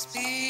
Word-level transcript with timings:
Speak. 0.00 0.49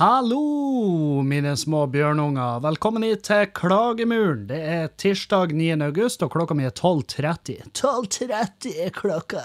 Hallo, 0.00 1.20
mine 1.28 1.50
små 1.60 1.82
bjørnunger. 1.92 2.62
Velkommen 2.64 3.02
hit 3.04 3.26
til 3.28 3.42
Klagemuren. 3.52 4.46
Det 4.48 4.60
er 4.64 4.86
tirsdag 4.96 5.52
9. 5.52 5.66
august, 5.84 6.22
og 6.24 6.30
klokka 6.32 6.56
mi 6.56 6.64
er 6.64 6.72
12.30. 6.72 7.66
12.30 7.76 8.78
er 8.80 8.94
klokka. 8.96 9.42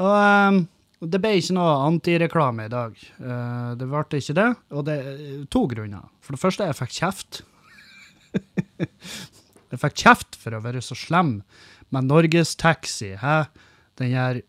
Og 0.00 0.16
um, 0.16 0.62
det 1.04 1.20
ble 1.20 1.34
ikke 1.42 1.58
noe 1.58 1.74
antireklame 1.90 2.70
i 2.70 2.72
dag. 2.72 2.96
Uh, 3.20 3.76
det 3.76 3.90
ble 3.92 4.22
ikke 4.22 4.38
det, 4.40 4.48
og 4.72 4.88
det 4.88 4.96
er 4.96 5.20
to 5.52 5.66
grunner. 5.74 6.08
For 6.24 6.38
det 6.38 6.44
første, 6.46 6.72
jeg 6.72 6.80
fikk 6.80 6.96
kjeft. 6.96 7.42
jeg 8.80 9.84
fikk 9.84 10.00
kjeft 10.06 10.40
for 10.40 10.56
å 10.56 10.64
være 10.64 10.80
så 10.88 10.96
slem 10.96 11.42
med 11.92 12.08
Norges 12.08 12.56
Taxi. 12.56 13.12
Hæ? 13.20 13.42
Den 14.00 14.16
her 14.16 14.40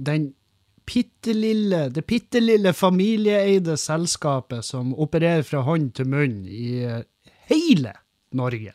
Den 0.00 0.30
pittelille, 0.90 1.88
det 1.94 2.02
bitte 2.10 2.40
lille 2.42 2.72
familieeide 2.74 3.76
selskapet 3.78 4.66
som 4.66 4.90
opererer 4.98 5.44
fra 5.46 5.62
hånd 5.62 5.92
til 5.94 6.08
munn 6.10 6.40
i 6.50 6.80
eh, 6.82 7.04
hele 7.50 7.94
Norge. 8.34 8.74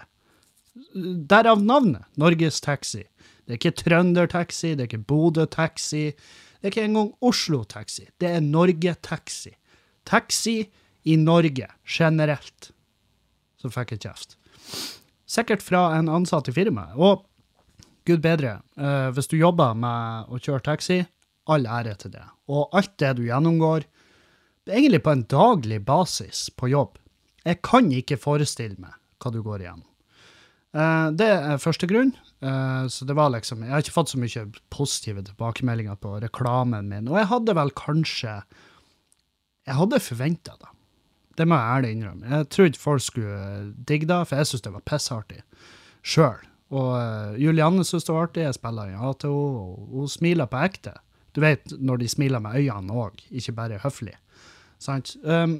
Derav 0.95 1.63
navnet 1.63 2.07
Norges 2.19 2.61
Taxi. 2.63 3.03
Det 3.45 3.53
er 3.53 3.59
ikke 3.59 3.75
Trønder-taxi, 3.83 4.73
det 4.73 4.85
er 4.85 4.89
ikke 4.89 5.05
Bodø-taxi, 5.11 6.05
det 6.15 6.63
er 6.63 6.71
ikke 6.71 6.85
engang 6.87 7.11
Oslo-taxi. 7.21 8.07
Det 8.21 8.31
er 8.31 8.41
Norge-taxi. 8.41 9.51
Taxi 10.07 10.55
i 11.05 11.17
Norge, 11.19 11.67
generelt. 11.83 12.71
Så 13.61 13.69
fikk 13.73 13.93
jeg 13.93 14.05
kjeft. 14.07 14.37
Sikkert 15.29 15.65
fra 15.65 15.89
en 15.97 16.09
ansatt 16.09 16.49
i 16.49 16.55
firmaet. 16.55 16.95
Og 16.95 17.25
gud 18.07 18.23
bedre, 18.23 18.61
uh, 18.79 19.11
hvis 19.13 19.29
du 19.29 19.37
jobber 19.37 19.75
med 19.77 20.31
å 20.31 20.39
kjøre 20.39 20.63
taxi, 20.65 21.03
all 21.51 21.67
ære 21.69 21.95
til 22.01 22.13
det. 22.15 22.25
Og 22.51 22.69
alt 22.75 22.93
det 23.01 23.15
du 23.17 23.25
gjennomgår, 23.27 23.85
egentlig 24.69 25.01
på 25.05 25.13
en 25.13 25.25
daglig 25.29 25.81
basis 25.85 26.47
på 26.57 26.69
jobb. 26.71 26.97
Jeg 27.45 27.61
kan 27.65 27.91
ikke 27.93 28.17
forestille 28.17 28.77
meg 28.81 28.95
hva 29.21 29.31
du 29.33 29.41
går 29.45 29.63
igjennom. 29.63 29.89
Uh, 30.75 31.07
det 31.15 31.27
er 31.31 31.61
første 31.61 31.87
grunn. 31.87 32.11
Uh, 32.43 32.85
så 32.91 33.07
det 33.07 33.15
var 33.15 33.31
liksom 33.31 33.63
Jeg 33.63 33.71
har 33.71 33.83
ikke 33.83 33.95
fått 33.95 34.11
så 34.11 34.19
mye 34.19 34.41
positive 34.73 35.23
tilbakemeldinger 35.23 35.95
på 36.01 36.17
reklamen 36.19 36.89
min, 36.91 37.07
og 37.07 37.21
jeg 37.21 37.29
hadde 37.31 37.55
vel 37.55 37.71
kanskje 37.79 38.33
Jeg 39.65 39.77
hadde 39.79 40.01
forventa 40.03 40.57
det. 40.59 40.73
Det 41.39 41.47
må 41.47 41.55
jeg 41.55 41.77
ærlig 41.77 41.93
innrømme. 41.95 42.27
Jeg 42.31 42.49
trodde 42.49 42.79
folk 42.79 43.01
skulle 43.03 43.71
digge 43.87 44.07
det, 44.07 44.19
for 44.27 44.39
jeg 44.39 44.49
syntes 44.49 44.65
det 44.67 44.75
var 44.75 44.85
pissartig 44.87 45.41
sjøl. 46.05 46.43
Og 46.75 46.91
uh, 46.97 47.39
Julianne 47.39 47.85
syntes 47.85 48.07
det 48.07 48.15
var 48.15 48.27
artig, 48.27 48.45
jeg 48.45 48.57
spiller 48.57 48.91
i 48.91 48.99
ATO, 49.09 49.31
og 49.31 49.89
hun 49.95 50.11
smiler 50.11 50.49
på 50.49 50.61
ekte. 50.65 50.95
Du 51.35 51.41
vet 51.43 51.75
når 51.77 52.01
de 52.01 52.09
smiler 52.09 52.43
med 52.43 52.55
øynene 52.61 52.95
òg, 52.95 53.19
ikke 53.29 53.55
bare 53.57 53.79
høflig. 53.83 54.15
Sant? 54.81 55.15
Um, 55.23 55.59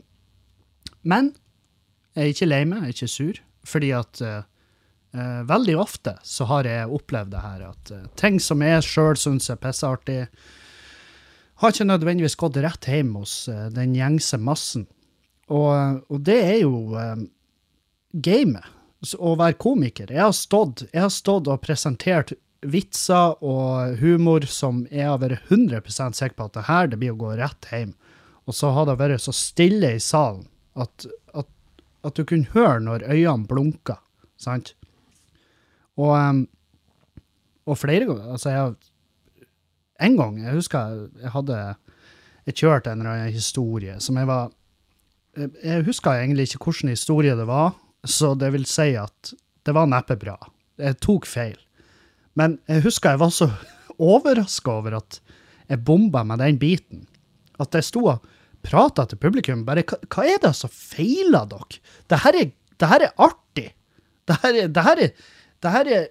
men 1.04 1.34
jeg 2.16 2.24
er 2.24 2.34
ikke 2.34 2.48
lei 2.50 2.62
meg, 2.68 2.86
jeg 2.86 2.94
er 2.94 2.96
ikke 2.96 3.12
sur, 3.12 3.40
fordi 3.68 3.90
at 3.98 4.22
uh, 4.24 4.38
uh, 5.18 5.42
veldig 5.50 5.76
ofte 5.82 6.16
så 6.24 6.48
har 6.52 6.70
jeg 6.70 6.92
opplevd 6.96 7.34
det 7.34 7.44
her 7.44 7.66
at 7.68 7.92
uh, 7.92 8.06
ting 8.20 8.40
som 8.40 8.64
jeg 8.64 8.86
sjøl 8.88 9.20
syns 9.20 9.52
er 9.52 9.60
pissartig, 9.60 10.22
har 11.60 11.72
ikke 11.72 11.88
nødvendigvis 11.88 12.40
gått 12.40 12.60
rett 12.64 12.88
hjem 12.92 13.14
hos 13.16 13.46
den 13.72 13.94
gjengse 13.96 14.36
massen. 14.44 14.90
Og, 15.48 16.02
og 16.12 16.18
det 16.28 16.36
er 16.36 16.58
jo 16.66 16.92
gamet. 18.12 18.74
Å 19.16 19.36
være 19.40 19.56
komiker. 19.62 20.10
Jeg 20.12 20.20
har, 20.20 20.34
stått, 20.36 20.84
jeg 20.90 21.04
har 21.04 21.14
stått 21.14 21.48
og 21.48 21.62
presentert 21.64 22.34
vitser 22.72 23.36
og 23.46 24.00
humor 24.02 24.46
som 24.50 24.84
jeg 24.92 25.08
har 25.08 25.22
vært 25.22 25.46
100 25.50 25.82
sikker 26.16 26.36
på 26.38 26.48
at 26.48 26.58
det 26.58 26.66
her 26.70 26.90
det 26.92 27.00
blir 27.02 27.16
å 27.16 27.20
gå 27.20 27.36
rett 27.40 27.70
hjem. 27.72 27.94
Og 28.46 28.56
så 28.56 28.72
har 28.76 28.88
det 28.88 28.98
vært 29.00 29.24
så 29.24 29.34
stille 29.36 29.96
i 29.96 30.02
salen 30.02 30.46
at, 30.78 31.08
at, 31.34 31.48
at 32.06 32.18
du 32.18 32.26
kunne 32.28 32.52
høre 32.54 32.82
når 32.84 33.08
øynene 33.08 33.50
blunka. 33.50 34.00
Sant? 34.42 34.74
Og, 35.96 36.12
um, 36.12 36.44
og 37.66 37.78
flere 37.80 38.04
ganger 38.04 38.34
Altså, 38.36 38.50
jeg 38.52 38.74
En 40.04 40.18
gang, 40.20 40.42
jeg 40.44 40.58
husker 40.58 40.98
jeg 41.22 41.32
hadde 41.32 41.60
Jeg 42.46 42.58
kjørte 42.60 42.92
en 42.92 43.00
eller 43.00 43.14
annen 43.14 43.32
historie 43.32 43.96
som 44.04 44.20
jeg 44.20 44.28
var 44.28 44.52
Jeg 45.64 45.86
husker 45.88 46.20
egentlig 46.20 46.50
ikke 46.50 46.66
hvilken 46.68 46.92
historie 46.92 47.36
det 47.36 47.48
var, 47.48 47.74
så 48.04 48.36
det 48.36 48.52
vil 48.54 48.68
si 48.70 48.94
at 49.00 49.34
det 49.66 49.74
var 49.74 49.90
neppe 49.90 50.16
bra. 50.16 50.36
Jeg 50.80 50.96
tok 51.04 51.26
feil. 51.28 51.58
Men 52.40 52.60
jeg 52.70 52.84
husker 52.86 53.16
jeg 53.16 53.24
var 53.24 53.34
så 53.34 53.50
overraska 54.12 54.80
over 54.80 55.00
at 55.00 55.20
jeg 55.70 55.84
bomba 55.86 56.24
med 56.28 56.44
den 56.44 56.60
biten. 56.62 57.06
At 57.62 57.76
jeg 57.76 57.88
sto 57.88 58.06
og 58.12 58.26
prata 58.66 59.06
til 59.10 59.22
publikum. 59.22 59.64
Bare 59.68 59.86
hva, 59.88 60.00
hva, 60.10 60.26
er 60.28 60.42
det 60.44 60.54
som 60.58 60.72
feiler 60.72 61.48
dere? 61.50 61.80
Det 62.10 62.22
her 62.22 62.40
er, 62.42 63.16
artig. 63.22 63.72
Det 64.26 64.38
her 64.44 64.60
er, 64.64 64.70
det 64.74 64.86
her 64.86 65.02
er, 65.08 65.26
det 65.64 65.74
her 65.74 65.92
er 65.98 66.08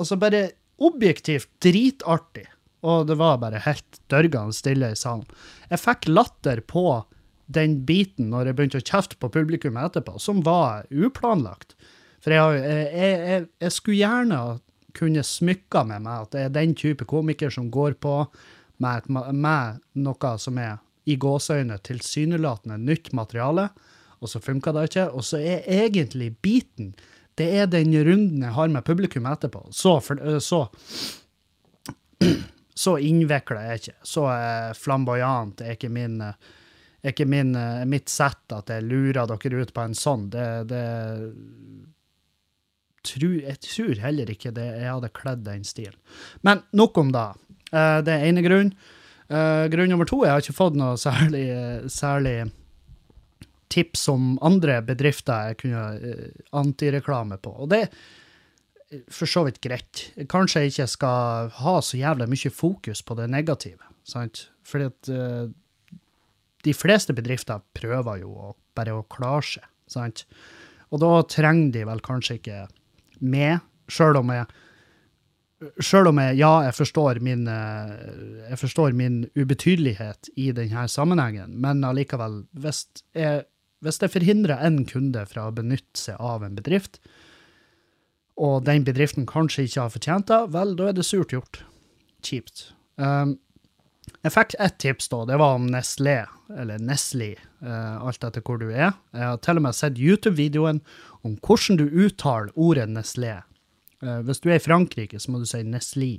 altså 0.00 0.18
bare 0.20 0.44
objektivt 0.82 1.48
dritartig. 1.62 2.46
Og 2.84 3.06
det 3.08 3.16
var 3.16 3.40
bare 3.40 3.62
helt 3.64 4.00
dørgende 4.12 4.56
stille 4.56 4.92
i 4.92 4.98
salen. 4.98 5.24
Jeg 5.70 5.80
fikk 5.80 6.08
latter 6.10 6.60
på 6.60 7.04
den 7.54 7.78
biten 7.88 8.30
når 8.32 8.50
jeg 8.50 8.56
begynte 8.58 8.80
å 8.80 8.84
kjefte 8.84 9.20
på 9.20 9.30
publikum 9.32 9.78
etterpå, 9.80 10.18
som 10.20 10.42
var 10.44 10.88
uplanlagt. 10.92 11.76
For 12.24 12.32
jeg, 12.32 12.60
jeg, 12.64 13.16
jeg, 13.28 13.46
jeg 13.60 13.72
skulle 13.72 14.00
gjerne 14.00 14.40
kunne 14.94 15.24
smykka 15.26 15.84
med 15.88 16.04
meg 16.06 16.26
at 16.26 16.34
det 16.34 16.42
er 16.44 16.54
den 16.54 16.74
type 16.78 17.06
komiker 17.10 17.50
som 17.52 17.70
går 17.74 17.98
på 18.02 18.16
med, 18.82 19.08
med 19.08 19.80
noe 20.04 20.34
som 20.38 20.58
er 20.58 20.78
i 21.04 21.16
gåseøyne 21.20 21.76
tilsynelatende 21.84 22.78
nytt 22.80 23.12
materiale, 23.12 23.68
og 24.24 24.30
så 24.30 24.40
funka 24.40 24.72
det 24.72 24.86
ikke. 24.88 25.08
Og 25.12 25.26
så 25.26 25.40
er 25.42 25.66
egentlig 25.68 26.32
biten 26.42 26.94
det 27.34 27.48
er 27.58 27.66
den 27.66 27.90
runden 28.06 28.44
jeg 28.46 28.54
har 28.54 28.70
med 28.70 28.84
publikum 28.86 29.26
etterpå. 29.26 29.66
Så, 29.74 29.96
så, 30.40 30.60
så 32.84 32.98
innvikla 33.02 33.64
er 33.64 33.80
ikke. 33.80 33.96
Så 34.06 34.28
flamboyant 34.78 35.64
er 35.64 35.74
ikke 35.74 35.90
min 35.90 36.20
er 37.04 37.12
ikke 37.12 37.26
min, 37.28 37.52
mitt 37.90 38.08
sett 38.08 38.54
at 38.54 38.70
jeg 38.72 38.86
lurer 38.86 39.26
dere 39.28 39.58
ut 39.60 39.72
på 39.76 39.82
en 39.82 39.96
sånn. 39.98 40.30
Det, 40.32 40.46
det 40.70 40.84
tror, 43.06 43.36
jeg 43.42 43.60
tror 43.64 44.02
heller 44.02 44.30
ikke 44.32 44.52
det, 44.56 44.66
jeg 44.80 44.90
hadde 44.90 45.12
kledd 45.16 45.44
den 45.46 45.64
stilen. 45.66 45.96
Men 46.46 46.64
nok 46.76 46.98
om 47.00 47.12
det. 47.14 47.28
Uh, 47.70 48.00
det 48.04 48.14
er 48.14 48.26
ene 48.28 48.44
grunn. 48.44 48.74
Uh, 49.30 49.64
grunn 49.72 49.90
nummer 49.92 50.08
to, 50.08 50.22
jeg 50.24 50.34
har 50.34 50.44
ikke 50.44 50.56
fått 50.56 50.76
noe 50.78 50.98
særlig, 51.00 51.46
særlig 51.92 52.36
tips 53.72 54.04
om 54.12 54.34
andre 54.44 54.78
bedrifter 54.86 55.50
jeg 55.50 55.62
kunne 55.64 55.86
uh, 55.98 56.44
antireklame 56.60 57.40
på. 57.42 57.54
Og 57.64 57.72
det 57.72 57.86
er 57.86 59.02
for 59.10 59.26
så 59.26 59.42
vidt 59.46 59.62
greit. 59.64 60.08
Kanskje 60.30 60.62
jeg 60.62 60.74
ikke 60.74 60.90
skal 60.92 61.54
ha 61.56 61.78
så 61.82 61.98
jævlig 61.98 62.28
mye 62.30 62.52
fokus 62.54 63.02
på 63.02 63.16
det 63.18 63.30
negative. 63.32 63.80
sant? 64.06 64.48
Fordi 64.64 64.84
at 64.86 65.08
de 66.64 66.72
fleste 66.76 67.12
bedrifter 67.16 67.64
prøver 67.76 68.20
jo 68.22 68.52
bare 68.76 68.94
å 68.94 69.06
klare 69.10 69.44
seg. 69.48 69.66
sant? 69.90 70.24
Og 70.94 71.02
da 71.02 71.10
trenger 71.26 71.72
de 71.74 71.84
vel 71.88 72.02
kanskje 72.04 72.38
ikke 72.38 72.60
med, 73.20 73.64
sjøl 73.92 74.20
om 74.20 74.34
jeg 74.34 74.46
Sjøl 75.80 76.10
om 76.10 76.18
jeg, 76.20 76.34
ja, 76.42 76.50
jeg 76.66 76.74
forstår, 76.76 77.18
min, 77.24 77.46
eh, 77.48 77.92
jeg 78.50 78.58
forstår 78.60 78.92
min 78.92 79.22
ubetydelighet 79.38 80.28
i 80.36 80.50
denne 80.52 80.82
sammenhengen, 80.92 81.54
men 81.62 81.80
allikevel, 81.86 82.42
hvis 82.52 82.82
jeg, 83.16 83.46
hvis 83.80 84.00
jeg 84.02 84.12
forhindrer 84.12 84.60
en 84.66 84.82
kunde 84.90 85.22
fra 85.30 85.46
å 85.48 85.54
benytte 85.56 85.96
seg 85.96 86.20
av 86.20 86.44
en 86.44 86.58
bedrift, 86.58 86.98
og 88.36 88.66
den 88.66 88.84
bedriften 88.84 89.24
kanskje 89.30 89.64
ikke 89.64 89.86
har 89.86 89.94
fortjent 89.94 90.28
det, 90.28 90.40
vel, 90.52 90.74
da 90.76 90.90
er 90.90 90.98
det 90.98 91.06
surt 91.06 91.32
gjort. 91.32 91.62
Kjipt. 92.26 92.66
Um, 93.00 93.38
jeg 94.24 94.32
fikk 94.32 94.54
ett 94.60 94.76
tips, 94.80 95.08
da. 95.12 95.24
Det 95.28 95.36
var 95.40 95.58
om 95.58 95.66
Nestlé, 95.68 96.18
eller 96.56 96.80
Nestle, 96.80 97.34
uh, 97.64 98.04
alt 98.04 98.24
etter 98.24 98.44
hvor 98.44 98.60
du 98.60 98.70
er. 98.70 98.94
Jeg 99.12 99.24
har 99.28 99.40
til 99.44 99.60
og 99.60 99.64
med 99.66 99.76
sett 99.76 100.00
YouTube-videoen 100.00 100.80
om 101.24 101.36
hvordan 101.44 101.80
du 101.80 101.84
uttaler 101.88 102.52
ordet 102.56 102.86
Nestlé. 102.92 103.38
Uh, 104.04 104.20
hvis 104.24 104.40
du 104.44 104.50
er 104.50 104.58
i 104.58 104.64
Frankrike, 104.64 105.20
så 105.20 105.32
må 105.32 105.40
du 105.42 105.48
si 105.48 105.62
Nesli. 105.68 106.14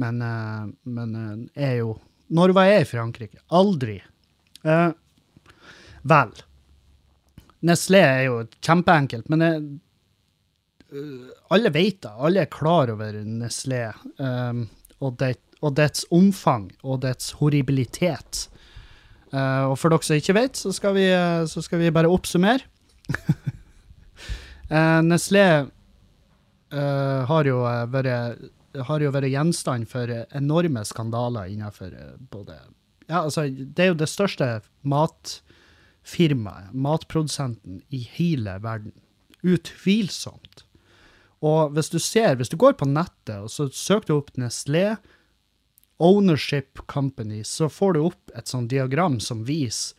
Men, 0.00 0.22
uh, 0.22 0.70
men 0.90 1.18
uh, 1.18 1.34
er 1.54 1.80
jo 1.82 1.98
Når 2.30 2.52
var 2.54 2.68
jeg 2.68 2.82
i 2.84 2.86
Frankrike? 2.86 3.40
Aldri. 3.50 3.96
vel. 4.62 6.34
Nestlé 7.66 8.02
er 8.06 8.20
jo 8.28 8.36
kjempeenkelt, 8.62 9.26
men 9.28 9.42
jeg, 9.42 9.64
Alle 11.50 11.72
vet 11.74 11.98
det. 12.02 12.12
Alle 12.14 12.44
er 12.44 12.52
klar 12.54 12.92
over 12.94 13.18
Nestlé 13.26 13.88
og, 15.00 15.16
det, 15.18 15.34
og, 15.60 15.74
dets 15.78 16.06
omfang 16.14 16.70
og 16.82 17.02
dets 17.04 17.34
horribilitet. 17.40 18.46
Uh, 19.30 19.70
og 19.70 19.76
for 19.78 19.92
dere 19.92 20.06
som 20.06 20.18
ikke 20.18 20.36
vet, 20.36 20.58
så 20.58 20.72
skal 20.74 20.96
vi, 20.96 21.06
så 21.50 21.62
skal 21.62 21.82
vi 21.82 21.92
bare 21.94 22.10
oppsummere. 22.10 22.64
uh, 24.70 25.00
Nestlé 25.10 25.44
har, 26.70 27.48
jo 27.50 27.64
vært, 27.90 28.42
har 28.86 29.02
jo 29.02 29.10
vært 29.10 29.32
gjenstand 29.32 29.88
for 29.90 30.06
enorme 30.38 30.84
skandaler 30.86 31.48
innenfor 31.50 31.96
både 32.30 32.60
ja, 33.10 33.24
altså, 33.24 33.48
Det 33.50 33.82
er 33.82 33.90
jo 33.90 33.98
det 33.98 34.08
største 34.08 34.48
matfirmaet, 34.86 36.70
matprodusenten, 36.72 37.82
i 37.90 38.04
hele 38.14 38.54
verden. 38.62 38.94
Utvilsomt. 39.42 40.64
Og 41.40 41.72
hvis 41.74 41.90
du 41.90 41.98
ser, 41.98 42.36
hvis 42.36 42.52
du 42.52 42.58
går 42.60 42.76
på 42.78 42.88
nettet 42.88 43.38
og 43.40 43.50
så 43.50 43.68
søker 43.72 44.10
du 44.10 44.16
opp 44.18 44.30
Nestlé 44.38 44.98
Ownership 46.00 46.80
Company, 46.88 47.42
så 47.44 47.68
får 47.68 47.92
du 47.92 48.00
opp 48.08 48.32
et 48.36 48.48
sånt 48.48 48.70
diagram 48.72 49.18
som 49.20 49.44
viser 49.44 49.96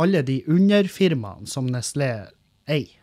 alle 0.00 0.24
de 0.26 0.40
underfirmaene 0.50 1.46
som 1.46 1.68
Nestlé 1.70 2.10
eier. 2.66 3.00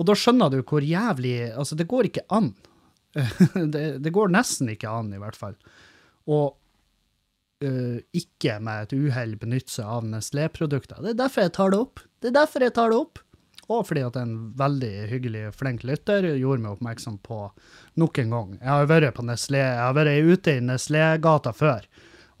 Og 0.00 0.06
da 0.08 0.14
skjønner 0.16 0.52
du 0.52 0.60
hvor 0.62 0.84
jævlig 0.84 1.50
Altså, 1.50 1.76
det 1.76 1.88
går 1.90 2.08
ikke 2.08 2.24
an. 2.32 2.52
det, 3.74 4.00
det, 4.00 4.12
går 4.14 4.30
nesten 4.32 4.70
ikke 4.72 4.92
an, 4.92 5.10
i 5.12 5.20
hvert 5.20 5.36
fall. 5.36 5.56
Og 6.30 6.54
uh, 7.64 7.98
ikke 8.16 8.60
med 8.64 8.86
et 8.86 8.94
uhell 8.96 9.34
benytte 9.40 9.74
seg 9.74 9.88
av 9.88 10.06
Nestlé-produkter. 10.08 11.02
Det 11.04 11.14
er 11.14 11.20
derfor 11.24 11.48
jeg 11.48 11.56
tar 11.58 11.74
det 11.74 11.82
opp. 11.82 12.04
Det 12.20 12.30
er 12.30 12.38
derfor 12.38 12.64
jeg 12.64 12.76
tar 12.76 12.92
det 12.92 13.00
opp 13.00 13.24
og 13.70 13.86
fordi 13.86 14.02
at 14.02 14.16
en 14.18 14.34
veldig 14.58 14.92
hyggelig, 15.12 15.44
flink 15.54 15.84
lytter 15.86 16.26
gjorde 16.32 16.64
meg 16.64 16.74
oppmerksom 16.74 17.20
på 17.22 17.44
nok 18.00 18.18
en 18.22 18.34
gang. 18.34 18.52
Jeg 18.58 18.70
har 18.72 18.90
vært 18.90 19.16
på 19.16 19.24
Nestlé, 19.28 19.62
jeg 19.62 19.84
har 19.84 19.96
vært 19.96 20.26
ute 20.26 20.56
i 20.56 20.64
Nestlé-gata 20.64 21.54
før. 21.54 21.86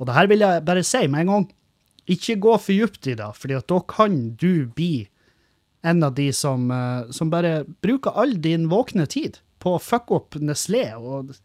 Og 0.00 0.08
det 0.08 0.16
her 0.16 0.30
vil 0.30 0.42
jeg 0.42 0.64
bare 0.66 0.84
si 0.86 1.04
med 1.06 1.24
en 1.24 1.32
gang. 1.34 1.48
Ikke 2.10 2.38
gå 2.42 2.56
for 2.58 2.74
dypt 2.74 3.06
i 3.12 3.16
det, 3.20 3.30
fordi 3.38 3.60
da 3.70 3.80
kan 3.94 4.20
du 4.40 4.66
bli 4.74 5.06
en 5.86 6.02
av 6.04 6.16
de 6.16 6.28
som, 6.36 6.70
eh, 6.70 7.10
som 7.14 7.30
bare 7.30 7.64
bruker 7.84 8.16
all 8.18 8.34
din 8.40 8.68
våkne 8.68 9.06
tid 9.08 9.38
på 9.60 9.76
å 9.76 9.82
fucke 9.82 10.16
opp 10.16 10.40
Nestlé. 10.40 10.90
Og 10.96 11.36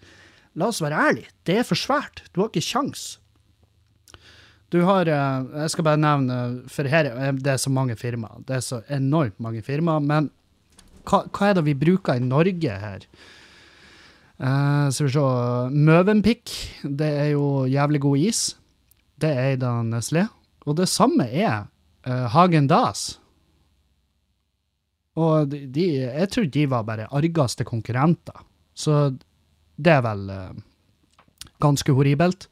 la 0.55 0.71
oss 0.71 0.81
være 0.81 0.97
ærlige, 1.11 1.31
det 1.45 1.59
er 1.59 1.67
for 1.67 1.79
svært. 1.79 2.23
Du 2.33 2.41
har 2.41 2.49
ikke 2.49 2.65
kjangs. 2.65 3.19
Du 4.73 4.81
har 4.87 5.07
eh, 5.07 5.45
Jeg 5.61 5.73
skal 5.73 5.87
bare 5.87 6.01
nevne, 6.01 6.39
for 6.71 6.89
her 6.89 7.09
det 7.37 7.53
er 7.53 7.61
så 7.61 7.71
mange 7.73 7.95
firmaer. 7.99 8.41
Det 8.47 8.57
er 8.57 8.65
så 8.65 8.81
enormt 8.91 9.39
mange 9.39 9.61
firmaer. 9.65 10.03
Men 10.03 10.31
hva, 11.05 11.25
hva 11.29 11.49
er 11.49 11.57
det 11.57 11.65
vi 11.67 11.77
bruker 11.77 12.17
i 12.17 12.23
Norge 12.23 12.77
her? 12.81 13.05
Uh, 14.35 14.91
skal 14.91 15.07
vi 15.07 15.13
se 15.13 15.27
Møvenpick, 15.71 16.51
det 16.83 17.07
er 17.07 17.29
jo 17.37 17.63
jævlig 17.71 18.01
god 18.03 18.23
is. 18.25 18.41
Det 19.21 19.29
er 19.31 19.53
eid 19.53 19.63
av. 19.63 19.93
Og 20.65 20.75
det 20.75 20.89
samme 20.91 21.29
er 21.29 21.69
uh, 22.07 22.25
Hagen 22.33 22.67
Das. 22.67 23.13
Og 25.15 25.47
de, 25.47 25.61
de, 25.71 25.85
jeg 26.03 26.31
tror 26.33 26.49
de 26.51 26.65
var 26.67 26.83
bare 26.83 27.07
argeste 27.15 27.63
konkurrenter. 27.63 28.43
Så 28.75 29.15
det 29.79 29.93
er 29.93 30.03
vel 30.03 30.27
uh, 30.27 30.51
ganske 31.63 31.95
horribelt. 31.95 32.49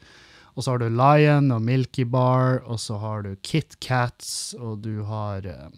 Og 0.53 0.63
så 0.63 0.73
har 0.73 0.83
du 0.83 0.89
Lion 0.93 1.49
og 1.53 1.63
Milky 1.65 2.05
Bar, 2.05 2.61
og 2.69 2.79
så 2.81 2.99
har 3.01 3.23
du 3.25 3.33
Kit 3.41 3.79
Kats, 3.81 4.53
og 4.59 4.83
du 4.85 5.01
har 5.07 5.47
eh, 5.49 5.71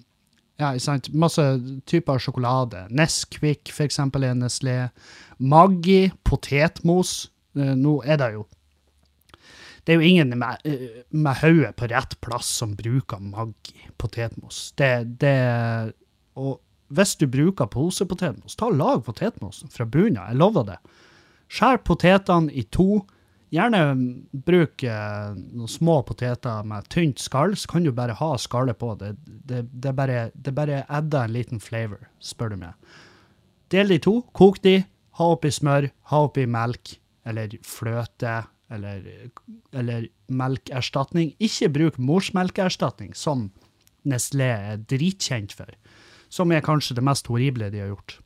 ja, 0.60 0.74
sant? 0.80 1.12
masse 1.16 1.44
typer 1.88 2.20
sjokolade. 2.20 2.86
Nesquik, 2.92 3.72
for 3.72 3.88
eksempel, 3.88 4.28
er 4.28 4.36
Nestlé. 4.40 4.78
Maggi, 5.40 6.10
potetmos. 6.28 7.30
Eh, 7.56 7.74
nå 7.80 8.02
er 8.04 8.20
det 8.20 8.36
jo 8.36 8.46
Det 9.86 9.94
er 9.94 10.02
jo 10.02 10.08
ingen 10.08 10.40
med, 10.40 10.58
eh, 10.66 11.04
med 11.12 11.36
hodet 11.44 11.76
på 11.78 11.88
rett 11.92 12.16
plass 12.20 12.48
som 12.50 12.76
bruker 12.76 13.20
Maggi 13.22 13.86
potetmos. 14.02 14.74
Det, 14.76 15.20
det 15.22 15.94
Og 16.36 16.60
hvis 16.90 17.16
du 17.16 17.28
bruker 17.28 17.70
posepotetmos, 17.70 18.56
ta 18.56 18.66
og 18.66 18.78
lag 18.78 19.04
potetmosen 19.06 19.70
fra 19.70 19.86
bunnen 19.86 20.18
av. 20.18 20.32
Jeg 20.32 20.40
lover 20.42 20.66
det. 20.66 20.78
Skjær 21.50 21.78
potetene 21.86 22.52
i 22.52 22.64
to 22.64 23.06
Gjerne 23.56 23.82
bruk 24.46 24.84
noen 24.84 25.72
små 25.72 26.02
poteter 26.04 26.66
med 26.68 26.90
tynt 26.92 27.22
skall, 27.24 27.54
så 27.56 27.70
kan 27.72 27.86
du 27.86 27.94
bare 27.96 28.18
ha 28.20 28.34
skallet 28.42 28.80
på. 28.82 28.90
Det, 29.00 29.14
det, 29.24 29.62
det, 29.72 29.94
bare, 29.96 30.26
det 30.36 30.52
bare 30.58 30.82
adder 30.92 31.30
en 31.30 31.36
liten 31.36 31.62
flavor, 31.64 32.02
spør 32.20 32.52
du 32.52 32.58
meg. 32.66 32.92
Del 33.72 33.94
de 33.94 34.00
to, 34.04 34.18
kok 34.36 34.60
de, 34.66 34.82
ha 35.16 35.30
oppi 35.32 35.52
smør, 35.54 35.88
ha 36.12 36.22
oppi 36.28 36.44
melk 36.52 36.98
eller 37.26 37.56
fløte 37.66 38.42
eller, 38.74 39.08
eller 39.74 40.08
melkerstatning. 40.28 41.34
Ikke 41.40 41.72
bruk 41.74 42.00
morsmelkerstatning, 42.02 43.16
som 43.18 43.50
Nestlé 44.06 44.52
er 44.54 44.82
dritkjent 44.86 45.56
for. 45.58 45.72
Som 46.30 46.52
er 46.54 46.66
kanskje 46.66 46.98
det 46.98 47.06
mest 47.06 47.30
horrible 47.32 47.72
de 47.74 47.82
har 47.82 47.94
gjort. 47.94 48.20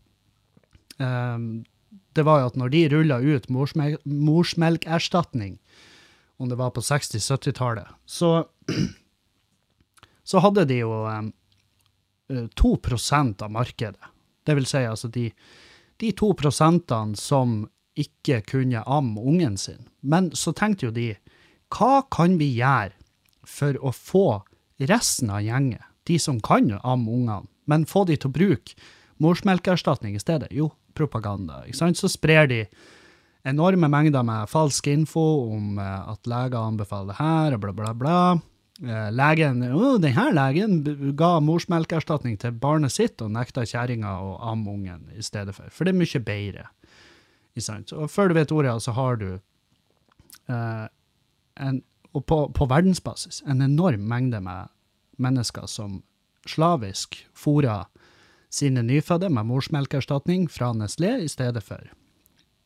Um, 1.00 1.64
det 2.18 2.26
var 2.26 2.42
jo 2.42 2.52
at 2.52 2.60
når 2.60 2.72
de 2.74 2.84
rulla 2.94 3.20
ut 3.22 3.50
morsmel 3.54 3.98
morsmelkerstatning, 4.06 5.60
om 6.40 6.50
det 6.50 6.56
var 6.56 6.72
på 6.72 6.82
60-70-tallet, 6.82 7.88
så, 8.06 8.48
så 10.24 10.44
hadde 10.44 10.66
de 10.70 10.80
jo 10.82 10.94
um, 11.06 11.34
2 12.56 12.78
av 13.44 13.52
markedet. 13.52 14.14
Det 14.44 14.56
vil 14.56 14.66
si 14.66 14.86
altså 14.86 15.10
de, 15.12 15.30
de 16.00 16.12
to 16.16 16.32
prosentene 16.34 17.18
som 17.20 17.68
ikke 18.00 18.42
kunne 18.48 18.84
amme 18.88 19.22
ungen 19.22 19.58
sin. 19.58 19.90
Men 20.00 20.32
så 20.32 20.54
tenkte 20.56 20.88
jo 20.88 20.96
de, 20.96 21.12
hva 21.76 22.06
kan 22.12 22.38
vi 22.40 22.54
gjøre 22.56 22.96
for 23.46 23.76
å 23.84 23.92
få 23.94 24.42
resten 24.90 25.30
av 25.34 25.44
gjengen, 25.44 25.84
de 26.08 26.18
som 26.22 26.40
kan 26.42 26.72
amme 26.80 27.12
ungene, 27.12 27.50
men 27.70 27.86
få 27.86 28.06
de 28.08 28.16
til 28.18 28.32
å 28.32 28.38
bruke 28.38 28.78
morsmelkerstatning 29.22 30.16
i 30.16 30.22
stedet? 30.24 30.50
Jo, 30.56 30.72
propaganda. 31.00 31.64
Så 31.74 32.12
sprer 32.12 32.50
de 32.52 32.64
enorme 33.48 33.90
mengder 33.90 34.24
med 34.28 34.50
falsk 34.52 34.88
info 34.92 35.26
om 35.56 35.80
uh, 35.80 36.12
at 36.12 36.28
leger 36.28 36.60
anbefaler 36.60 37.14
det 37.14 37.20
her, 37.20 37.56
og 37.56 37.64
bla, 37.64 37.76
bla, 37.76 37.94
bla. 37.96 38.22
Uh, 38.80 39.10
legen, 39.12 39.64
oh, 39.76 39.98
denne 40.00 40.30
legen 40.36 40.82
ga 41.20 41.38
morsmelkerstatning 41.44 42.38
til 42.40 42.56
barnet 42.56 42.96
sitt 42.96 43.20
og 43.24 43.34
nekta 43.36 43.66
kjerringa 43.68 44.18
å 44.24 44.38
amme 44.52 44.76
ungen 44.76 45.08
i 45.16 45.24
stedet 45.26 45.56
for. 45.56 45.72
For 45.72 45.88
det 45.88 45.96
er 45.96 46.02
mye 46.04 46.24
bedre. 46.28 46.68
Og 47.60 48.08
før 48.08 48.30
du 48.30 48.38
vet 48.38 48.52
ordet, 48.56 48.76
så 48.84 48.94
har 48.96 49.18
du 49.20 49.30
eh, 50.48 50.86
en, 51.60 51.82
og 52.16 52.26
på, 52.26 52.38
på 52.56 52.68
verdensbasis 52.70 53.42
en 53.50 53.66
enorm 53.66 54.06
mengde 54.08 54.40
med 54.46 54.72
mennesker 55.20 55.68
som 55.68 56.00
slavisk 56.48 57.20
fôrer 57.36 57.90
sine 58.50 58.84
nyfødte 58.86 59.30
med 59.30 59.48
morsmelkerstatning 59.50 60.48
fra 60.52 60.72
Nestlé 60.74 61.20
i 61.24 61.30
stedet 61.30 61.62
for 61.66 61.84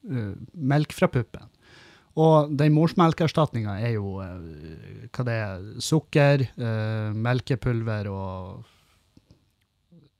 uh, 0.10 0.34
melk 0.54 0.96
fra 0.96 1.10
puppen. 1.12 1.50
Og 2.20 2.52
den 2.60 2.76
morsmelkerstatninga 2.76 3.80
er 3.84 3.96
jo 3.98 4.20
uh, 4.22 5.08
hva 5.10 5.26
det 5.28 5.38
er, 5.46 5.66
sukker, 5.84 6.46
uh, 6.60 7.12
melkepulver 7.16 8.10
og 8.12 8.64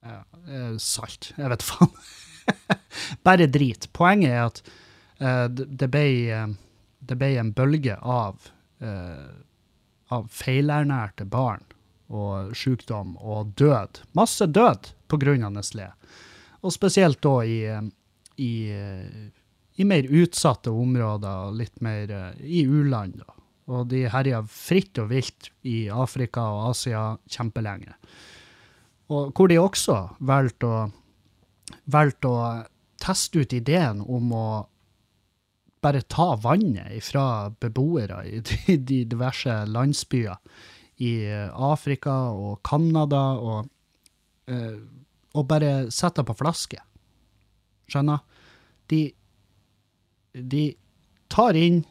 ja, 0.04 0.18
salt. 0.84 1.30
Jeg 1.38 1.48
vet 1.48 1.62
faen. 1.64 1.92
Bare 3.26 3.46
drit. 3.48 3.86
Poenget 3.96 4.34
er 4.34 4.42
at 4.50 4.58
det 5.64 5.86
ble, 5.88 6.08
det 7.00 7.28
en 7.40 7.54
bølge 7.56 7.94
av, 7.96 8.50
av 10.12 10.26
feilernærte 10.28 11.24
barn 11.24 11.64
og 12.14 12.54
sykdom 12.56 13.16
og 13.20 13.54
død. 13.58 14.02
Masse 14.16 14.46
død 14.46 14.90
pga. 15.10 15.34
Nestlé. 15.50 15.90
Og 16.64 16.72
spesielt 16.72 17.20
da 17.22 17.34
i, 17.44 17.58
i, 18.40 18.52
i, 19.76 19.84
mer 19.84 20.08
utsatte 20.08 20.72
områder, 20.72 21.48
og 21.48 21.58
litt 21.60 21.80
mer 21.84 22.12
i 22.40 22.64
u-land. 22.66 23.20
Og 23.68 23.88
de 23.92 24.04
herja 24.12 24.42
fritt 24.48 24.98
og 25.00 25.10
vilt 25.12 25.50
i 25.62 25.88
Afrika 25.88 26.44
og 26.52 26.70
Asia 26.72 27.04
kjempelenge. 27.28 27.94
Og 29.12 29.32
hvor 29.36 29.50
de 29.52 29.60
også 29.60 29.98
valgte 30.24 30.68
å, 30.68 30.84
valgte 31.92 32.30
å 32.30 32.44
teste 33.00 33.44
ut 33.44 33.52
ideen 33.52 34.00
om 34.00 34.32
å 34.32 34.46
bare 35.84 36.00
ta 36.08 36.32
vannet 36.40 36.96
fra 37.04 37.50
beboere 37.60 38.22
i 38.24 38.40
de 38.88 39.02
diverse 39.04 39.52
landsbyer 39.68 40.38
i 41.02 41.14
Afrika 41.50 42.12
og 42.30 42.60
Canada, 42.66 43.22
og 43.40 43.70
uh, 44.50 44.78
og 45.34 45.48
bare 45.50 45.72
setter 45.94 46.26
på 46.26 46.36
flaske. 46.38 46.78
Skjønner? 47.90 48.22
De, 48.92 49.08
de 50.34 50.64
tar 51.32 51.58
inn 51.58 51.82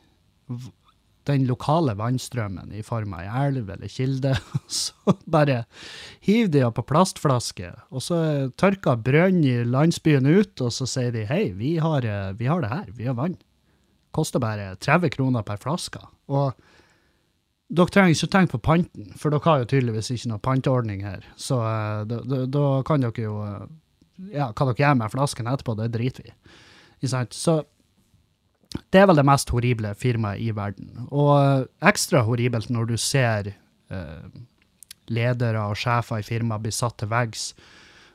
den 1.27 1.45
lokale 1.48 1.95
vannstrømmen 2.00 2.74
i 2.75 2.83
form 2.83 3.13
av 3.15 3.24
ei 3.24 3.43
elv 3.48 3.72
eller 3.75 3.91
kilde. 3.91 4.33
og 4.60 4.72
Så 4.72 5.15
bare 5.27 5.63
hiver 6.24 6.51
de 6.51 6.63
henne 6.63 6.75
på 6.75 6.86
plastflaske, 6.88 7.72
og 7.91 8.03
så 8.03 8.19
tørker 8.60 9.00
brønn 9.03 9.41
i 9.48 9.57
landsbyen 9.67 10.27
ut, 10.27 10.55
og 10.63 10.72
så 10.75 10.88
sier 10.89 11.15
de 11.15 11.27
hei, 11.29 11.45
vi 11.57 11.77
har, 11.83 12.07
eh, 12.07 12.36
vi 12.39 12.50
har 12.51 12.63
det 12.63 12.72
her, 12.72 12.91
vi 12.95 13.10
har 13.10 13.19
vann. 13.19 13.38
Koster 14.13 14.39
bare 14.43 14.75
30 14.77 15.12
kroner 15.15 15.43
per 15.48 15.60
flaske. 15.60 16.00
Og 16.31 16.53
dere 17.74 17.94
trenger 17.94 18.13
ikke 18.13 18.27
å 18.27 18.34
tenke 18.36 18.53
på 18.53 18.63
panten, 18.68 19.12
for 19.18 19.34
dere 19.34 19.48
har 19.48 19.62
jo 19.63 19.70
tydeligvis 19.72 20.12
ikke 20.13 20.32
noe 20.32 20.44
panteordning 20.44 21.03
her. 21.06 21.25
Så 21.39 21.58
uh, 21.58 22.03
da, 22.06 22.65
kan 22.88 23.06
dere 23.06 23.25
jo 23.25 23.38
uh, 23.42 23.63
Ja, 24.30 24.51
hva 24.51 24.68
dere 24.70 24.77
gjør 24.84 24.98
med 25.00 25.13
flasken 25.13 25.50
etterpå, 25.50 25.74
det 25.80 25.89
driter 25.96 26.27
vi 26.27 26.34
i. 26.34 27.13
Så 27.34 27.58
det 28.94 29.01
er 29.01 29.08
vel 29.10 29.18
det 29.20 29.25
mest 29.27 29.50
horrible 29.53 29.94
firmaet 29.98 30.42
i 30.42 30.51
verden. 30.56 31.08
Og 31.10 31.32
uh, 31.34 31.65
ekstra 31.86 32.24
horribelt 32.27 32.70
når 32.74 32.94
du 32.94 32.98
ser 32.98 33.53
ledere 35.13 35.62
og 35.70 35.77
sjefer 35.77 36.24
i 36.24 36.25
firmaet 36.25 36.63
bli 36.63 36.72
satt 36.74 36.96
til 36.98 37.12
veggs 37.12 37.51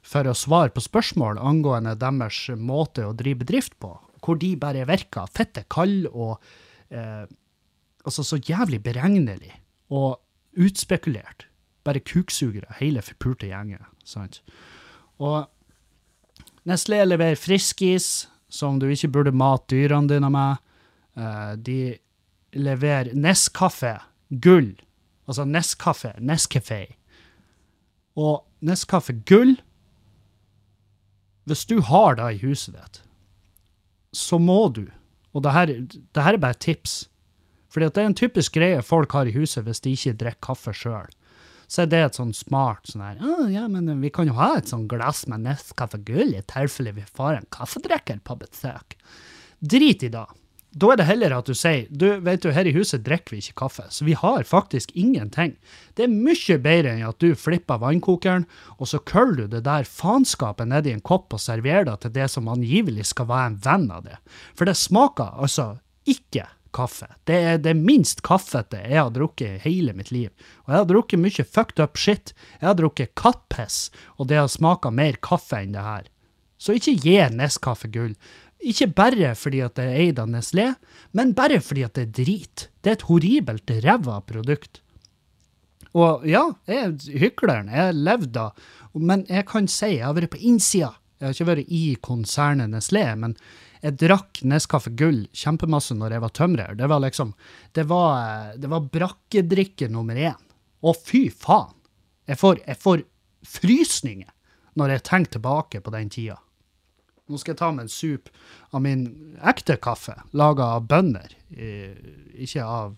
for 0.03 0.27
å 0.27 0.33
svare 0.35 0.73
på 0.75 0.83
spørsmål 0.83 1.39
angående 1.39 1.93
deres 2.01 2.41
måte 2.59 3.05
å 3.07 3.13
drive 3.15 3.45
bedrift 3.45 3.77
på, 3.79 3.93
hvor 4.25 4.41
de 4.41 4.57
bare 4.59 4.89
virker 4.89 5.31
fette 5.31 5.63
kalde 5.71 6.11
og 6.11 6.43
altså 8.05 8.25
så 8.25 8.39
jævlig 8.41 8.83
beregnelig 8.83 9.53
og 9.91 10.21
utspekulert. 10.59 11.47
Bare 11.85 12.01
kuksugere, 12.01 12.75
hele 12.81 13.03
forpulte 13.03 13.49
gjengen. 13.49 13.85
Sant? 14.05 14.43
Og 15.19 15.49
Nestlé 16.69 17.01
leverer 17.05 17.39
friskis, 17.39 18.29
som 18.49 18.79
du 18.81 18.89
ikke 18.89 19.11
burde 19.13 19.33
mate 19.33 19.71
dyrene 19.73 20.11
dine 20.11 20.31
med. 20.33 20.61
Uh, 21.19 21.55
de 21.57 21.97
leverer 22.53 23.15
Nescafé, 23.15 23.99
gull. 24.31 24.75
Altså 25.29 25.45
Nescafé, 25.45 26.15
Nescafé. 26.21 26.85
Og 28.17 28.45
Nescafé 28.65 29.15
gull 29.27 29.61
Hvis 31.45 31.65
du 31.65 31.81
har 31.81 32.15
det 32.19 32.35
i 32.35 32.41
huset 32.47 32.75
ditt, 32.75 32.99
så 34.13 34.37
må 34.39 34.69
du, 34.69 34.83
og 35.33 35.45
det 35.45 35.53
her, 35.53 35.67
det 35.67 36.25
her 36.25 36.37
er 36.37 36.43
bare 36.43 36.59
tips 36.61 37.09
fordi 37.69 37.91
det 37.93 38.03
er 38.03 38.11
en 38.11 38.19
typisk 38.19 38.57
greie 38.57 38.83
folk 38.85 39.13
har 39.17 39.29
i 39.29 39.37
huset 39.37 39.67
hvis 39.67 39.83
de 39.85 39.95
ikke 39.97 40.17
drikker 40.23 40.45
kaffe 40.51 40.75
sjøl. 40.77 41.09
Så 41.69 41.85
er 41.85 41.91
det 41.93 42.01
et 42.01 42.17
sånn 42.17 42.33
smart 42.33 42.89
sånn 42.89 43.05
her 43.05 43.19
oh, 43.21 43.45
Ja, 43.53 43.67
men 43.69 43.91
vi 44.01 44.11
kan 44.15 44.29
jo 44.31 44.39
ha 44.39 44.55
et 44.57 44.71
sånn 44.71 44.87
glass 44.89 45.27
med 45.29 45.45
Nescafé 45.45 46.01
Gull 46.01 46.33
i 46.33 46.45
tilfelle 46.49 46.97
vi 46.97 47.05
får 47.05 47.35
en 47.37 47.49
kaffedrikker 47.53 48.23
på 48.25 48.39
besøk. 48.41 48.97
Drit 49.61 50.07
i 50.07 50.13
det. 50.15 50.25
Da 50.79 50.91
er 50.93 50.99
det 51.01 51.07
heller 51.09 51.33
at 51.33 51.49
du 51.49 51.57
sier 51.57 51.87
du, 51.89 52.07
vet 52.25 52.43
du, 52.45 52.51
her 52.53 52.69
i 52.69 52.75
huset 52.77 53.03
drikker 53.05 53.35
vi 53.35 53.41
ikke 53.41 53.65
kaffe, 53.65 53.87
så 53.93 54.05
vi 54.05 54.15
har 54.17 54.45
faktisk 54.49 54.93
ingenting. 54.93 55.57
Det 55.97 56.05
er 56.05 56.13
mye 56.13 56.59
bedre 56.65 56.93
enn 56.93 57.07
at 57.09 57.21
du 57.25 57.33
flipper 57.39 57.81
vannkokeren, 57.83 58.45
og 58.77 58.91
så 58.91 59.01
køller 59.01 59.45
du 59.47 59.57
det 59.57 59.65
der 59.67 59.89
faenskapet 59.89 60.69
nedi 60.69 60.93
en 60.93 61.05
kopp 61.05 61.33
og 61.35 61.43
serverer 61.43 61.89
det 61.89 61.97
til 62.05 62.15
det 62.17 62.29
som 62.33 62.53
angivelig 62.53 63.09
skal 63.11 63.31
være 63.33 63.53
en 63.53 63.59
venn 63.65 63.89
av 63.97 64.05
det. 64.09 64.21
For 64.55 64.69
det 64.69 64.77
smaker 64.79 65.41
altså 65.41 65.75
ikke 66.09 66.47
kaffe. 66.75 67.09
Det 67.29 67.39
er 67.53 67.61
det 67.63 67.75
minst 67.79 68.23
kaffete 68.27 68.81
jeg 68.85 69.01
har 69.01 69.13
drukket 69.15 69.59
i 69.59 69.63
hele 69.65 69.95
mitt 69.97 70.13
liv. 70.15 70.31
Og 70.67 70.75
jeg 70.75 70.83
har 70.83 70.91
drukket 70.91 71.23
mye 71.23 71.47
fucked 71.47 71.83
up 71.83 71.99
shit. 72.01 72.35
Jeg 72.61 72.69
har 72.71 72.79
drukket 72.79 73.15
kattpiss, 73.19 73.89
og 74.17 74.31
det 74.31 74.41
har 74.41 74.51
smaka 74.53 74.93
mer 74.95 75.19
kaffe 75.25 75.63
enn 75.63 75.77
det 75.77 75.87
her. 75.87 76.11
Så 76.59 76.75
ikke 76.75 76.97
gi 76.99 77.17
Nescafé 77.35 77.91
gull. 77.95 78.17
Ikke 78.59 78.89
bare 78.91 79.35
fordi 79.39 79.61
at 79.63 79.77
det 79.79 79.87
er 79.87 80.01
eid 80.03 80.19
av 80.19 80.31
Nestlé, 80.33 80.73
men 81.15 81.35
bare 81.39 81.61
fordi 81.63 81.85
at 81.87 81.95
det 81.95 82.09
er 82.09 82.15
drit. 82.25 82.67
Det 82.83 82.91
er 82.91 82.99
et 82.99 83.07
horribelt 83.07 83.75
ræva 83.85 84.19
produkt. 84.27 84.81
Og 85.95 86.27
ja, 86.29 86.43
jeg 86.69 86.83
er 86.85 87.21
hykleren. 87.23 87.71
Jeg 87.73 87.91
har 87.91 87.97
levd 87.97 88.33
da. 88.35 88.49
Men 88.99 89.25
jeg 89.31 89.47
kan 89.49 89.71
si 89.71 89.95
jeg 89.95 90.07
har 90.07 90.17
vært 90.19 90.35
på 90.35 90.43
innsida. 90.51 90.93
Jeg 91.19 91.27
har 91.27 91.35
ikke 91.35 91.51
vært 91.53 91.73
i 91.75 91.85
konsernet 92.03 92.71
Nestlé, 92.71 93.05
men 93.19 93.35
jeg 93.83 93.99
drakk 94.01 94.41
Nescafé 94.49 94.91
Gull 94.99 95.27
kjempemasse 95.37 95.95
når 95.97 96.17
jeg 96.17 96.25
var 96.25 96.35
tømrer. 96.35 96.75
Det 96.79 96.89
var 96.91 97.03
liksom 97.05 97.35
Det 97.73 97.85
var, 97.91 98.57
det 98.57 98.71
var 98.71 98.89
brakkedrikke 98.93 99.89
nummer 99.93 100.17
én. 100.17 100.37
Å, 100.81 100.95
fy 100.95 101.29
faen! 101.31 101.75
Jeg 102.29 102.39
får, 102.39 102.61
jeg 102.67 102.77
får 102.83 103.03
frysninger 103.49 104.31
når 104.79 104.93
jeg 104.93 105.05
tenker 105.09 105.39
tilbake 105.39 105.81
på 105.81 105.95
den 105.95 106.11
tida. 106.13 106.37
Nå 107.29 107.39
skal 107.41 107.53
jeg 107.53 107.61
ta 107.61 107.71
med 107.73 107.87
en 107.87 107.93
sup 107.93 108.29
av 108.73 108.83
min 108.85 109.03
ekte 109.45 109.77
kaffe, 109.81 110.15
laga 110.33 110.75
av 110.77 110.87
bønder. 110.89 111.35
Ikke 111.53 112.65
av 112.65 112.97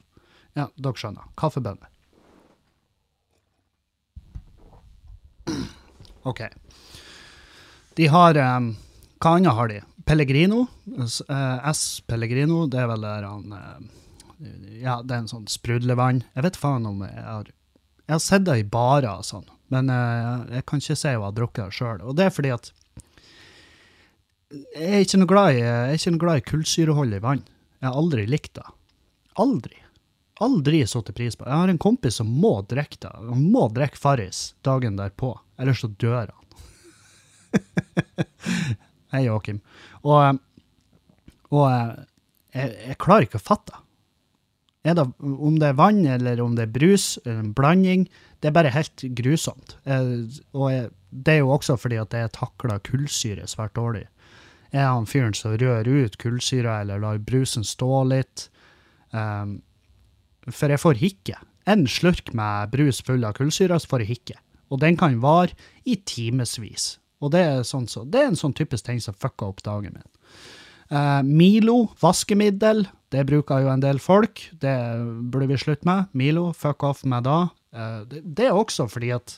Ja, 0.58 0.66
dere 0.74 0.98
skjønner. 0.98 1.30
Kaffebønder. 1.38 1.86
OK. 6.26 6.42
De 7.94 8.06
har 8.10 8.38
um, 8.56 8.72
Hva 9.22 9.36
annet 9.38 9.56
har 9.56 9.70
de? 9.70 9.80
Pellegrino. 10.04 10.66
Eh, 11.28 11.68
S. 11.70 12.00
Pellegrino, 12.06 12.66
det 12.70 12.80
er 12.82 12.90
vel 12.90 13.06
der 13.06 13.26
han 13.28 13.54
eh, 13.56 13.78
Ja, 14.80 15.00
det 15.02 15.14
er 15.14 15.22
en 15.24 15.30
sånn 15.30 15.48
sprudlevann. 15.50 16.22
Jeg 16.34 16.46
vet 16.46 16.58
faen 16.60 16.88
om 16.88 17.02
jeg 17.04 17.24
har 17.24 17.50
Jeg 17.50 18.14
har 18.14 18.22
sett 18.24 18.46
det 18.48 18.58
i 18.62 18.66
barer 18.66 19.12
og 19.12 19.26
sånn, 19.28 19.46
men 19.70 19.92
jeg, 19.92 20.46
eh, 20.58 20.64
kan 20.66 20.82
ikke 20.82 20.98
si 20.98 21.12
jeg 21.12 21.22
har 21.22 21.36
drukket 21.36 21.64
det 21.66 21.76
sjøl. 21.76 22.02
Og 22.02 22.16
det 22.18 22.26
er 22.26 22.34
fordi 22.34 22.54
at 22.56 22.72
jeg 24.50 24.88
er 24.88 25.04
ikke 25.04 25.20
noe 25.20 25.30
glad 25.30 25.54
i, 25.54 25.60
jeg 25.94 26.18
glad 26.18 26.40
i 26.40 26.48
kullsyreholdig 26.48 27.20
vann. 27.22 27.44
Jeg 27.78 27.86
har 27.86 28.00
aldri 28.00 28.24
likt 28.26 28.56
det. 28.58 28.66
Aldri. 29.38 29.76
Aldri 30.42 30.80
satt 30.88 31.12
pris 31.14 31.36
på. 31.36 31.46
Jeg 31.46 31.54
har 31.62 31.70
en 31.70 31.78
kompis 31.78 32.18
som 32.18 32.26
må 32.26 32.56
drikke 32.66 32.98
det. 33.04 33.12
Han 33.28 33.46
må 33.52 33.68
drikke 33.70 34.00
Farris 34.00 34.54
dagen 34.66 34.98
derpå, 34.98 35.36
ellers 35.60 35.84
så 35.84 35.92
dør 36.00 36.32
han. 36.32 36.36
Hei, 39.10 39.24
Joakim. 39.26 39.58
Og, 40.06 40.38
og 41.50 41.66
jeg, 42.54 42.74
jeg, 42.74 42.98
klarer 43.02 43.26
ikke 43.26 43.40
å 43.40 43.42
fatte. 43.42 43.80
Det, 44.86 45.02
om 45.20 45.58
det 45.60 45.72
er 45.72 45.76
vann 45.76 46.04
eller 46.08 46.40
om 46.40 46.54
det 46.56 46.68
er 46.68 46.72
brus, 46.72 47.18
eller 47.24 47.42
en 47.42 47.54
blanding, 47.56 48.06
det 48.40 48.48
er 48.48 48.54
bare 48.56 48.72
helt 48.72 49.02
grusomt. 49.18 49.74
Jeg, 49.84 50.30
og 50.54 50.70
jeg, 50.72 50.88
det 51.10 51.34
er 51.34 51.42
jo 51.42 51.50
også 51.56 51.76
fordi 51.80 51.98
at 52.00 52.14
jeg 52.16 52.32
takler 52.36 52.80
kullsyre 52.86 53.48
svært 53.50 53.74
dårlig. 53.76 54.06
Jeg 54.70 54.84
er 54.84 54.92
han 54.94 55.10
fyren 55.10 55.34
som 55.34 55.56
rører 55.58 55.90
ut 55.90 56.16
kullsyra 56.22 56.80
eller 56.84 57.02
lar 57.02 57.18
brusen 57.26 57.66
stå 57.66 58.04
litt. 58.12 58.46
Um, 59.10 59.58
for 60.46 60.70
jeg 60.70 60.80
får 60.80 61.02
hikke. 61.02 61.40
En 61.68 61.82
slurk 61.90 62.30
med 62.36 62.70
brus 62.72 63.02
full 63.04 63.26
av 63.26 63.34
kullsyre, 63.36 63.76
så 63.82 63.90
får 63.90 64.06
jeg 64.06 64.12
hikke. 64.14 64.38
Og 64.70 64.80
den 64.86 64.96
kan 64.96 65.18
vare 65.20 65.58
i 65.82 65.98
timevis. 66.06 66.99
Og 67.20 67.32
det 67.34 67.42
er, 67.44 67.60
sånn, 67.68 67.88
så, 67.90 68.06
det 68.08 68.22
er 68.22 68.30
en 68.30 68.38
sånn 68.38 68.56
typisk 68.56 68.86
ting 68.86 69.00
som 69.02 69.16
fucker 69.16 69.52
opp 69.52 69.60
dagen 69.66 69.98
min. 69.98 70.08
Uh, 70.90 71.20
Milo 71.22 71.92
vaskemiddel, 72.00 72.86
det 73.14 73.26
bruker 73.28 73.62
jo 73.62 73.70
en 73.70 73.82
del 73.82 74.00
folk. 74.02 74.42
Det 74.62 74.74
burde 75.30 75.50
vi 75.52 75.60
slutte 75.60 75.86
med. 75.86 76.10
Milo, 76.16 76.48
fuck 76.56 76.82
off 76.86 77.04
med 77.06 77.28
da. 77.28 77.44
Uh, 77.76 78.02
det, 78.10 78.24
det, 78.24 78.48
er 78.48 78.58
også 78.58 78.88
fordi 78.90 79.12
at 79.14 79.36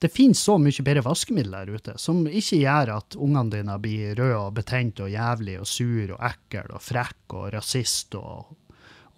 det 0.00 0.08
finnes 0.14 0.40
så 0.40 0.54
mye 0.56 0.84
bedre 0.86 1.04
vaskemiddel 1.04 1.52
der 1.58 1.74
ute, 1.74 1.96
som 2.00 2.22
ikke 2.24 2.62
gjør 2.62 2.94
at 2.94 3.18
ungene 3.20 3.52
dine 3.52 3.76
blir 3.82 4.14
røde 4.16 4.38
og 4.38 4.54
betent 4.56 5.02
og 5.04 5.12
jævlig 5.12 5.58
og 5.60 5.68
sur 5.68 6.14
og 6.14 6.24
ekkel 6.30 6.72
og 6.72 6.80
frekk 6.80 7.36
og 7.36 7.50
rasist 7.52 8.16
og, 8.16 8.54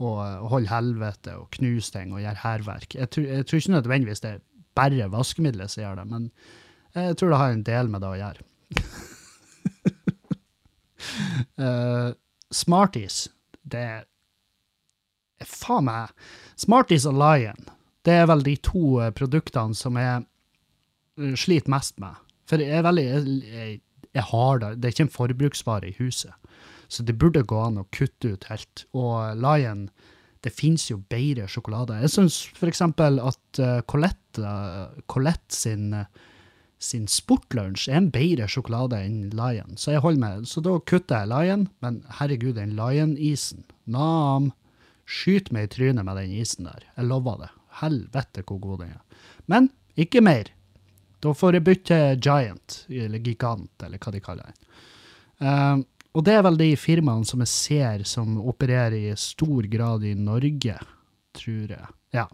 og, 0.00 0.18
og 0.18 0.48
holder 0.56 0.72
helvete 0.72 1.36
og 1.38 1.46
knuser 1.54 2.00
ting 2.00 2.16
og 2.16 2.24
gjør 2.24 2.42
hærverk. 2.42 2.98
Jeg, 2.98 3.12
jeg, 3.22 3.46
tror 3.46 3.62
ikke 3.62 3.76
nødvendigvis 3.76 4.24
det 4.24 4.34
er 4.34 4.42
bare 4.74 5.10
vaskemiddelet 5.12 5.70
som 5.70 5.84
gjør 5.84 6.02
det, 6.02 6.08
men 6.10 6.28
jeg 6.92 7.16
tror 7.16 7.32
det 7.32 7.40
har 7.40 7.52
en 7.54 7.64
del 7.64 7.88
med 7.92 8.02
det 8.04 8.10
å 8.10 8.18
gjøre. 8.20 8.48
uh, 11.58 12.10
Smarties, 12.62 13.26
det 13.62 13.82
er 13.82 14.08
Faen 15.48 15.88
meg. 15.88 16.12
Smarties 16.60 17.06
og 17.08 17.16
Lion, 17.18 17.64
det 18.06 18.14
er 18.20 18.28
vel 18.30 18.44
de 18.46 18.54
to 18.62 19.00
uh, 19.00 19.08
produktene 19.16 19.74
som 19.74 19.96
jeg 19.98 20.22
uh, 20.22 21.32
sliter 21.38 21.72
mest 21.72 21.96
med. 22.02 22.20
For 22.46 22.62
jeg 22.62 22.76
er 22.78 22.86
veldig 22.86 23.06
jeg, 23.08 23.80
jeg, 24.12 24.24
har 24.28 24.62
det. 24.62 24.74
Det 24.76 24.88
er 24.88 24.94
ikke 24.94 25.06
en 25.08 25.16
forbruksvare 25.16 25.88
i 25.88 25.96
huset. 25.98 26.36
Så 26.92 27.02
det 27.08 27.16
burde 27.16 27.46
gå 27.48 27.56
an 27.56 27.80
å 27.80 27.88
kutte 27.94 28.34
ut 28.34 28.44
helt. 28.50 28.84
Og 28.92 29.32
Lion 29.40 29.86
det 30.44 30.50
finnes 30.52 30.84
jo 30.90 30.98
bedre 31.08 31.46
sjokolade. 31.48 32.00
Jeg 32.02 32.10
syns 32.12 32.36
f.eks. 32.58 32.82
at 32.82 33.60
Colette, 33.88 34.54
Colette 35.06 35.54
sin 35.54 35.94
sin 36.82 37.06
Sportlunsj 37.10 37.88
er 37.90 38.00
en 38.00 38.10
bedre 38.14 38.48
sjokolade 38.50 38.98
enn 38.98 39.30
Lion, 39.36 39.76
så 39.78 39.94
jeg 39.94 40.02
holder 40.04 40.22
med. 40.22 40.48
Så 40.50 40.62
da 40.64 40.74
kutter 40.88 41.22
jeg 41.22 41.30
Lion, 41.30 41.68
men 41.84 42.00
herregud, 42.18 42.56
den 42.58 42.74
Lion-isen. 42.78 43.64
Nam. 43.84 44.50
Skyt 45.06 45.50
meg 45.54 45.68
i 45.68 45.72
trynet 45.76 46.06
med 46.06 46.18
den 46.18 46.34
isen 46.40 46.68
der. 46.68 46.86
Jeg 46.96 47.08
lover 47.10 47.44
det. 47.44 47.52
Helvete 47.82 48.44
hvor 48.46 48.60
god 48.62 48.82
den 48.84 48.96
er. 48.96 49.22
Men 49.50 49.70
ikke 49.98 50.22
mer. 50.24 50.50
Da 51.22 51.34
får 51.36 51.58
jeg 51.58 51.66
bytte 51.66 51.98
Giant, 52.18 52.82
eller 52.90 53.22
Gigant, 53.22 53.74
eller 53.84 54.02
hva 54.02 54.12
de 54.14 54.22
kaller 54.22 54.50
den. 54.50 54.58
Um, 55.42 55.84
og 56.12 56.26
det 56.26 56.34
er 56.36 56.42
vel 56.44 56.58
de 56.60 56.72
firmaene 56.76 57.26
som 57.26 57.40
jeg 57.42 57.50
ser 57.50 58.02
som 58.08 58.36
opererer 58.42 58.98
i 58.98 59.14
stor 59.18 59.66
grad 59.70 60.04
i 60.04 60.12
Norge, 60.18 60.76
tror 61.36 61.72
jeg. 61.72 61.94
Ja. 62.12 62.26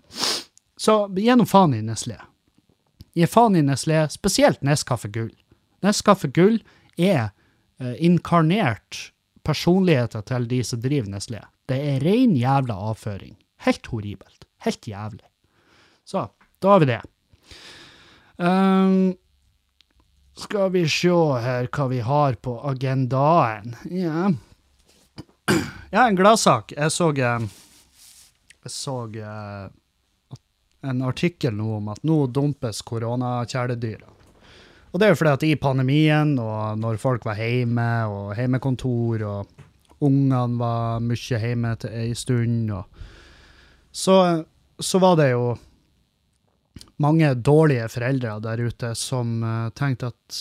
Så 0.79 0.97
nå 1.07 1.47
faen 1.47 1.77
i 1.77 1.85
Nestlé. 1.85 2.19
Gi 3.19 3.27
faen 3.27 3.57
i 3.59 3.65
Nestlé, 3.67 4.05
spesielt 4.15 4.61
Nescafé 4.63 5.09
Gull. 5.11 5.33
Nescafé 5.83 6.29
Gull 6.31 6.61
er 6.95 7.33
eh, 7.81 7.97
inkarnert 7.99 9.09
personligheter 9.43 10.23
til 10.29 10.47
de 10.47 10.61
som 10.63 10.83
driver 10.85 11.11
Nestlé. 11.11 11.41
Det 11.67 11.79
er 11.83 12.05
rein 12.05 12.37
jævla 12.39 12.77
avføring. 12.93 13.35
Helt 13.67 13.91
horribelt. 13.91 14.47
Helt 14.63 14.87
jævlig. 14.87 15.27
Så, 16.07 16.29
da 16.63 16.77
har 16.77 16.85
vi 16.85 16.91
det. 16.93 17.01
Um, 18.39 19.17
skal 20.39 20.71
vi 20.77 20.85
se 20.87 21.17
her 21.43 21.67
hva 21.75 21.89
vi 21.91 21.99
har 22.07 22.39
på 22.39 22.55
agendaen. 22.71 23.75
Ja, 23.91 24.31
ja 25.95 26.07
en 26.07 26.19
gladsak. 26.23 26.77
Jeg 26.77 26.95
så 26.95 27.11
eh, 27.19 27.51
Jeg 28.63 28.75
så 28.79 28.97
eh, 29.11 29.67
en 30.83 31.03
artikkel 31.03 31.57
nå 31.59 31.73
om 31.79 31.91
at 31.93 32.05
nå 32.07 32.27
dumpes 32.31 32.83
koronakjæledyra. 32.87 34.15
Og 34.89 35.01
det 35.01 35.07
er 35.07 35.13
jo 35.13 35.19
fordi 35.21 35.35
at 35.37 35.47
i 35.47 35.55
pandemien, 35.61 36.37
og 36.41 36.79
når 36.81 37.01
folk 37.03 37.27
var 37.29 37.41
hjemme, 37.41 37.89
og 38.09 38.37
hjemmekontor, 38.39 39.25
og 39.29 39.65
ungene 40.07 40.61
var 40.61 41.03
mye 41.05 41.41
hjemme 41.43 41.75
til 41.83 41.97
ei 41.99 42.13
stund, 42.17 42.73
så, 43.93 44.17
så 44.81 45.01
var 45.03 45.19
det 45.21 45.33
jo 45.33 45.57
mange 47.03 47.35
dårlige 47.35 47.89
foreldre 47.93 48.39
der 48.43 48.63
ute 48.63 48.93
som 48.99 49.43
uh, 49.45 49.69
tenkte 49.77 50.11
at 50.11 50.39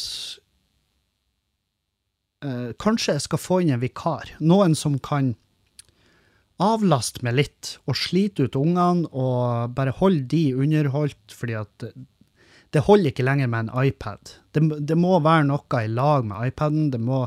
uh, 2.45 2.69
kanskje 2.81 3.17
jeg 3.17 3.25
skal 3.27 3.41
få 3.41 3.59
inn 3.63 3.75
en 3.75 3.83
vikar. 3.83 4.31
Noen 4.39 4.77
som 4.77 4.97
kan 5.01 5.35
avlaste 6.63 7.21
meg 7.25 7.37
litt 7.37 7.73
og 7.85 7.97
slite 7.99 8.47
ut 8.47 8.57
ungene 8.57 9.09
og 9.11 9.73
bare 9.77 9.93
holde 9.99 10.25
de 10.31 10.43
underholdt, 10.57 11.33
fordi 11.33 11.57
at 11.59 11.89
det 12.75 12.83
holder 12.87 13.13
ikke 13.13 13.25
lenger 13.25 13.49
med 13.51 13.67
en 13.67 13.85
iPad. 13.87 14.33
Det, 14.51 14.63
det 14.89 14.97
må 14.99 15.19
være 15.23 15.47
noe 15.47 15.83
i 15.83 15.91
lag 15.91 16.25
med 16.27 16.49
iPaden. 16.49 16.89
Det 16.91 16.99
må, 16.99 17.23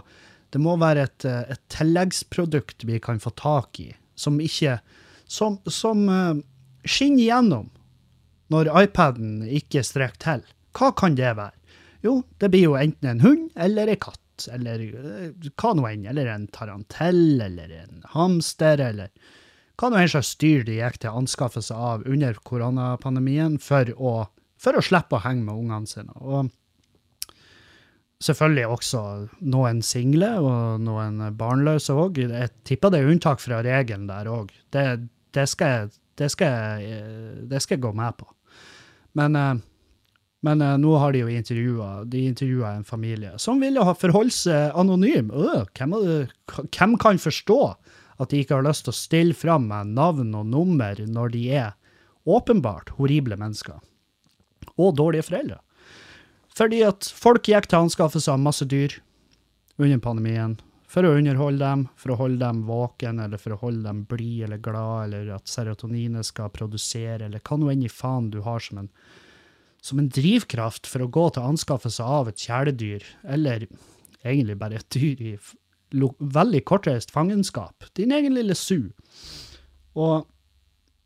det 0.52 0.60
må 0.60 0.76
være 0.80 1.06
et, 1.08 1.26
et, 1.26 1.62
tilleggsprodukt 1.72 2.84
vi 2.88 3.00
kan 3.02 3.22
få 3.22 3.32
tak 3.38 3.80
i, 3.82 3.92
som 4.14 4.40
ikke 4.40 4.80
Som, 5.30 5.60
som 5.70 6.08
uh, 6.10 6.34
skinner 6.82 7.22
igjennom 7.22 7.68
når 8.50 8.66
iPaden 8.82 9.44
ikke 9.46 9.84
strekker 9.86 10.18
til. 10.18 10.40
Hva 10.74 10.88
kan 10.90 11.14
det 11.14 11.36
være? 11.38 11.54
Jo, 12.02 12.16
det 12.42 12.50
blir 12.50 12.64
jo 12.64 12.74
enten 12.74 13.12
en 13.12 13.22
hund 13.22 13.44
eller 13.54 13.92
en 13.92 14.00
katt, 14.00 14.18
eller 14.48 14.82
eh, 14.86 15.50
hva 15.60 15.74
nå 15.76 15.86
enn, 15.90 16.06
eller 16.10 16.30
en 16.32 16.46
tarantell, 16.54 17.40
eller 17.44 17.72
en 17.82 18.04
hamster, 18.14 18.80
eller 18.90 19.10
hva 19.80 19.90
nå 19.90 20.00
enn 20.00 20.12
slags 20.12 20.34
dyr 20.40 20.64
de 20.66 20.78
gikk 20.78 21.00
til 21.02 21.18
anskaffelse 21.22 21.74
av 21.74 22.06
under 22.08 22.38
koronapandemien 22.44 23.58
for 23.62 23.92
å, 23.96 24.14
for 24.60 24.76
å 24.76 24.84
slippe 24.84 25.18
å 25.18 25.24
henge 25.24 25.46
med 25.46 25.56
ungene 25.56 25.90
sine. 25.90 26.16
Og 26.20 26.50
selvfølgelig 28.20 28.66
også 28.68 29.04
noen 29.52 29.80
single 29.84 30.34
og 30.44 30.84
noen 30.84 31.22
barnløse 31.40 31.96
òg. 31.96 32.20
Jeg 32.20 32.52
tipper 32.68 32.92
det 32.92 33.00
er 33.00 33.14
unntak 33.14 33.40
fra 33.40 33.62
regelen 33.64 34.08
der 34.10 34.28
òg. 34.28 34.52
Det, 34.72 34.84
det, 35.32 35.46
det, 35.56 35.80
det, 36.20 36.30
skal 36.34 37.76
jeg 37.76 37.82
gå 37.82 37.92
med 37.96 38.20
på. 38.20 38.28
Men, 39.18 39.36
eh, 39.36 39.54
men 40.46 40.62
eh, 40.64 40.76
nå 40.80 40.94
har 40.96 41.12
de 41.12 41.24
jo 41.24 41.32
intervjua 41.32 42.04
de 42.04 42.24
intervjua 42.30 42.74
en 42.76 42.84
familie 42.84 43.34
som 43.38 43.60
ville 43.60 43.84
ha 43.84 43.94
forholdt 43.96 44.36
seg 44.36 44.76
anonym. 44.78 45.30
Øh, 45.30 45.66
hvem, 45.76 45.96
hvem, 46.70 46.96
kan 47.00 47.20
forstå 47.20 47.60
at 48.20 48.32
de 48.32 48.40
ikke 48.42 48.56
har 48.56 48.66
lyst 48.66 48.86
til 48.86 48.94
å 48.94 49.00
stille 49.00 49.36
fram 49.36 49.68
med 49.70 49.94
navn 49.96 50.34
og 50.36 50.48
nummer 50.48 51.00
når 51.06 51.34
de 51.36 51.44
er 51.62 51.74
åpenbart 52.28 52.94
horrible 52.98 53.36
mennesker? 53.40 53.80
Og 54.80 54.96
dårlige 54.96 55.28
foreldre. 55.28 55.60
Fordi 56.56 56.82
at 56.84 57.06
folk 57.16 57.46
gikk 57.48 57.68
til 57.70 57.84
anskaffelse 57.84 58.32
av 58.32 58.42
masse 58.42 58.66
dyr 58.68 58.98
under 59.80 60.00
pandemien 60.02 60.58
for 60.90 61.06
å 61.06 61.12
underholde 61.14 61.62
dem, 61.62 61.84
for 62.00 62.12
å 62.12 62.18
holde 62.18 62.40
dem 62.42 62.64
våken, 62.66 63.20
eller 63.22 63.38
for 63.38 63.54
å 63.54 63.60
holde 63.60 63.84
dem 63.86 64.02
blide 64.10 64.48
eller 64.48 64.58
glad, 64.62 65.04
eller 65.06 65.36
at 65.36 65.48
serotoninet 65.48 66.26
skal 66.26 66.50
produsere, 66.50 67.28
eller 67.28 67.42
hva 67.46 67.58
nå 67.60 67.70
enn 67.70 67.84
i 67.86 67.92
faen 67.92 68.32
du 68.32 68.40
har 68.42 68.64
som 68.64 68.82
en, 68.82 68.88
som 69.84 70.00
en 70.00 70.10
drivkraft 70.12 70.88
for 70.90 71.04
å 71.04 71.10
gå 71.12 71.28
til 71.34 71.46
anskaffelse 71.52 72.04
av 72.04 72.30
et 72.30 72.40
kjæledyr, 72.40 73.06
eller 73.36 73.66
egentlig 74.20 74.58
bare 74.60 74.80
et 74.80 74.90
dyr 74.92 75.22
i 75.24 75.32
veldig 75.90 76.60
kortreist 76.68 77.10
fangenskap. 77.14 77.88
Din 77.98 78.12
egen 78.14 78.36
lille 78.36 78.54
su. 78.54 78.92
Og 79.98 80.28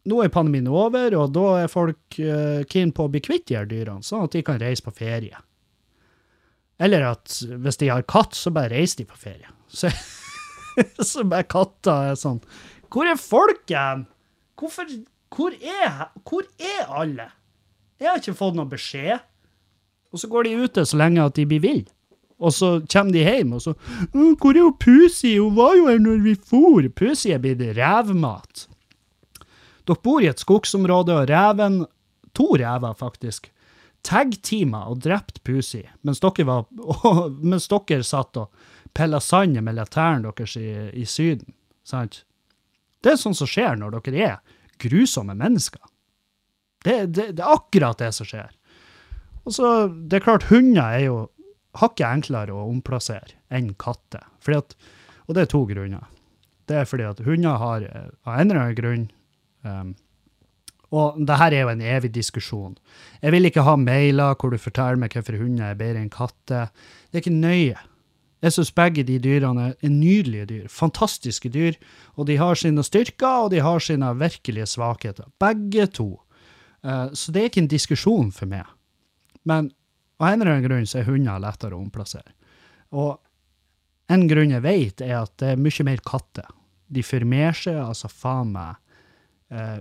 nå 0.05 0.21
er 0.21 0.33
pandemien 0.35 0.69
over, 0.69 1.17
og 1.17 1.33
da 1.33 1.47
er 1.63 1.73
folk 1.73 2.19
uh, 2.21 2.61
keen 2.69 2.93
på 2.93 3.07
å 3.07 3.13
bli 3.13 3.23
kvitt 3.25 3.47
de 3.49 3.57
her 3.57 3.71
dyrene, 3.71 4.05
sånn 4.05 4.27
at 4.27 4.35
de 4.35 4.45
kan 4.45 4.61
reise 4.61 4.85
på 4.85 4.93
ferie. 4.97 5.39
Eller 6.83 7.07
at 7.07 7.39
hvis 7.41 7.81
de 7.81 7.89
har 7.93 8.05
katt, 8.11 8.37
så 8.37 8.53
bare 8.53 8.75
reiser 8.75 9.05
de 9.05 9.09
på 9.09 9.17
ferie. 9.17 9.49
Så, 9.71 9.89
så 11.13 11.25
bare 11.25 11.47
katta 11.49 11.95
er 12.11 12.19
sånn 12.19 12.43
Hvor 12.93 13.09
er 13.09 13.19
folket? 13.19 14.05
Hvorfor 14.59 14.91
hvor 15.35 15.55
er, 15.59 16.11
hvor 16.23 16.45
er 16.63 16.91
alle? 16.95 17.27
Jeg 18.00 18.11
har 18.11 18.20
ikke 18.20 18.37
fått 18.38 18.57
noen 18.59 18.70
beskjed. 18.70 19.22
Og 20.14 20.22
så 20.22 20.30
går 20.30 20.46
de 20.46 20.57
ute 20.64 20.85
så 20.87 20.98
lenge 20.98 21.24
at 21.24 21.37
de 21.38 21.46
blir 21.48 21.62
ville. 21.62 21.90
Og 22.42 22.52
så 22.52 22.68
kommer 22.90 23.14
de 23.14 23.22
hjem, 23.22 23.52
og 23.54 23.62
så 23.62 23.74
'Hvor 24.12 24.50
er 24.54 24.59
jo 24.59 24.76
Pusi? 24.78 25.38
Hun 25.38 25.57
var 25.57 25.74
jo 25.74 25.87
her 25.87 25.98
når 25.98 26.22
vi 26.22 26.35
for.' 26.35 26.88
Pusi 26.88 27.30
er 27.30 27.38
blitt 27.38 27.61
revmat. 27.76 28.66
Dere 29.87 30.02
bor 30.02 30.20
i 30.20 30.26
et 30.26 30.40
skogsområde, 30.40 31.12
og 31.12 31.28
reven 31.28 31.87
To 32.35 32.57
rever, 32.57 32.94
faktisk. 32.94 33.50
Tag-teama 34.02 34.85
og 34.90 35.00
drept 35.00 35.42
Pusi, 35.44 35.85
mens 36.02 36.20
dere, 36.20 36.44
var, 36.44 36.64
mens 37.50 37.68
dere 37.68 38.02
satt 38.02 38.37
og 38.37 38.50
pilla 38.94 39.20
sand 39.20 39.61
med 39.62 39.80
tærne 39.90 40.33
deres 40.37 40.57
i, 40.57 40.90
i 40.92 41.04
Syden. 41.04 41.54
Sant? 41.85 42.24
Det 43.02 43.12
er 43.12 43.16
sånt 43.16 43.37
som 43.37 43.46
skjer 43.46 43.76
når 43.76 44.00
dere 44.00 44.28
er 44.28 44.59
grusomme 44.83 45.35
mennesker. 45.35 45.80
Det, 46.85 46.99
det, 47.16 47.31
det 47.38 47.44
er 47.44 47.57
akkurat 47.57 48.01
det 48.01 48.11
som 48.16 48.29
skjer. 48.29 48.53
Og 49.44 49.57
så, 49.57 49.70
Det 49.88 50.18
er 50.18 50.27
klart, 50.27 50.49
hunder 50.51 50.85
er 50.85 51.07
jo 51.07 51.18
hakket 51.81 52.07
enklere 52.07 52.55
å 52.55 52.68
omplassere 52.70 53.37
enn 53.53 53.73
katter. 53.81 54.25
At, 54.55 54.77
og 55.27 55.37
det 55.37 55.44
er 55.44 55.53
to 55.53 55.64
grunner. 55.68 56.07
Det 56.68 56.81
er 56.81 56.88
fordi 56.88 57.07
at 57.09 57.20
hunder 57.27 57.61
har 57.61 57.85
av 57.85 58.35
en 58.38 58.51
eller 58.51 58.61
annen 58.61 58.79
grunn 58.79 59.03
um, 59.68 59.94
Og 60.94 61.18
det 61.27 61.37
her 61.40 61.53
er 61.53 61.64
jo 61.64 61.73
en 61.73 61.83
evig 61.83 62.12
diskusjon. 62.14 62.77
Jeg 63.20 63.35
vil 63.35 63.51
ikke 63.51 63.64
ha 63.66 63.75
mailer 63.77 64.37
hvor 64.38 64.55
du 64.55 64.61
forteller 64.61 65.01
meg 65.01 65.16
hvorfor 65.16 65.37
hunder 65.40 65.73
er 65.73 65.81
bedre 65.81 66.05
enn 66.05 66.12
katter. 66.12 66.70
Det 67.11 67.18
er 67.18 67.25
ikke 67.25 67.35
nøye. 67.35 67.83
Jeg 68.44 68.53
syns 68.53 68.75
begge 68.77 69.03
de 69.09 69.16
dyrene 69.25 69.70
er 69.73 69.90
nydelige 69.90 70.47
dyr. 70.51 70.64
Fantastiske 70.68 71.49
dyr. 71.49 71.79
Og 72.14 72.29
de 72.29 72.37
har 72.37 72.59
sine 72.61 72.85
styrker, 72.85 73.47
og 73.47 73.51
de 73.55 73.62
har 73.64 73.81
sine 73.81 74.11
virkelige 74.20 74.68
svakheter. 74.68 75.31
Begge 75.40 75.88
to. 75.88 76.09
Uh, 76.85 77.09
så 77.16 77.33
det 77.33 77.40
er 77.40 77.51
ikke 77.51 77.64
en 77.64 77.73
diskusjon 77.73 78.33
for 78.35 78.51
meg. 78.51 78.68
Men 79.49 79.70
av 80.20 80.31
en 80.31 80.40
eller 80.40 80.55
annen 80.55 80.66
grunn 80.66 80.88
så 80.88 81.01
er 81.01 81.09
hunder 81.09 81.42
lettere 81.42 81.77
å 81.77 81.83
omplassere. 81.83 82.35
Og 82.94 83.16
en 84.12 84.27
grunn 84.29 84.53
jeg 84.53 84.64
vet, 84.64 85.01
er 85.03 85.23
at 85.23 85.33
det 85.40 85.55
er 85.55 85.64
mye 85.64 85.88
mer 85.88 86.03
katter. 86.05 86.51
De 86.92 87.03
formerer 87.03 87.57
seg, 87.57 87.81
altså 87.81 88.11
faen 88.12 88.53
meg 88.55 88.77
uh, 89.55 89.81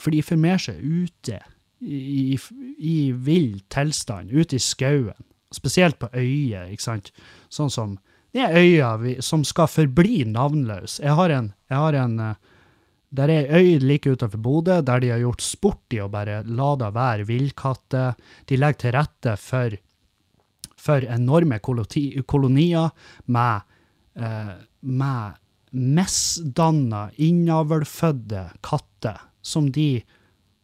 For 0.00 0.10
de 0.10 0.24
formerer 0.24 0.62
seg 0.64 0.80
ute, 0.80 1.38
i, 1.84 2.32
i, 2.32 2.38
i 2.80 2.96
vill 3.12 3.58
tilstand, 3.68 4.32
ute 4.32 4.56
i 4.56 4.62
skauen 4.62 5.20
spesielt 5.54 5.98
på 6.00 6.08
øyer, 6.14 6.70
ikke 6.72 6.82
sant. 6.82 7.10
Sånn 7.52 7.70
som 7.72 7.98
det 8.34 8.42
er 8.42 8.56
øya 8.58 8.88
som 9.22 9.44
skal 9.46 9.68
forbli 9.70 10.24
navnløs. 10.26 10.98
Jeg 10.98 11.14
har 11.14 11.30
en, 11.30 11.52
jeg 11.70 11.78
har 11.78 11.98
en 12.00 12.16
uh, 12.18 12.53
der 13.14 13.30
er 13.30 13.50
ei 13.54 13.76
øy 13.76 13.84
like 13.84 14.10
utenfor 14.10 14.40
Bodø 14.42 14.80
der 14.82 15.02
de 15.02 15.12
har 15.12 15.22
gjort 15.22 15.44
sport 15.44 15.94
i 15.94 16.00
å 16.02 16.10
bare 16.10 16.42
la 16.46 16.70
det 16.80 16.90
være 16.94 17.28
villkatter. 17.28 18.18
De 18.48 18.58
legger 18.58 18.80
til 18.82 18.96
rette 18.96 19.36
for, 19.38 19.76
for 20.74 21.06
enorme 21.06 21.60
kolonier 21.62 22.90
med, 23.26 23.70
eh, 24.18 24.52
med 24.80 25.40
misdanna, 25.74 27.08
innavlfødte 27.16 28.48
katter 28.62 29.22
som 29.44 29.70
de 29.72 30.02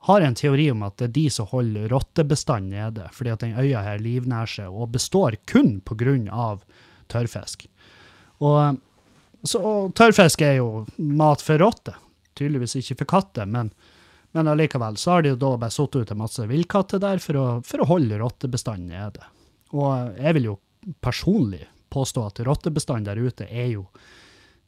har 0.09 0.25
en 0.25 0.35
teori 0.35 0.71
om 0.73 0.83
at 0.87 0.97
det 0.97 1.11
er 1.11 1.17
de 1.17 1.25
som 1.31 1.49
holder 1.51 1.91
rottebestanden 1.93 2.73
nede, 2.73 3.09
fordi 3.13 3.35
at 3.35 3.43
den 3.45 3.59
øya 3.61 3.83
her 3.85 3.99
livnærer 4.01 4.49
seg 4.49 4.73
og 4.73 4.95
består 4.95 5.37
kun 5.51 5.81
pga. 5.85 6.57
tørrfisk. 7.11 7.67
Og, 8.41 8.79
så, 9.45 9.59
og 9.59 9.95
tørrfisk 9.95 10.41
er 10.47 10.55
jo 10.63 10.87
mat 10.97 11.43
for 11.43 11.59
rotter, 11.59 11.99
tydeligvis 12.40 12.79
ikke 12.81 13.03
for 13.03 13.12
katter, 13.14 13.48
men, 13.50 13.70
men 14.37 14.50
allikevel 14.50 14.98
så 15.00 15.16
har 15.16 15.26
de 15.26 15.35
jo 15.35 15.40
da 15.40 15.53
bare 15.61 15.74
satt 15.74 15.98
ut 16.00 16.14
en 16.14 16.22
masse 16.22 16.46
villkatter 16.50 17.03
der 17.03 17.22
for 17.22 17.38
å, 17.38 17.46
for 17.66 17.85
å 17.85 17.90
holde 17.92 18.18
rottebestanden 18.20 18.90
nede. 18.94 19.29
Og 19.76 20.16
jeg 20.18 20.37
vil 20.38 20.50
jo 20.50 20.57
personlig 21.05 21.66
påstå 21.90 22.26
at 22.26 22.42
rottebestanden 22.46 23.09
der 23.11 23.20
ute 23.20 23.46
er 23.46 23.72
jo 23.74 23.87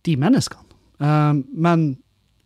de 0.07 0.17
menneskene. 0.19 0.79
Eh, 1.03 1.35
men 1.53 1.87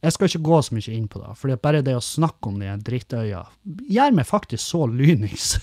jeg 0.05 0.15
skal 0.15 0.31
ikke 0.31 0.47
gå 0.47 0.61
så 0.63 0.77
mye 0.77 0.95
inn 0.95 1.09
på 1.11 1.21
det, 1.23 1.33
for 1.41 1.63
bare 1.63 1.83
det 1.85 1.97
å 1.97 2.05
snakke 2.05 2.51
om 2.51 2.61
de 2.61 2.75
drittøya 2.87 3.43
gjør 3.91 4.17
meg 4.17 4.29
faktisk 4.29 4.63
så 4.63 4.85
lynings. 4.91 5.57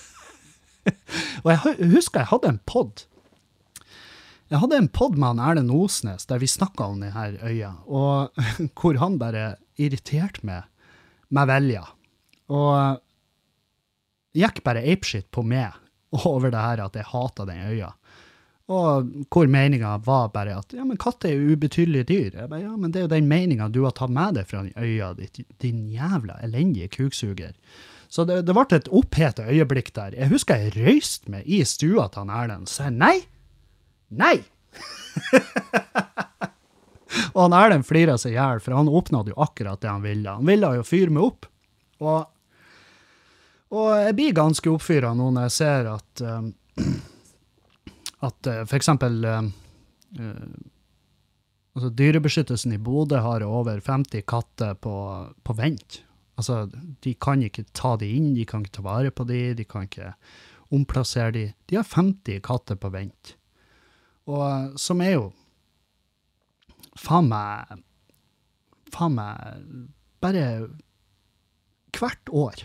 og 1.43 1.52
jeg 1.54 1.91
husker 1.93 2.23
jeg 2.23 2.32
hadde 2.34 2.52
en 2.52 2.63
pod. 2.67 3.06
Jeg 4.54 4.62
hadde 4.62 4.78
en 4.78 4.92
pod 4.94 5.16
med 5.18 5.32
han 5.32 5.42
Erlend 5.42 5.74
Osnes 5.74 6.28
der 6.30 6.38
vi 6.38 6.48
snakka 6.50 6.86
om 6.92 7.00
denne 7.02 7.39
øya, 7.42 7.72
og 7.89 8.38
hvor 8.78 9.00
han 9.02 9.18
bare 9.18 9.56
irriterte 9.82 10.46
meg 10.46 10.68
med 11.34 11.50
vilje. 11.50 11.82
Og 12.54 13.00
gikk 14.38 14.62
bare 14.66 14.84
apeshit 14.94 15.32
på 15.34 15.42
meg 15.42 15.74
over 16.30 16.54
det 16.54 16.62
her 16.62 16.84
at 16.86 17.00
jeg 17.00 17.10
hata 17.10 17.48
den 17.50 17.66
øya. 17.72 17.89
Og 18.74 19.10
hvor 19.34 19.50
meninga 19.50 19.98
var 20.06 20.30
bare 20.32 20.60
at 20.62 20.78
ja, 20.78 20.86
men 20.86 21.02
katter 21.02 21.34
er 21.34 21.42
jo 21.42 21.58
ubetydelige 21.58 22.08
dyr. 22.13 22.30
Jeg 22.38 22.52
bare, 22.54 22.62
ja, 22.62 22.78
men 22.78 22.94
det 22.94 23.02
er 23.02 23.08
jo 23.08 23.13
den 23.16 23.28
meninga 23.28 23.68
du 23.74 23.82
har 23.88 23.98
tatt 23.98 24.13
med 24.13 24.38
deg 24.38 24.48
fra 24.48 24.63
øya 24.70 25.12
ditt, 25.18 25.42
din 25.66 25.88
jævla 25.92 26.38
elendige 26.46 26.94
kuksuger. 26.94 27.58
Så 28.08 28.24
det, 28.30 28.44
det 28.46 28.54
ble 28.54 28.70
et 28.70 28.94
oppheta 28.94 29.50
øyeblikk 29.50 29.92
der. 29.98 30.13
Jeg 30.13 30.30
husker 30.30 30.62
jeg 30.62 30.78
røyste 30.78 31.34
meg 31.34 31.50
i 31.50 31.63
stua 31.66 32.06
til 32.13 32.28
han 32.28 32.38
Erlend 32.38 32.70
og 32.70 32.78
sa 32.78 32.94
nei. 32.94 33.18
Nei! 34.10 34.44
og 37.34 37.42
han 37.46 37.58
Erlend 37.58 37.88
flira 37.88 38.18
seg 38.20 38.34
i 38.34 38.38
hjel, 38.38 38.62
for 38.63 38.78
han 38.78 38.92
oppnådde 38.92 39.34
jo 39.34 39.42
akkurat 39.46 39.82
det 39.82 39.92
han 39.92 40.06
ville. 40.06 40.38
Han 40.39 40.50
ville 40.50 40.76
jo 40.80 40.86
fyre 40.88 41.13
meg 41.13 41.30
opp. 41.30 41.50
Og, 42.04 42.20
og 43.74 43.89
jeg 44.02 44.18
blir 44.18 44.38
ganske 44.38 44.74
oppfyra 44.74 45.13
nå 45.18 45.32
når 45.32 45.48
jeg 45.48 45.58
ser 45.62 45.82
at 45.94 46.24
um, 46.28 46.48
at 48.24 48.48
uh, 48.48 48.63
uh, 48.63 49.50
uh, 50.20 50.48
altså 51.76 51.89
Dyrebeskyttelsen 51.89 52.76
i 52.76 52.80
Bodø 52.80 53.20
har 53.24 53.44
over 53.44 53.82
50 53.82 54.24
katter 54.28 54.76
på, 54.76 54.96
på, 55.44 55.54
vent. 55.54 56.04
Altså, 56.39 56.68
de 57.04 57.13
kan 57.13 57.44
ikke 57.44 57.66
ta 57.76 57.96
de 58.00 58.10
inn, 58.16 58.34
de 58.38 58.46
kan 58.46 58.63
ikke 58.63 58.78
ta 58.80 58.86
vare 58.86 59.12
på 59.12 59.26
de, 59.30 59.54
de 59.58 59.66
kan 59.68 59.89
ikke 59.89 60.13
omplassere 60.74 61.32
de. 61.36 61.46
De 61.70 61.78
har 61.78 61.88
50 61.88 62.42
katter 62.46 62.80
på 62.80 62.92
vent. 62.94 63.36
Og 64.30 64.78
som 64.80 65.02
er 65.04 65.18
jo 65.18 65.26
faen 67.00 67.28
meg 67.32 67.82
Faen 68.94 69.16
meg 69.18 69.64
bare 70.22 70.68
hvert 71.98 72.30
år. 72.30 72.60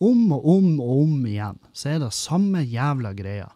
Om 0.00 0.32
og 0.32 0.46
om 0.48 0.68
og 0.80 0.92
om 1.02 1.26
igjen 1.28 1.58
så 1.76 1.90
er 1.92 1.98
det 2.00 2.14
samme 2.16 2.62
jævla 2.64 3.12
greia. 3.18 3.50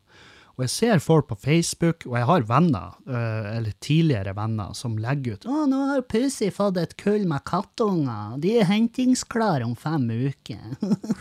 Og 0.52 0.66
jeg 0.66 0.72
ser 0.72 1.00
folk 1.00 1.30
på 1.30 1.36
Facebook, 1.40 2.04
og 2.10 2.16
jeg 2.18 2.28
har 2.28 2.44
venner, 2.48 2.96
uh, 3.08 3.56
eller 3.56 3.72
tidligere 3.80 4.34
venner, 4.36 4.74
som 4.76 4.98
legger 5.00 5.38
ut 5.38 5.46
'Å, 5.48 5.64
nå 5.70 5.78
har 5.88 6.04
Pussy 6.04 6.50
fått 6.52 6.76
et 6.76 6.96
kull 7.00 7.24
med 7.28 7.44
kattunger. 7.48 8.36
De 8.42 8.58
er 8.60 8.68
hentingsklare 8.68 9.64
om 9.64 9.74
fem 9.76 10.04
uker.' 10.10 10.76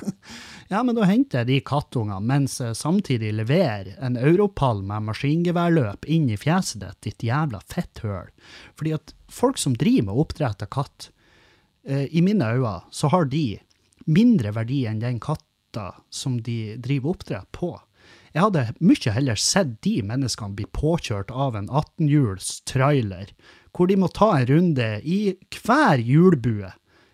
ja, 0.74 0.84
men 0.84 0.96
da 0.98 1.08
henter 1.08 1.42
jeg 1.42 1.48
de 1.48 1.60
kattungene 1.72 2.20
mens 2.22 2.60
jeg 2.60 2.76
samtidig 2.76 3.32
leverer 3.38 3.96
en 4.04 4.20
europall 4.20 4.84
med 4.84 5.08
maskingeværløp 5.08 6.06
inn 6.12 6.30
i 6.30 6.40
fjeset 6.40 6.84
ditt, 6.84 7.00
ditt 7.08 7.28
jævla 7.32 7.64
fetthøl. 7.72 8.32
Fordi 8.76 8.96
at 9.00 9.16
folk 9.32 9.58
som 9.62 9.78
driver 9.80 10.12
med 10.12 10.24
oppdrett 10.26 10.68
av 10.68 10.72
katt, 10.76 11.12
uh, 11.88 12.04
i 12.04 12.20
mine 12.20 12.52
øyne 12.52 12.82
så 12.92 13.08
har 13.16 13.32
de 13.32 13.62
mindre 14.12 14.52
verdi 14.52 14.84
enn 14.90 15.00
den 15.00 15.22
katta 15.24 15.94
som 16.12 16.42
de 16.44 16.76
driver 16.84 17.16
oppdrett 17.16 17.48
på. 17.56 17.78
Jeg 18.32 18.46
hadde 18.46 18.68
mye 18.80 19.12
heller 19.12 19.40
sett 19.40 19.74
de 19.84 19.98
menneskene 20.08 20.56
bli 20.56 20.68
påkjørt 20.72 21.32
av 21.36 21.58
en 21.60 21.68
18-hjuls 21.68 22.62
trailer, 22.70 23.34
hvor 23.76 23.90
de 23.92 23.98
må 24.00 24.08
ta 24.12 24.30
en 24.38 24.48
runde 24.48 24.88
i 25.04 25.20
hver 25.58 26.00
hjulbue, 26.00 26.72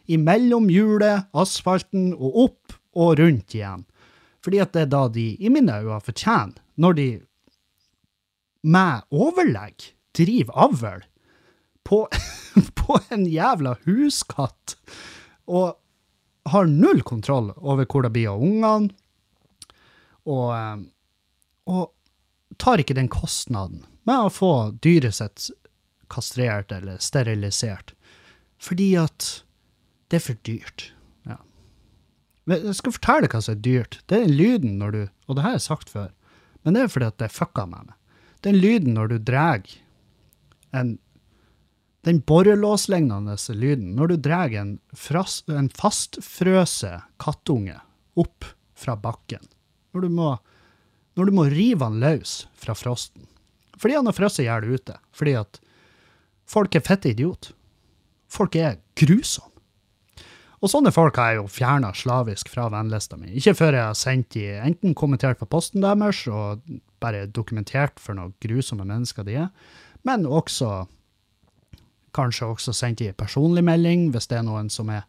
imellom 0.08 0.70
hjulet, 0.72 1.26
asfalten 1.34 2.12
og 2.14 2.42
opp 2.46 2.78
og 2.98 3.18
rundt 3.20 3.56
igjen. 3.58 3.86
Fordi 4.46 4.62
at 4.64 4.76
det 4.76 4.86
er 4.86 4.92
da 4.94 5.08
de, 5.12 5.28
i 5.42 5.50
mine 5.52 5.82
øyne, 5.82 6.00
fortjener, 6.06 6.62
når 6.78 6.98
de 7.00 7.08
med 8.68 9.10
overlegg 9.14 9.90
driver 10.18 10.62
avl 10.68 11.04
på, 11.88 12.04
på 12.80 13.00
en 13.14 13.26
jævla 13.30 13.76
huskatt, 13.88 14.78
og 15.50 15.78
har 16.52 16.70
null 16.70 17.02
kontroll 17.04 17.52
over 17.58 17.88
hvor 17.90 18.06
det 18.06 18.14
blir 18.16 18.32
av 18.32 18.44
ungene. 18.44 18.94
Og 20.28 20.46
eh, 20.56 20.78
og 21.68 21.92
tar 22.62 22.82
ikke 22.82 22.96
den 22.98 23.10
kostnaden 23.12 23.84
med 24.08 24.28
å 24.28 24.34
få 24.34 24.52
dyret 24.84 25.20
sitt 25.20 25.50
kastrert 26.12 26.72
eller 26.72 27.02
sterilisert, 27.04 27.94
fordi 28.64 28.94
at 29.00 29.28
det 30.08 30.22
er 30.22 30.24
for 30.24 30.40
dyrt. 30.48 30.86
Ja. 31.28 31.42
Jeg 32.48 32.78
skal 32.80 32.96
fortelle 32.96 33.30
hva 33.32 33.42
som 33.44 33.58
er 33.58 33.66
dyrt. 33.66 34.00
Det 34.08 34.22
er 34.24 34.32
lyden 34.32 34.78
når 34.80 34.96
du 34.96 35.02
Og 35.28 35.36
det 35.36 35.44
har 35.44 35.58
jeg 35.58 35.66
sagt 35.66 35.90
før, 35.92 36.14
men 36.64 36.74
det 36.74 36.86
er 36.86 36.92
fordi 36.94 37.10
at 37.10 37.18
det 37.20 37.34
fucka 37.36 37.66
med 37.68 37.90
meg. 37.90 37.96
Den 38.48 38.56
lyden 38.56 38.94
når 38.96 39.12
du 39.12 39.18
drar 39.20 39.68
en 40.72 40.96
den 42.08 42.22
borrelåslignende 42.24 43.36
lyden 43.52 43.90
når 43.98 44.14
du 44.14 44.16
drar 44.30 44.54
en, 44.56 44.78
en 45.52 45.70
fastfrøse 45.76 46.94
kattunge 47.20 47.82
opp 48.16 48.48
fra 48.78 48.96
bakken. 48.96 49.44
Når 49.92 50.06
du 50.06 50.14
må 50.16 50.30
når 51.18 51.30
du 51.30 51.36
må 51.36 51.48
rive 51.52 51.84
han 51.84 52.00
løs 52.02 52.44
fra 52.58 52.76
frosten. 52.78 53.26
Fordi 53.78 53.98
han 53.98 54.10
har 54.10 54.16
frosset 54.18 54.46
i 54.46 54.48
hjel 54.48 54.78
ute. 54.78 54.96
Fordi 55.14 55.36
at 55.38 55.60
folk 56.50 56.76
er 56.78 56.86
fette 56.86 57.12
idiot. 57.12 57.52
Folk 58.32 58.58
er 58.58 58.80
grusomme. 58.98 59.54
Og 60.58 60.72
sånne 60.72 60.90
folk 60.90 61.18
har 61.22 61.34
jeg 61.34 61.38
jo 61.38 61.50
fjerna 61.54 61.92
slavisk 61.94 62.50
fra 62.50 62.66
vennlista 62.74 63.18
mi. 63.20 63.30
Ikke 63.38 63.54
før 63.58 63.76
jeg 63.78 63.86
har 63.92 63.98
sendt 63.98 64.32
de 64.34 64.48
enten 64.58 64.96
kommentert 64.98 65.38
på 65.38 65.46
posten 65.50 65.84
deres 65.86 66.24
og 66.34 66.64
bare 67.02 67.28
dokumentert 67.30 68.02
for 68.02 68.18
noen 68.18 68.34
grusomme 68.42 68.88
mennesker 68.88 69.28
de 69.28 69.36
er, 69.44 69.52
men 70.08 70.26
også 70.26 70.88
kanskje 72.18 72.50
også 72.50 72.74
sendt 72.74 73.04
de 73.04 73.12
personlig 73.14 73.62
melding 73.68 74.08
hvis 74.14 74.30
det 74.32 74.40
er 74.40 74.48
noen 74.48 74.72
som 74.74 74.90
er 74.90 75.06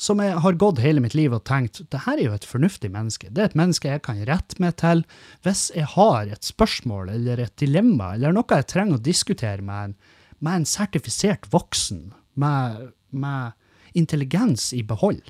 som 0.00 0.20
jeg 0.24 0.38
har 0.40 0.56
gått 0.56 0.80
hele 0.80 1.02
mitt 1.04 1.14
liv 1.16 1.34
og 1.36 1.44
tenkt 1.48 1.82
det 1.92 2.04
her 2.06 2.16
er 2.16 2.30
jo 2.30 2.36
et 2.36 2.46
fornuftig 2.48 2.88
menneske. 2.92 3.28
Det 3.28 3.42
er 3.42 3.50
et 3.50 3.58
menneske 3.58 3.90
jeg 3.90 4.02
kan 4.06 4.22
rette 4.28 4.56
meg 4.62 4.78
til 4.80 5.02
hvis 5.44 5.66
jeg 5.76 5.90
har 5.94 6.30
et 6.32 6.46
spørsmål 6.46 7.12
eller 7.12 7.42
et 7.44 7.56
dilemma 7.60 8.14
eller 8.16 8.32
noe 8.32 8.60
jeg 8.60 8.70
trenger 8.72 8.96
å 8.96 9.04
diskutere 9.04 9.60
med 9.66 9.90
en, 9.90 9.98
med 10.40 10.62
en 10.62 10.68
sertifisert 10.68 11.50
voksen 11.52 12.14
med, 12.40 12.94
med 13.12 13.52
intelligens 13.92 14.70
i 14.72 14.80
behold. 14.86 15.20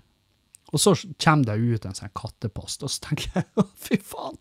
Og 0.70 0.80
så 0.82 0.94
kommer 1.18 1.48
det 1.48 1.56
ut 1.58 1.86
en 1.86 1.96
sånn 1.96 2.12
kattepost, 2.14 2.84
og 2.86 2.92
så 2.92 3.08
tenker 3.08 3.40
jeg 3.40 3.64
fy 3.84 3.98
faen, 4.12 4.38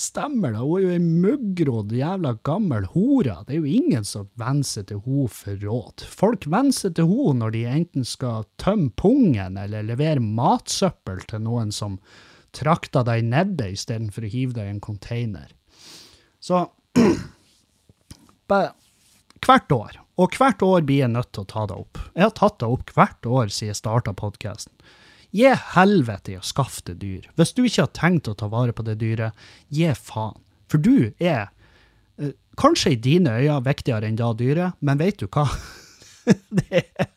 stemmer 0.00 0.54
det? 0.54 0.62
Hun 0.62 0.76
er 0.78 0.84
jo 0.84 0.92
ei 0.94 1.02
muggrodd 1.04 1.94
jævla 1.94 2.34
gammel 2.46 2.88
hore. 2.94 3.36
Det 3.44 3.56
er 3.56 3.60
jo 3.60 3.78
ingen 3.80 4.06
som 4.08 4.30
venner 4.40 4.68
seg 4.68 4.88
til 4.90 5.02
henne 5.04 5.32
for 5.36 5.66
råd. 5.66 6.06
Folk 6.08 6.48
venner 6.48 6.76
seg 6.76 6.96
til 6.98 7.10
henne 7.10 7.42
når 7.42 7.56
de 7.56 7.64
enten 7.74 8.08
skal 8.08 8.48
tømme 8.62 8.92
pungen 9.00 9.58
eller 9.60 9.84
levere 9.86 10.22
matsøppel 10.24 11.20
til 11.28 11.44
noen 11.44 11.74
som 11.74 11.98
trakter 12.54 13.04
deg 13.06 13.20
i 13.20 13.28
nebbet 13.28 13.74
istedenfor 13.74 14.26
å 14.26 14.30
hive 14.30 14.56
deg 14.56 14.68
i 14.68 14.74
en 14.76 14.82
container. 14.82 15.52
Så 16.40 16.66
hvert 19.44 19.72
år, 19.74 20.00
og 20.20 20.36
hvert 20.38 20.62
år 20.62 20.84
blir 20.86 21.02
jeg 21.02 21.14
nødt 21.14 21.32
til 21.34 21.44
å 21.44 21.50
ta 21.50 21.64
det 21.68 21.78
opp. 21.78 21.98
Jeg 22.14 22.28
har 22.28 22.36
tatt 22.38 22.60
det 22.62 22.68
opp 22.70 22.92
hvert 22.96 23.26
år 23.26 23.50
siden 23.50 23.72
jeg 23.72 23.80
starta 23.80 24.14
podkasten. 24.16 24.74
Gi 25.34 25.50
helvete 25.74 26.34
i 26.34 26.38
å 26.38 26.44
skaffe 26.46 26.84
det 26.86 27.00
dyr. 27.00 27.26
Hvis 27.34 27.54
du 27.56 27.64
ikke 27.64 27.88
har 27.88 27.94
tenkt 27.96 28.30
å 28.30 28.36
ta 28.38 28.46
vare 28.52 28.74
på 28.74 28.84
det 28.86 29.00
dyret, 29.00 29.34
gi 29.66 29.90
faen. 29.98 30.38
For 30.70 30.78
du 30.78 31.10
er, 31.18 31.50
eh, 32.18 32.36
kanskje 32.56 32.94
i 32.94 33.00
dine 33.00 33.30
øyne, 33.30 33.64
viktigere 33.66 34.06
enn 34.06 34.16
da 34.16 34.32
dyret, 34.32 34.78
men 34.80 34.98
vet 34.98 35.18
du 35.18 35.26
hva? 35.26 35.48
det 36.58 36.70
er 36.70 37.10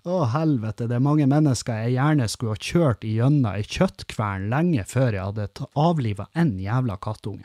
Å, 0.00 0.24
helvete, 0.32 0.88
det 0.88 0.96
er 0.96 1.04
mange 1.04 1.26
mennesker 1.28 1.84
jeg 1.84 1.92
gjerne 1.98 2.26
skulle 2.26 2.54
ha 2.56 2.66
kjørt 2.66 3.04
igjennom 3.04 3.52
ei 3.52 3.62
kjøttkvern 3.68 4.46
lenge 4.48 4.86
før 4.88 5.12
jeg 5.12 5.26
hadde 5.28 5.66
avliva 5.76 6.26
en 6.34 6.54
jævla 6.58 6.96
kattunge. 6.96 7.44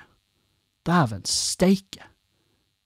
Dæven 0.88 1.26
steike. 1.28 2.08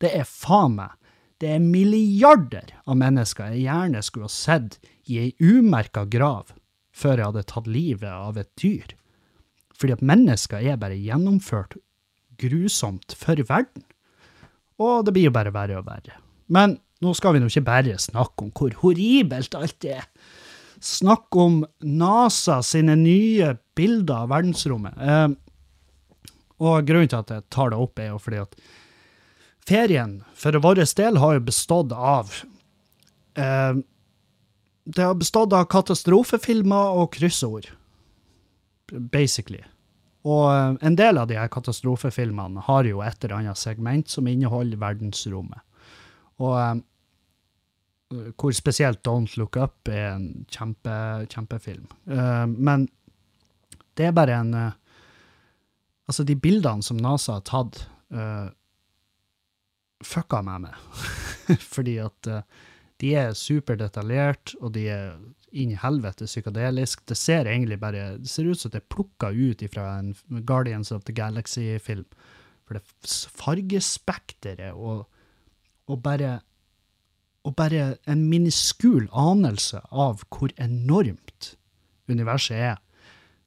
Det 0.01 0.09
er 0.17 0.25
faen 0.25 0.73
meg 0.79 0.95
det 1.39 1.53
er 1.55 1.63
milliarder 1.63 2.73
av 2.83 2.97
mennesker 2.99 3.53
jeg 3.53 3.67
gjerne 3.69 4.01
skulle 4.03 4.27
ha 4.27 4.33
sett 4.33 4.79
i 5.07 5.21
ei 5.21 5.29
umerka 5.39 6.03
grav 6.11 6.51
før 6.99 7.17
jeg 7.17 7.31
hadde 7.31 7.45
tatt 7.47 7.69
livet 7.69 8.09
av 8.11 8.39
et 8.39 8.49
dyr. 8.59 8.95
Fordi 9.79 9.95
at 9.95 10.03
mennesker 10.03 10.65
er 10.65 10.79
bare 10.81 10.99
gjennomført 10.99 11.77
grusomt 12.39 13.15
for 13.19 13.39
verden. 13.47 13.85
Og 14.79 15.05
det 15.05 15.15
blir 15.15 15.29
jo 15.29 15.35
bare 15.35 15.53
verre 15.55 15.79
og 15.79 15.87
verre. 15.87 16.19
Men 16.51 16.77
nå 17.03 17.13
skal 17.15 17.35
vi 17.35 17.41
nå 17.43 17.49
ikke 17.51 17.67
bare 17.67 17.99
snakke 18.01 18.45
om 18.45 18.51
hvor 18.55 18.75
horribelt 18.81 19.55
alt 19.55 19.87
er. 19.87 20.07
Snakk 20.83 21.35
om 21.35 21.61
NASA 21.83 22.59
sine 22.63 22.95
nye 22.99 23.53
bilder 23.75 24.25
av 24.25 24.33
verdensrommet. 24.33 24.99
Eh, 24.99 25.29
og 26.59 26.87
grunnen 26.87 27.11
til 27.11 27.21
at 27.21 27.31
jeg 27.31 27.47
tar 27.51 27.71
det 27.71 27.79
opp, 27.79 27.99
er 27.99 28.11
jo 28.11 28.19
fordi 28.19 28.41
at 28.43 28.55
ferien 29.67 30.19
for 30.35 30.55
vår 30.59 30.81
del 30.97 31.19
har 31.21 31.35
jo 31.37 31.45
bestått 31.47 31.93
av 31.95 32.31
eh, 33.39 33.79
Det 34.89 35.05
har 35.05 35.17
bestått 35.19 35.53
av 35.53 35.67
katastrofefilmer 35.69 36.97
og 36.97 37.11
kryssord, 37.13 37.67
basically. 38.89 39.61
Og 40.27 40.45
eh, 40.51 40.75
en 40.87 40.97
del 40.99 41.19
av 41.21 41.29
de 41.29 41.37
her 41.39 41.49
katastrofefilmene 41.51 42.65
har 42.67 42.87
jo 42.89 43.03
et 43.05 43.23
eller 43.23 43.39
annet 43.39 43.59
segment 43.59 44.09
som 44.11 44.27
inneholder 44.27 44.81
verdensrommet. 44.81 45.61
Og 46.43 46.55
eh, 46.59 46.79
hvor 48.41 48.55
spesielt 48.57 49.03
Don't 49.05 49.37
Look 49.37 49.59
Up 49.61 49.87
er 49.91 50.15
en 50.15 50.45
kjempe, 50.49 50.93
kjempefilm. 51.29 51.85
Uh, 52.09 52.47
men 52.49 52.87
det 53.93 54.07
er 54.07 54.15
bare 54.17 54.39
en 54.41 54.55
Altså, 56.09 56.23
de 56.25 56.33
bildene 56.33 56.81
som 56.81 56.97
NASA 56.97 57.35
har 57.35 57.43
tatt, 57.45 57.83
fucka 60.01 60.39
meg 60.41 60.63
med. 60.63 60.79
Fordi 61.75 61.93
at 62.01 62.29
de 62.99 63.13
er 63.15 63.37
superdetaljert, 63.37 64.55
og 64.59 64.73
de 64.75 64.87
er 64.91 65.13
inn 65.55 65.71
i 65.73 65.79
helvete 65.79 66.27
psykadelisk. 66.27 67.05
Det 67.07 67.17
ser 67.17 67.47
egentlig 67.47 67.79
bare 67.79 68.17
Det 68.17 68.29
ser 68.29 68.49
ut 68.49 68.59
som 68.59 68.71
det 68.71 68.81
er 68.81 68.93
plukka 68.93 69.31
ut 69.31 69.63
fra 69.73 69.99
en 69.99 70.13
Guardians 70.45 70.91
of 70.91 71.03
the 71.05 71.13
Galaxy-film. 71.13 72.05
For 72.67 72.77
det 72.77 72.83
fargespekteret 73.39 74.73
og, 74.75 75.07
og 75.87 76.03
bare 76.03 76.39
og 77.47 77.55
bare 77.55 77.97
en 78.09 78.25
miniskul 78.29 79.07
anelse 79.15 79.79
av 79.91 80.25
hvor 80.27 80.51
enormt 80.59 81.53
universet 82.11 82.57
er, 82.57 82.75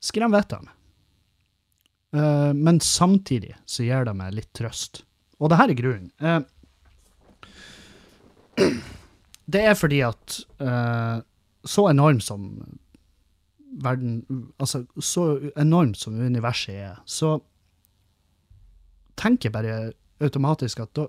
skremmer 0.01 0.41
vettet 0.41 0.59
av 0.59 0.65
meg. 0.65 0.79
Uh, 2.13 2.53
men 2.57 2.81
samtidig 2.85 3.55
så 3.69 3.85
gir 3.87 4.05
det 4.09 4.17
meg 4.17 4.35
litt 4.37 4.51
trøst. 4.57 5.05
Og 5.41 5.53
det 5.53 5.59
her 5.61 5.73
er 5.73 5.79
grunnen. 5.79 6.11
Uh, 6.21 6.41
det 9.51 9.63
er 9.67 9.77
fordi 9.79 10.01
at 10.07 10.39
uh, 10.63 11.23
så 11.65 11.89
enormt 11.91 12.25
som 12.25 12.49
verden 13.83 14.23
Altså, 14.61 14.85
så 15.01 15.53
enormt 15.57 15.99
som 15.99 16.21
universet 16.21 16.75
er, 16.75 16.99
så 17.07 17.39
tenker 19.17 19.49
jeg 19.49 19.55
bare 19.55 19.93
automatisk 20.23 20.83
at 20.85 20.93
da, 20.97 21.07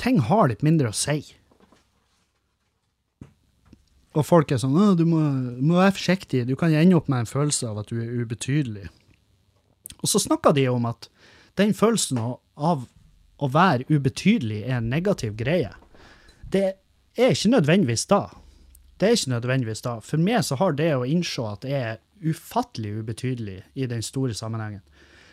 ting 0.00 0.20
har 0.26 0.50
litt 0.50 0.64
mindre 0.66 0.90
å 0.90 0.96
si. 0.96 1.20
Og 4.12 4.26
folk 4.26 4.52
er 4.52 4.60
sånn 4.60 4.74
du 4.98 5.06
må, 5.08 5.22
må, 5.62 5.78
være 5.78 5.94
forsiktig, 5.96 6.44
du 6.48 6.56
kan 6.58 6.74
ende 6.76 6.98
opp 6.98 7.08
med 7.08 7.24
en 7.24 7.30
følelse 7.30 7.70
av 7.70 7.80
at 7.82 7.92
du 7.92 8.02
er 8.02 8.10
ubetydelig. 8.10 8.90
Og 10.02 10.10
så 10.10 10.20
snakker 10.20 10.52
de 10.56 10.66
om 10.68 10.84
at 10.90 11.08
den 11.60 11.72
følelsen 11.76 12.20
av 12.20 12.84
å 13.42 13.48
være 13.52 13.86
ubetydelig 13.88 14.64
er 14.66 14.80
en 14.80 14.90
negativ 14.92 15.36
greie. 15.38 15.72
Det 16.42 16.81
er 17.18 17.34
ikke 17.34 17.52
nødvendigvis 17.52 18.06
da. 18.08 18.22
Det 19.00 19.08
er 19.08 19.16
ikke 19.18 19.34
nødvendigvis 19.34 19.84
da. 19.84 19.98
For 20.00 20.22
meg 20.22 20.44
så 20.46 20.56
har 20.60 20.76
det 20.78 20.92
å 20.96 21.06
innse 21.08 21.44
at 21.48 21.66
jeg 21.68 21.94
er 21.94 22.00
ufattelig 22.22 22.94
ubetydelig 23.02 23.60
i 23.74 23.88
den 23.90 24.02
store 24.06 24.34
sammenhengen, 24.34 24.82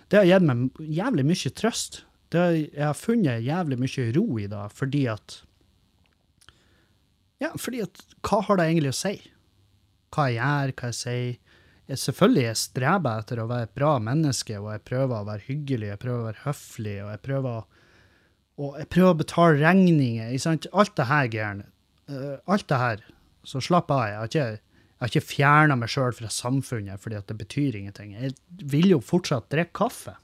det 0.09 0.17
har 0.17 0.25
gitt 0.25 0.45
meg 0.47 0.79
jævlig 0.81 1.25
mye 1.29 1.51
trøst. 1.53 2.01
Har, 2.33 2.55
jeg 2.55 2.81
har 2.81 2.97
funnet 2.97 3.45
jævlig 3.45 3.77
mye 3.77 4.07
ro 4.15 4.25
i 4.41 4.47
det, 4.49 4.63
fordi 4.73 5.03
at 5.11 5.35
ja, 7.39 7.53
fordi 7.55 7.83
at 7.85 8.01
hva 8.25 8.41
har 8.47 8.59
det 8.59 8.65
egentlig 8.67 8.91
å 8.91 8.97
si? 8.99 9.13
Hva 10.11 10.25
jeg 10.27 10.39
gjør, 10.41 10.73
hva 10.75 10.89
jeg 10.89 10.97
sier. 10.97 11.37
Jeg, 11.89 12.01
selvfølgelig 12.03 12.43
jeg 12.43 12.59
streber 12.61 13.21
etter 13.21 13.39
å 13.41 13.47
være 13.49 13.69
et 13.69 13.77
bra 13.77 13.93
menneske, 14.03 14.57
og 14.59 14.73
jeg 14.73 14.83
prøver 14.89 15.15
å 15.15 15.27
være 15.29 15.45
hyggelig, 15.47 15.91
jeg 15.93 16.01
prøver 16.01 16.19
å 16.19 16.27
være 16.27 16.43
høflig, 16.43 16.97
og 17.05 17.11
jeg 17.13 17.21
prøver, 17.25 17.78
og 18.59 18.79
jeg 18.79 18.89
prøver 18.91 19.13
å 19.13 19.19
betale 19.21 19.59
regninger. 19.61 20.31
Sant? 20.41 20.67
Alt 20.75 20.97
det 20.99 21.07
her, 21.07 21.29
gærne. 21.31 21.69
Uh, 22.11 22.35
alt 22.51 22.67
det 22.67 22.79
her. 22.81 23.05
Så 23.47 23.61
slapp 23.63 23.91
av. 23.95 24.03
Jeg 24.09 24.17
har 24.19 24.31
ikke, 24.31 24.47
jeg 24.49 25.03
har 25.03 25.13
ikke 25.13 25.29
fjerna 25.29 25.77
meg 25.79 25.91
sjøl 25.93 26.15
fra 26.17 26.31
samfunnet 26.33 26.99
fordi 26.99 27.19
at 27.21 27.29
det 27.31 27.37
betyr 27.39 27.77
ingenting. 27.79 28.17
Jeg 28.17 28.35
vil 28.73 28.91
jo 28.91 28.99
fortsatt 29.03 29.47
drikke 29.53 29.77
kaffe. 29.79 30.17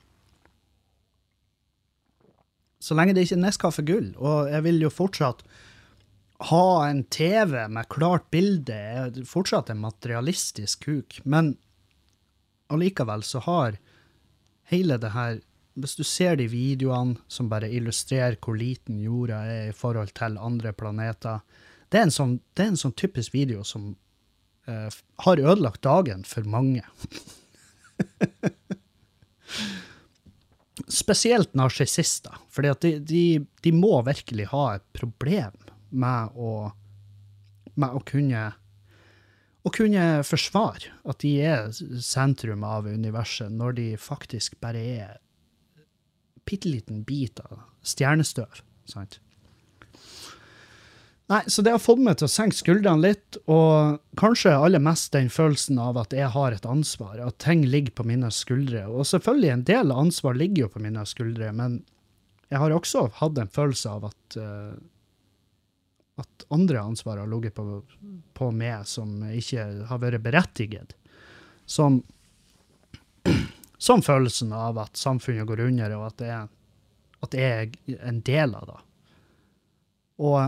Så 2.83 2.97
lenge 2.97 3.15
det 3.15 3.23
ikke 3.25 3.39
er 3.39 3.45
neskaffe 3.45 3.85
Gull. 3.87 4.11
Og 4.19 4.51
jeg 4.51 4.65
vil 4.67 4.83
jo 4.83 4.91
fortsatt 4.93 5.45
ha 6.51 6.65
en 6.89 7.05
TV 7.07 7.63
med 7.71 7.87
klart 7.89 8.27
bilde 8.33 8.75
er 8.75 9.19
fortsatt 9.27 9.71
en 9.71 9.79
materialistisk 9.79 10.83
kuk, 10.83 11.21
men 11.23 11.53
allikevel 12.67 13.23
så 13.23 13.39
har 13.45 13.77
hele 14.67 14.97
det 14.99 15.13
her 15.15 15.39
Hvis 15.75 15.97
du 15.99 16.03
ser 16.07 16.37
de 16.39 16.47
videoene 16.47 17.17
som 17.27 17.49
bare 17.51 17.67
illustrerer 17.67 18.37
hvor 18.39 18.55
liten 18.55 18.99
jorda 19.03 19.41
er 19.51 19.69
i 19.69 19.75
forhold 19.75 20.13
til 20.15 20.37
andre 20.39 20.71
planeter 20.73 21.39
Det 21.91 21.99
er 21.99 22.03
en 22.07 22.15
sånn, 22.15 22.39
er 22.55 22.69
en 22.71 22.79
sånn 22.79 22.95
typisk 22.95 23.33
video 23.35 23.63
som 23.67 23.95
uh, 24.69 24.89
har 25.27 25.41
ødelagt 25.43 25.83
dagen 25.85 26.23
for 26.27 26.43
mange. 26.47 26.83
Spesielt 30.91 31.53
narsissister, 31.55 32.35
for 32.51 32.61
de, 32.65 32.99
de, 32.99 33.45
de 33.63 33.71
må 33.71 34.01
virkelig 34.07 34.45
ha 34.51 34.75
et 34.75 34.85
problem 34.97 35.53
med 35.95 36.35
å, 36.35 36.71
med 37.75 37.95
å 37.95 38.01
kunne 38.05 38.53
å 39.65 39.71
kunne 39.73 40.21
forsvare 40.25 40.91
at 41.09 41.23
de 41.23 41.31
er 41.41 41.71
sentrum 42.03 42.61
av 42.67 42.85
universet, 42.85 43.49
når 43.49 43.77
de 43.79 43.85
faktisk 43.97 44.59
bare 44.61 44.83
er 44.99 45.15
bitte 46.45 46.71
liten 46.71 47.03
bit 47.07 47.39
av 47.43 47.61
stjernestøv. 47.85 48.61
sant? 48.89 49.19
Nei, 51.25 51.41
så 51.49 51.63
det 51.65 51.71
har 51.73 51.81
fått 51.81 52.03
meg 52.05 52.19
til 52.19 52.27
å 52.27 52.29
senke 52.29 52.53
skuldrene 52.53 53.01
litt, 53.01 53.37
og 53.49 53.97
kanskje 54.19 54.53
aller 54.53 54.83
mest 54.83 55.09
den 55.15 55.31
følelsen 55.33 55.79
av 55.81 55.97
at 55.97 56.13
jeg 56.13 56.29
har 56.35 56.53
et 56.53 56.67
ansvar, 56.69 57.17
at 57.17 57.39
ting 57.41 57.63
ligger 57.65 57.95
på 57.97 58.05
mine 58.05 58.29
skuldre. 58.29 58.83
Og 58.85 59.07
selvfølgelig, 59.09 59.49
en 59.55 59.65
del 59.65 59.93
ansvar 59.93 60.37
ligger 60.37 60.67
jo 60.67 60.73
på 60.75 60.83
mine 60.85 61.05
skuldre, 61.09 61.49
men 61.57 61.79
jeg 62.53 62.61
har 62.61 62.75
også 62.75 63.07
hatt 63.17 63.41
en 63.41 63.49
følelse 63.49 63.95
av 63.97 64.05
at 64.11 64.37
uh, 64.37 64.75
at 66.15 66.45
andre 66.47 66.79
ansvar 66.79 67.17
har 67.17 67.27
ligget 67.27 67.55
på, 67.55 67.81
på, 68.33 68.51
meg 68.55 68.87
som 68.87 69.17
ikke 69.35 69.65
har 69.89 69.99
vært 69.99 70.23
berettiget. 70.23 70.95
Som, 71.67 72.03
som 73.77 74.03
følelsen 74.05 74.53
av 74.55 74.79
at 74.81 74.99
samfunnet 74.99 75.47
går 75.47 75.65
under, 75.67 75.95
og 75.97 76.07
at, 76.09 76.17
det 76.21 76.29
er, 76.31 76.45
at 77.25 77.37
jeg 77.37 77.73
er 77.91 78.05
en 78.07 78.21
del 78.25 78.55
av 78.55 78.69
det. 78.69 78.77
Og 80.25 80.39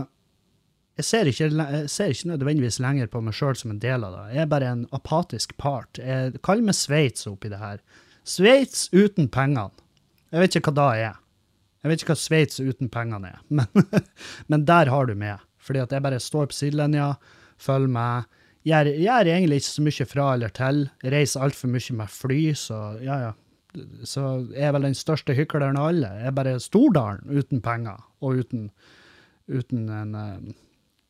jeg 0.98 1.06
ser 1.06 1.30
ikke, 1.30 1.48
jeg 1.54 1.90
ser 1.92 2.12
ikke 2.12 2.32
nødvendigvis 2.32 2.80
lenger 2.82 3.10
på 3.12 3.20
meg 3.22 3.36
sjøl 3.38 3.54
som 3.58 3.70
en 3.70 3.82
del 3.82 4.02
av 4.06 4.16
det. 4.16 4.24
Jeg 4.34 4.42
er 4.42 4.50
bare 4.50 4.70
en 4.72 4.86
apatisk 4.96 5.54
part. 5.60 6.00
Jeg 6.00 6.40
kaller 6.42 6.66
meg 6.66 6.74
Sveits 6.74 7.28
oppi 7.30 7.52
det 7.52 7.60
her. 7.60 7.82
Sveits 8.26 8.88
uten 8.90 9.28
pengene. 9.30 9.70
Jeg 10.32 10.42
vet 10.42 10.58
ikke 10.58 10.72
hva 10.72 10.78
da 10.80 10.88
er. 10.96 11.20
Jeg 11.84 11.92
vet 11.92 12.02
ikke 12.02 12.16
hva 12.16 12.18
Sveits 12.20 12.58
uten 12.58 12.90
pengene 12.90 13.30
er, 13.30 13.38
men, 13.60 13.84
men 14.50 14.66
der 14.66 14.90
har 14.90 15.06
du 15.06 15.14
med. 15.14 15.38
Fordi 15.62 15.84
at 15.84 15.92
jeg 15.94 16.02
bare 16.02 16.18
står 16.22 16.50
på 16.50 16.56
sidelinja, 16.56 17.12
følger 17.60 17.92
med. 17.94 18.28
Gjør, 18.66 18.90
gjør 18.98 19.30
egentlig 19.30 19.60
ikke 19.60 19.70
så 19.70 19.84
mye 19.86 20.06
fra 20.08 20.24
eller 20.34 20.54
til. 20.56 20.80
Reiser 21.14 21.44
altfor 21.44 21.70
mye 21.72 21.98
med 22.00 22.10
fly, 22.12 22.40
så 22.58 22.80
ja, 23.04 23.18
ja. 23.28 23.34
Så 24.08 24.24
jeg 24.54 24.64
er 24.64 24.72
vel 24.74 24.88
den 24.88 24.96
største 24.96 25.36
hykleren 25.36 25.78
av 25.78 25.90
alle. 25.92 26.10
Jeg 26.18 26.30
er 26.30 26.34
bare 26.34 26.56
Stordalen 26.62 27.28
uten 27.30 27.62
penger, 27.62 28.00
og 28.24 28.40
uten, 28.42 28.68
uten 29.46 29.88
en 29.92 30.16
um, 30.16 30.54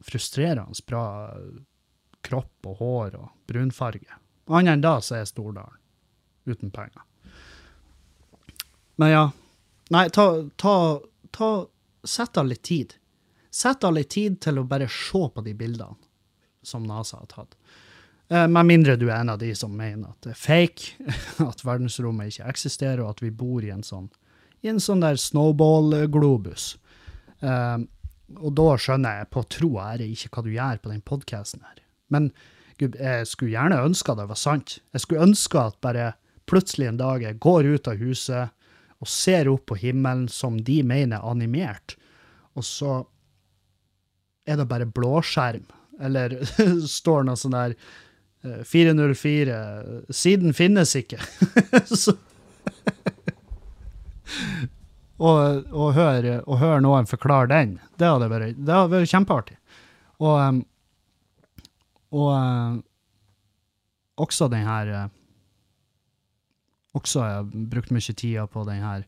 frustrerende 0.04 0.84
bra 0.86 1.04
kropp 2.26 2.68
og 2.68 2.82
hår 2.82 3.18
og 3.20 3.28
brunfarge. 3.48 4.18
Annet 4.50 4.76
enn 4.76 4.84
da 4.84 4.98
så 5.04 5.20
er 5.20 5.28
Stordalen. 5.28 5.78
Uten 6.48 6.72
penger. 6.74 7.04
Men 8.98 9.12
ja. 9.14 9.24
Nei, 9.94 10.08
ta, 10.12 10.30
ta, 10.60 10.76
ta 11.32 11.50
Sett 12.08 12.38
av 12.38 12.46
litt 12.46 12.62
tid. 12.62 12.92
Sett 13.50 13.82
av 13.84 13.92
litt 13.96 14.12
tid 14.14 14.36
til 14.40 14.60
å 14.60 14.62
bare 14.64 14.86
se 14.88 15.18
på 15.34 15.42
de 15.44 15.52
bildene 15.58 15.96
som 16.68 16.86
NASA 16.86 17.20
har 17.20 17.30
tatt. 17.32 17.56
Eh, 18.28 18.48
med 18.48 18.68
mindre 18.68 18.96
du 19.00 19.08
er 19.08 19.22
en 19.22 19.32
av 19.32 19.40
de 19.40 19.54
som 19.56 19.72
mener 19.74 20.10
at 20.10 20.26
det 20.26 20.34
er 20.34 20.40
fake, 20.40 21.08
at 21.50 21.64
verdensrommet 21.64 22.34
ikke 22.34 22.50
eksisterer, 22.52 23.02
og 23.04 23.16
at 23.16 23.24
vi 23.24 23.32
bor 23.32 23.64
i 23.64 23.72
en 23.72 23.84
sånn, 23.86 24.10
i 24.60 24.70
en 24.72 24.82
sånn 24.82 25.04
der 25.04 25.18
snowball-globus. 25.20 26.74
Um, 27.40 27.86
og 28.36 28.52
da 28.58 28.72
skjønner 28.76 29.20
jeg 29.20 29.30
på 29.32 29.44
tro 29.54 29.68
og 29.76 29.82
ære 29.84 30.08
ikke 30.10 30.30
hva 30.34 30.42
du 30.44 30.50
gjør 30.52 30.80
på 30.82 30.90
den 30.90 31.04
podkasten 31.06 31.62
her. 31.64 31.78
Men 32.12 32.32
gud, 32.80 32.98
jeg 32.98 33.28
skulle 33.30 33.54
gjerne 33.54 33.78
ønska 33.86 34.16
det 34.18 34.26
var 34.28 34.40
sant. 34.40 34.80
Jeg 34.92 35.04
skulle 35.04 35.28
ønske 35.30 35.62
at 35.62 35.78
bare 35.84 36.10
plutselig 36.50 36.90
en 36.90 37.00
dag 37.00 37.22
jeg 37.24 37.40
går 37.40 37.68
ut 37.70 37.88
av 37.88 38.02
huset 38.02 38.54
og 38.98 39.08
ser 39.08 39.48
opp 39.48 39.68
på 39.70 39.78
himmelen 39.78 40.26
som 40.32 40.58
de 40.66 40.80
mener 40.82 41.22
animert, 41.22 41.94
og 42.58 42.66
så 42.66 42.94
er 44.48 44.58
det 44.58 44.66
bare 44.66 44.88
blåskjerm? 44.88 45.66
Eller 46.00 46.36
står 46.98 47.26
noe 47.26 47.38
sånn 47.38 47.56
der 47.56 47.74
404 48.64 49.54
Siden 50.14 50.54
finnes 50.54 50.94
ikke. 50.96 51.18
Så 51.90 52.14
og, 55.18 55.64
og 55.74 55.94
høre, 55.96 56.38
og 56.46 56.60
hør 56.60 56.82
noen 56.84 57.08
forklare 57.10 57.50
den. 57.50 57.78
Det 57.98 58.06
hadde 58.06 58.28
vært, 58.30 58.58
det 58.58 58.74
hadde 58.74 58.92
vært 58.92 59.10
kjempeartig. 59.10 59.56
Og, 60.22 60.34
um, 60.38 60.60
og 62.14 62.28
uh, 62.34 62.76
også 64.18 64.48
den 64.50 64.64
her 64.66 64.88
Også 66.96 67.20
har 67.22 67.28
jeg 67.30 67.66
brukt 67.70 67.92
mye 67.94 68.14
tid 68.16 68.40
på 68.50 68.64
den 68.66 68.80
her 68.82 69.04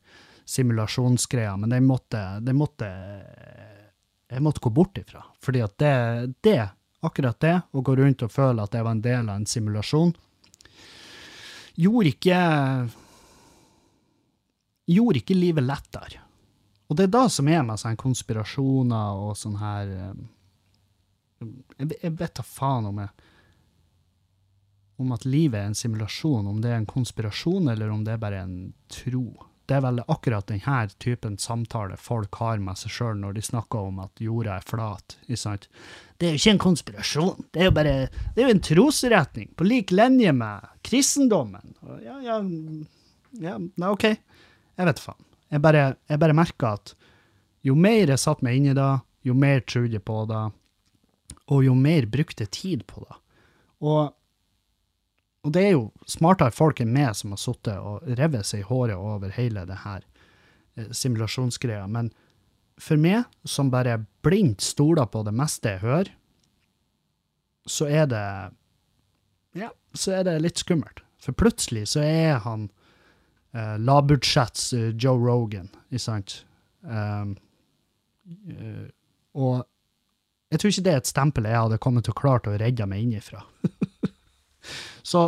simulasjonsgreia, 0.51 1.57
men 1.59 1.73
den 1.73 1.87
måtte, 1.89 2.21
den 2.45 2.59
måtte 2.59 2.87
Jeg 4.31 4.43
måtte 4.43 4.63
gå 4.63 4.71
bort 4.71 4.99
ifra. 4.99 5.25
Fordi 5.43 5.63
at 5.65 5.75
det, 5.79 6.35
det, 6.47 6.59
akkurat 7.01 7.41
det, 7.41 7.57
å 7.73 7.83
gå 7.85 7.95
rundt 7.97 8.25
og 8.27 8.33
føle 8.33 8.65
at 8.65 8.73
det 8.75 8.83
var 8.85 8.97
en 8.97 9.05
del 9.05 9.29
av 9.29 9.41
en 9.41 9.47
simulasjon, 9.49 10.13
gjorde 11.81 12.13
ikke 12.13 12.41
gjorde 14.91 15.23
ikke 15.23 15.39
livet 15.39 15.65
lettere. 15.65 16.21
Og 16.91 16.99
det 16.99 17.07
er 17.07 17.15
da 17.15 17.25
som 17.31 17.49
er 17.49 17.63
med 17.63 17.79
sånne 17.79 18.01
konspirasjoner 18.01 19.21
og 19.23 19.37
sånn 19.39 19.59
her 19.61 19.91
eh, 19.95 20.23
Jeg, 21.79 21.95
jeg 22.03 22.17
vet 22.19 22.35
da 22.37 22.45
faen 22.45 22.89
om 22.91 22.99
jeg 23.01 23.29
om 25.01 25.15
at 25.17 25.25
livet 25.25 25.57
er 25.57 25.71
en 25.71 25.77
simulasjon, 25.79 26.45
om 26.51 26.59
det 26.61 26.75
er 26.75 26.77
en 26.77 26.89
konspirasjon, 26.89 27.71
eller 27.73 27.89
om 27.89 28.03
det 28.05 28.13
er 28.13 28.19
bare 28.21 28.43
en 28.45 28.57
tro. 28.93 29.31
Det 29.71 29.77
er 29.77 29.85
vel 29.85 30.01
akkurat 30.11 30.49
denne 30.51 30.81
typen 30.99 31.37
samtale 31.39 31.95
folk 31.95 32.35
har 32.41 32.59
med 32.59 32.79
seg 32.81 32.91
sjøl 32.91 33.21
når 33.21 33.37
de 33.37 33.43
snakker 33.47 33.87
om 33.87 34.01
at 34.03 34.19
jorda 34.19 34.57
er 34.59 34.65
flat. 34.67 35.15
Det 35.31 36.27
er 36.27 36.33
jo 36.35 36.41
ikke 36.41 36.55
en 36.57 36.63
konspirasjon, 36.65 37.45
det 37.55 37.63
er 37.63 37.69
jo 37.69 37.75
bare 37.77 37.93
det 38.11 38.43
er 38.43 38.49
jo 38.49 38.55
en 38.57 38.63
trosretning, 38.67 39.53
på 39.55 39.69
lik 39.69 39.95
linje 39.95 40.33
med 40.35 40.67
kristendommen. 40.83 41.77
Ja, 42.03 42.19
ja, 42.25 42.41
ja, 43.47 43.55
OK. 43.93 44.09
Jeg 44.11 44.89
vet 44.91 45.03
faen. 45.05 45.23
Jeg 45.55 45.63
bare, 45.63 45.85
jeg 46.11 46.23
bare 46.23 46.39
merka 46.41 46.75
at 46.81 46.97
jo 47.67 47.77
mer 47.79 48.11
jeg 48.11 48.23
satte 48.23 48.47
meg 48.47 48.59
inn 48.59 48.73
i 48.73 48.75
det, 48.75 48.91
jo 49.23 49.37
mer 49.39 49.63
trodde 49.71 50.01
jeg 50.01 50.07
på 50.11 50.25
det, 50.31 50.45
og 51.51 51.63
jo 51.63 51.77
mer 51.79 52.11
brukte 52.11 52.51
tid 52.51 52.83
på 52.91 53.05
det. 53.07 53.21
Og, 53.87 54.11
og 55.41 55.53
det 55.55 55.63
er 55.65 55.71
jo 55.73 55.85
smartere 56.09 56.53
folk 56.53 56.83
enn 56.83 56.93
meg 56.93 57.15
som 57.17 57.33
har 57.33 57.41
sittet 57.41 57.79
og 57.81 58.05
revet 58.19 58.47
seg 58.47 58.65
i 58.65 58.69
håret 58.69 58.99
over 58.99 59.33
hele 59.33 59.65
det 59.69 59.79
her 59.87 60.03
eh, 60.77 60.91
simulasjonsgreia, 60.93 61.87
men 61.89 62.11
for 62.81 63.01
meg, 63.01 63.27
som 63.45 63.71
bare 63.73 63.99
blindt 64.25 64.65
stoler 64.65 65.09
på 65.13 65.23
det 65.27 65.35
meste 65.37 65.75
jeg 65.75 65.85
hører, 65.85 66.13
så 67.69 67.89
er 67.89 68.09
det 68.09 68.27
Ja, 69.59 69.71
så 69.93 70.15
er 70.21 70.25
det 70.25 70.41
litt 70.41 70.61
skummelt. 70.63 71.03
For 71.21 71.37
plutselig 71.37 71.89
så 71.93 72.05
er 72.05 72.39
han 72.45 72.69
eh, 73.53 73.77
lavbudsjetts 73.81 74.73
eh, 74.77 74.89
Joe 74.97 75.21
Rogan, 75.21 75.69
ikke 75.91 76.05
sant? 76.05 76.37
Um, 76.81 77.35
og 79.37 79.67
jeg 80.51 80.61
tror 80.61 80.73
ikke 80.73 80.85
det 80.87 80.93
er 80.93 81.01
et 81.03 81.11
stempel 81.11 81.49
jeg 81.51 81.59
hadde 81.59 81.81
kommet 81.83 82.07
til 82.07 82.15
å 82.15 82.21
klart 82.21 82.49
å 82.49 82.55
redde 82.61 82.87
meg 82.89 83.05
innifra. 83.05 83.43
så 85.07 85.23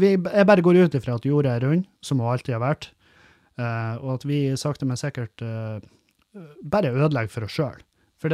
vi, 0.00 0.14
jeg 0.14 0.46
bare 0.48 0.64
går 0.64 0.84
ut 0.84 0.94
ifra 0.98 1.16
at 1.18 1.26
jorda 1.28 1.56
er 1.56 1.64
rund, 1.66 1.88
som 2.04 2.22
hun 2.22 2.30
alltid 2.32 2.56
har 2.56 2.62
vært, 2.62 2.88
og 4.00 4.08
at 4.16 4.24
vi 4.26 4.38
sakte, 4.58 4.86
men 4.88 4.98
sikkert 4.98 5.42
bare 6.62 6.92
ødelegger 6.92 7.32
for 7.32 7.46
oss 7.46 7.56
sjøl. 7.58 7.82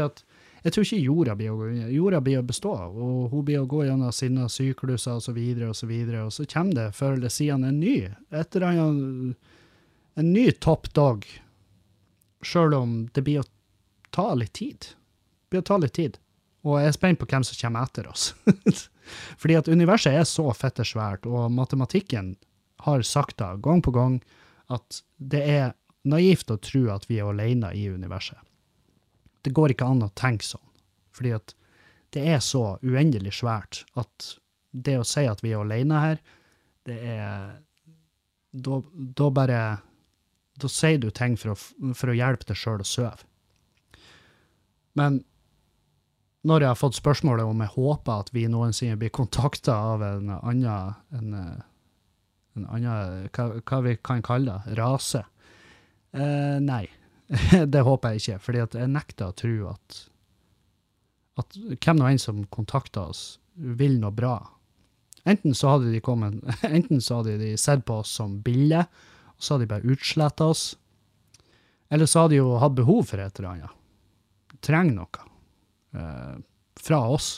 At 0.00 0.22
jeg 0.64 0.74
tror 0.74 0.84
ikke 0.84 1.00
jorda 1.00 1.34
blir 1.38 1.52
å, 1.54 1.68
jorda 1.90 2.20
blir 2.24 2.40
å 2.40 2.46
bestå, 2.46 2.72
og 2.72 3.32
hun 3.32 3.44
blir 3.48 3.62
å 3.62 3.68
gå 3.68 3.84
gjennom 3.86 4.12
sine 4.12 4.48
sykluser 4.52 5.16
osv., 5.16 5.38
og, 5.64 5.76
så 5.76 5.88
videre, 5.88 6.24
og 6.26 6.34
så 6.36 6.44
kommer 6.48 6.76
det 6.76 6.88
før 6.98 7.16
eller 7.16 7.32
siden 7.32 7.64
en 7.64 7.80
ny, 7.80 7.96
et 8.28 8.56
eller 8.58 8.66
annet, 8.68 9.52
en 10.20 10.32
ny 10.34 10.50
topp 10.60 10.90
dog, 10.96 11.24
sjøl 12.44 12.76
om 12.76 12.96
det 13.14 13.24
blir 13.24 13.40
å 13.40 13.48
ta 14.12 14.32
litt 14.36 14.52
tid. 14.60 14.92
Det 14.92 15.54
blir 15.54 15.64
å 15.64 15.70
ta 15.70 15.80
litt 15.80 15.96
tid. 15.96 16.20
Og 16.66 16.76
jeg 16.76 16.90
er 16.90 16.96
spent 16.96 17.20
på 17.20 17.28
hvem 17.30 17.44
som 17.46 17.56
kommer 17.56 17.88
etter 17.88 18.08
oss. 18.10 18.34
Fordi 19.40 19.58
at 19.58 19.68
universet 19.70 20.16
er 20.16 20.28
så 20.28 20.46
fette 20.56 20.86
svært, 20.86 21.26
og 21.26 21.52
matematikken 21.54 22.34
har 22.84 23.04
sagt 23.06 23.38
da, 23.40 23.54
gang 23.60 23.82
på 23.84 23.92
gang, 23.94 24.20
at 24.72 25.02
det 25.16 25.42
er 25.44 25.72
naivt 26.08 26.50
å 26.52 26.58
tro 26.62 26.86
at 26.94 27.06
vi 27.10 27.18
er 27.20 27.28
alene 27.28 27.72
i 27.76 27.86
universet. 27.92 28.38
Det 29.44 29.52
går 29.56 29.74
ikke 29.74 29.88
an 29.88 30.04
å 30.04 30.12
tenke 30.16 30.46
sånn, 30.46 30.64
fordi 31.16 31.34
at 31.36 31.54
det 32.14 32.24
er 32.34 32.40
så 32.44 32.76
uendelig 32.82 33.36
svært 33.38 33.84
at 34.00 34.34
det 34.70 34.98
å 35.00 35.06
si 35.06 35.24
at 35.26 35.42
vi 35.44 35.52
er 35.54 35.64
alene 35.64 36.04
her, 36.04 36.22
det 36.88 37.00
er 37.16 37.58
Da, 38.50 38.80
da 38.96 39.28
bare 39.30 39.58
Da 40.58 40.68
sier 40.68 40.98
du 40.98 41.10
ting 41.14 41.36
for 41.38 41.52
å, 41.52 41.56
for 41.94 42.10
å 42.10 42.16
hjelpe 42.16 42.48
deg 42.48 42.56
sjøl 42.58 42.80
å 42.82 42.86
sove. 42.88 43.22
Men 44.98 45.20
når 46.46 46.62
jeg 46.64 46.72
har 46.72 46.78
fått 46.78 46.96
spørsmålet 46.96 47.44
om 47.44 47.60
jeg 47.60 47.74
håper 47.74 48.22
at 48.22 48.30
vi 48.32 48.46
noensinne 48.48 48.96
blir 49.00 49.12
kontakta 49.12 49.74
av 49.94 50.04
en 50.06 50.30
annen 50.38 50.94
en, 51.12 51.34
en 52.56 52.66
annen, 52.66 53.28
hva, 53.36 53.50
hva, 53.60 53.80
vi 53.84 53.98
kan 54.00 54.22
kalle 54.24 54.56
det, 54.64 54.78
rase, 54.80 55.24
Eh, 56.12 56.56
nei, 56.62 56.86
det 57.72 57.82
håper 57.86 58.14
jeg 58.14 58.22
ikke. 58.22 58.38
fordi 58.44 58.62
jeg 58.64 58.90
nekter 58.90 59.30
å 59.30 59.36
tro 59.36 59.68
at, 59.70 60.00
at 61.38 61.60
hvem 61.76 62.00
nå 62.00 62.08
enn 62.10 62.22
som 62.22 62.42
kontakter 62.50 63.12
oss, 63.12 63.38
vil 63.54 63.98
noe 64.00 64.14
bra. 64.14 64.38
Enten 65.28 65.54
så 65.54 65.74
hadde 65.74 65.92
de 65.92 66.02
kommet, 66.02 66.40
enten 66.66 67.02
så 67.04 67.20
hadde 67.20 67.38
de 67.42 67.54
sett 67.60 67.84
på 67.86 68.00
oss 68.02 68.12
som 68.18 68.40
bilde, 68.44 68.86
og 69.36 69.42
så 69.42 69.54
hadde 69.54 69.68
de 69.68 69.74
bare 69.74 69.94
utsletta 69.94 70.50
oss. 70.50 70.64
Eller 71.90 72.06
så 72.10 72.24
hadde 72.24 72.36
de 72.36 72.42
jo 72.42 72.58
hatt 72.62 72.78
behov 72.78 73.04
for 73.10 73.22
et 73.22 73.38
eller 73.38 73.52
annet. 73.54 73.76
Trenger 74.64 74.96
noe 74.96 75.26
eh, 75.94 76.34
fra 76.80 77.00
oss. 77.14 77.30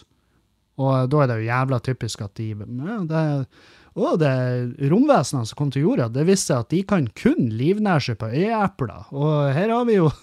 Og 0.80 1.10
da 1.12 1.22
er 1.22 1.30
det 1.30 1.38
jo 1.40 1.50
jævla 1.50 1.78
typisk 1.84 2.24
at 2.24 2.34
de 2.40 2.50
ja, 2.52 2.98
det 3.06 3.22
er 3.22 3.46
å, 3.92 4.14
det 4.16 4.32
romvesenene 4.88 5.44
som 5.48 5.58
kom 5.58 5.70
til 5.72 5.84
jorda, 5.84 6.08
det 6.08 6.24
viste 6.24 6.56
at 6.56 6.70
de 6.72 6.80
kan 6.88 7.10
kun 7.18 7.50
livnære 7.52 8.06
seg 8.06 8.18
på 8.22 8.30
øyeepler. 8.32 9.10
Og 9.12 9.52
her 9.52 9.68
har 9.74 9.84
vi 9.88 9.98
jo 9.98 10.08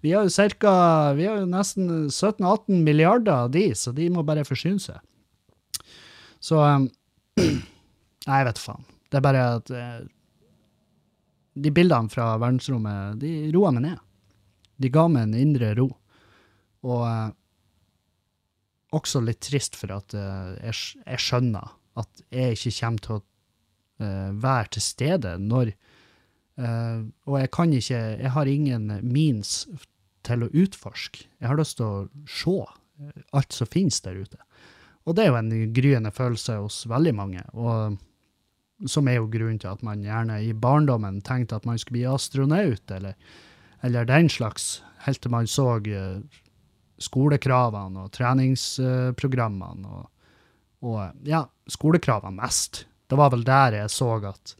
Vi 0.00 0.14
har 0.14 0.24
jo 0.24 0.32
cirka, 0.32 0.70
vi 1.12 1.26
har 1.28 1.42
jo 1.42 1.48
nesten 1.50 2.08
17-18 2.08 2.80
milliarder 2.86 3.44
av 3.44 3.50
de, 3.52 3.66
så 3.76 3.92
de 3.92 4.08
må 4.08 4.24
bare 4.24 4.46
forsyne 4.48 4.80
seg. 4.80 4.96
Så 6.40 6.56
um, 6.56 6.88
Nei, 8.24 8.38
jeg 8.38 8.46
vet 8.48 8.62
faen. 8.62 8.86
Det 9.10 9.18
er 9.18 9.24
bare 9.24 9.44
at 9.58 9.70
De 11.60 11.72
bildene 11.74 12.08
fra 12.12 12.30
verdensrommet, 12.40 13.20
de 13.20 13.50
roa 13.52 13.74
meg 13.76 13.84
ned. 13.90 14.00
De 14.80 14.88
ga 14.92 15.04
meg 15.12 15.28
en 15.28 15.36
indre 15.36 15.74
ro. 15.76 15.90
Og 16.86 17.04
eh, 17.06 17.28
også 18.96 19.22
litt 19.24 19.42
trist 19.44 19.76
for 19.78 19.92
at 19.94 20.14
eh, 20.16 20.52
jeg, 20.70 20.76
jeg, 21.04 21.22
skjønner 21.22 21.76
at 22.00 22.24
jeg 22.32 22.56
ikke 22.56 22.76
kommer 22.78 23.04
til 23.04 23.16
å 23.16 23.22
uh, 24.00 24.28
være 24.40 24.68
til 24.76 24.84
stede 24.84 25.32
når 25.42 25.72
uh, 25.74 27.02
Og 27.26 27.34
jeg 27.40 27.50
kan 27.52 27.72
ikke 27.74 27.98
Jeg 28.22 28.30
har 28.36 28.48
ingen 28.48 28.86
means 29.02 29.66
til 30.24 30.44
å 30.44 30.50
utforske. 30.52 31.26
Jeg 31.40 31.48
har 31.50 31.58
lyst 31.58 31.78
til 31.80 31.86
å 31.88 32.28
se 32.28 32.56
alt 33.36 33.56
som 33.56 33.68
finnes 33.68 34.00
der 34.04 34.20
ute. 34.20 34.38
Og 35.08 35.16
det 35.16 35.24
er 35.24 35.30
jo 35.32 35.38
en 35.40 35.72
gryende 35.74 36.12
følelse 36.12 36.58
hos 36.60 36.82
veldig 36.88 37.14
mange, 37.16 37.44
og 37.56 37.96
som 38.88 39.08
er 39.08 39.18
jo 39.18 39.28
grunnen 39.32 39.58
til 39.60 39.72
at 39.72 39.82
man 39.84 40.04
gjerne 40.04 40.38
i 40.44 40.52
barndommen 40.56 41.20
tenkte 41.24 41.56
at 41.56 41.66
man 41.68 41.80
skulle 41.80 41.98
bli 41.98 42.06
astronaut, 42.08 42.92
eller, 42.92 43.16
eller 43.84 44.08
den 44.08 44.28
slags, 44.32 44.82
helt 45.06 45.20
til 45.24 45.32
man 45.32 45.48
så 45.48 45.66
skolekravene 47.00 48.04
og 48.04 48.12
treningsprogrammene 48.14 49.94
og, 50.00 50.08
og 50.86 51.26
ja, 51.28 51.44
skolekravene 51.70 52.40
mest. 52.40 52.84
Det 53.10 53.18
var 53.18 53.32
vel 53.32 53.44
der 53.46 53.80
jeg 53.80 53.92
så 53.92 54.12
at 54.30 54.54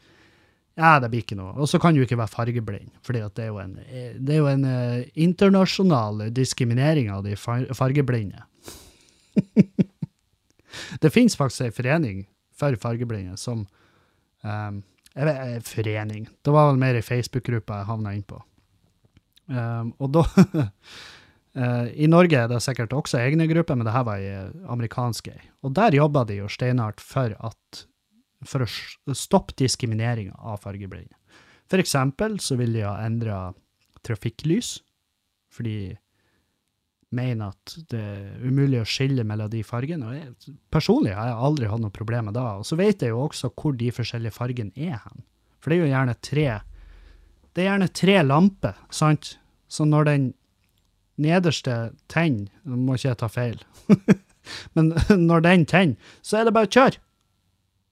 ja, 0.80 0.94
det 1.02 1.10
blir 1.12 1.24
ikke 1.24 1.36
noe. 1.36 1.52
Og 1.60 1.68
så 1.68 1.80
kan 1.82 1.94
du 1.94 2.00
ikke 2.02 2.18
være 2.18 2.32
fargeblind, 2.32 2.92
for 3.04 3.16
det 3.16 3.44
er 3.44 3.50
jo 3.50 3.58
en, 3.60 3.76
er 3.84 4.38
jo 4.38 4.48
en 4.48 4.64
uh, 4.64 5.02
internasjonal 5.18 6.30
diskriminering 6.32 7.10
av 7.12 7.26
de 7.26 7.36
fargeblinde. 7.36 8.46
det 11.02 11.12
finnes 11.12 11.36
faktisk 11.36 11.66
ei 11.66 11.74
forening 11.74 12.22
for 12.56 12.76
fargeblinde 12.80 13.36
som 13.40 13.66
um, 14.44 14.80
jeg 15.10 15.26
vet, 15.26 15.66
Forening. 15.66 16.28
Det 16.44 16.52
var 16.54 16.70
vel 16.70 16.78
mer 16.80 16.96
ei 16.98 17.04
Facebook-gruppe 17.04 17.80
jeg 17.80 17.88
havna 17.88 18.14
inn 18.14 18.26
på. 18.26 18.38
Um, 19.50 19.90
og 19.98 20.12
da 20.14 20.24
I 21.50 22.06
Norge 22.06 22.38
er 22.38 22.50
det 22.50 22.60
sikkert 22.62 22.92
også 22.94 23.18
egne 23.18 23.48
grupper, 23.50 23.74
men 23.74 23.88
det 23.88 23.94
her 23.94 24.04
var 24.06 24.22
ei 24.22 24.44
amerikansk 24.70 25.32
ei. 25.32 25.40
Og 25.66 25.74
der 25.74 25.96
jobba 25.96 26.22
de 26.28 26.36
jo 26.38 26.50
steinhardt 26.50 27.02
for, 27.02 27.34
for 28.46 28.66
å 28.66 29.16
stoppe 29.18 29.56
diskrimineringa 29.58 30.36
av 30.38 30.62
fargeblinde. 30.62 31.16
For 31.70 31.82
eksempel 31.82 32.38
så 32.42 32.58
vil 32.58 32.74
de 32.74 32.86
ha 32.86 32.96
endra 33.02 33.40
trafikklys, 34.06 34.76
for 35.50 35.66
de 35.66 35.96
mener 37.10 37.50
at 37.50 37.74
det 37.90 38.00
er 38.00 38.46
umulig 38.46 38.80
å 38.80 38.88
skille 38.88 39.24
mellom 39.26 39.50
de 39.50 39.62
fargene. 39.66 40.06
Og 40.06 40.14
jeg, 40.16 40.56
personlig 40.70 41.14
har 41.16 41.32
jeg 41.32 41.44
aldri 41.48 41.70
hatt 41.70 41.82
noe 41.82 41.94
problem 41.94 42.30
med 42.30 42.36
det. 42.38 42.46
Og 42.62 42.66
så 42.66 42.78
vet 42.78 43.02
jeg 43.02 43.14
jo 43.14 43.24
også 43.24 43.50
hvor 43.50 43.74
de 43.78 43.90
forskjellige 43.94 44.36
fargene 44.36 44.74
er 44.78 45.00
hen. 45.02 45.24
For 45.58 45.70
det 45.70 45.78
er 45.78 45.82
jo 45.82 45.94
gjerne 45.94 46.18
tre 46.24 46.50
Det 47.50 47.64
er 47.64 47.72
gjerne 47.72 47.88
tre 47.90 48.20
lamper, 48.22 48.76
sant? 48.94 49.34
Så 49.66 49.84
når 49.84 50.06
den 50.06 50.28
nederste 51.22 51.76
tenner 52.10 52.50
må 52.64 52.96
ikke 52.96 53.10
jeg 53.10 53.20
ta 53.20 53.30
feil. 53.30 53.62
Men 54.74 54.92
når 55.28 55.46
den 55.46 55.66
tenner, 55.68 56.12
så 56.22 56.40
er 56.40 56.48
det 56.48 56.56
bare 56.56 56.70
kjør. 56.70 56.98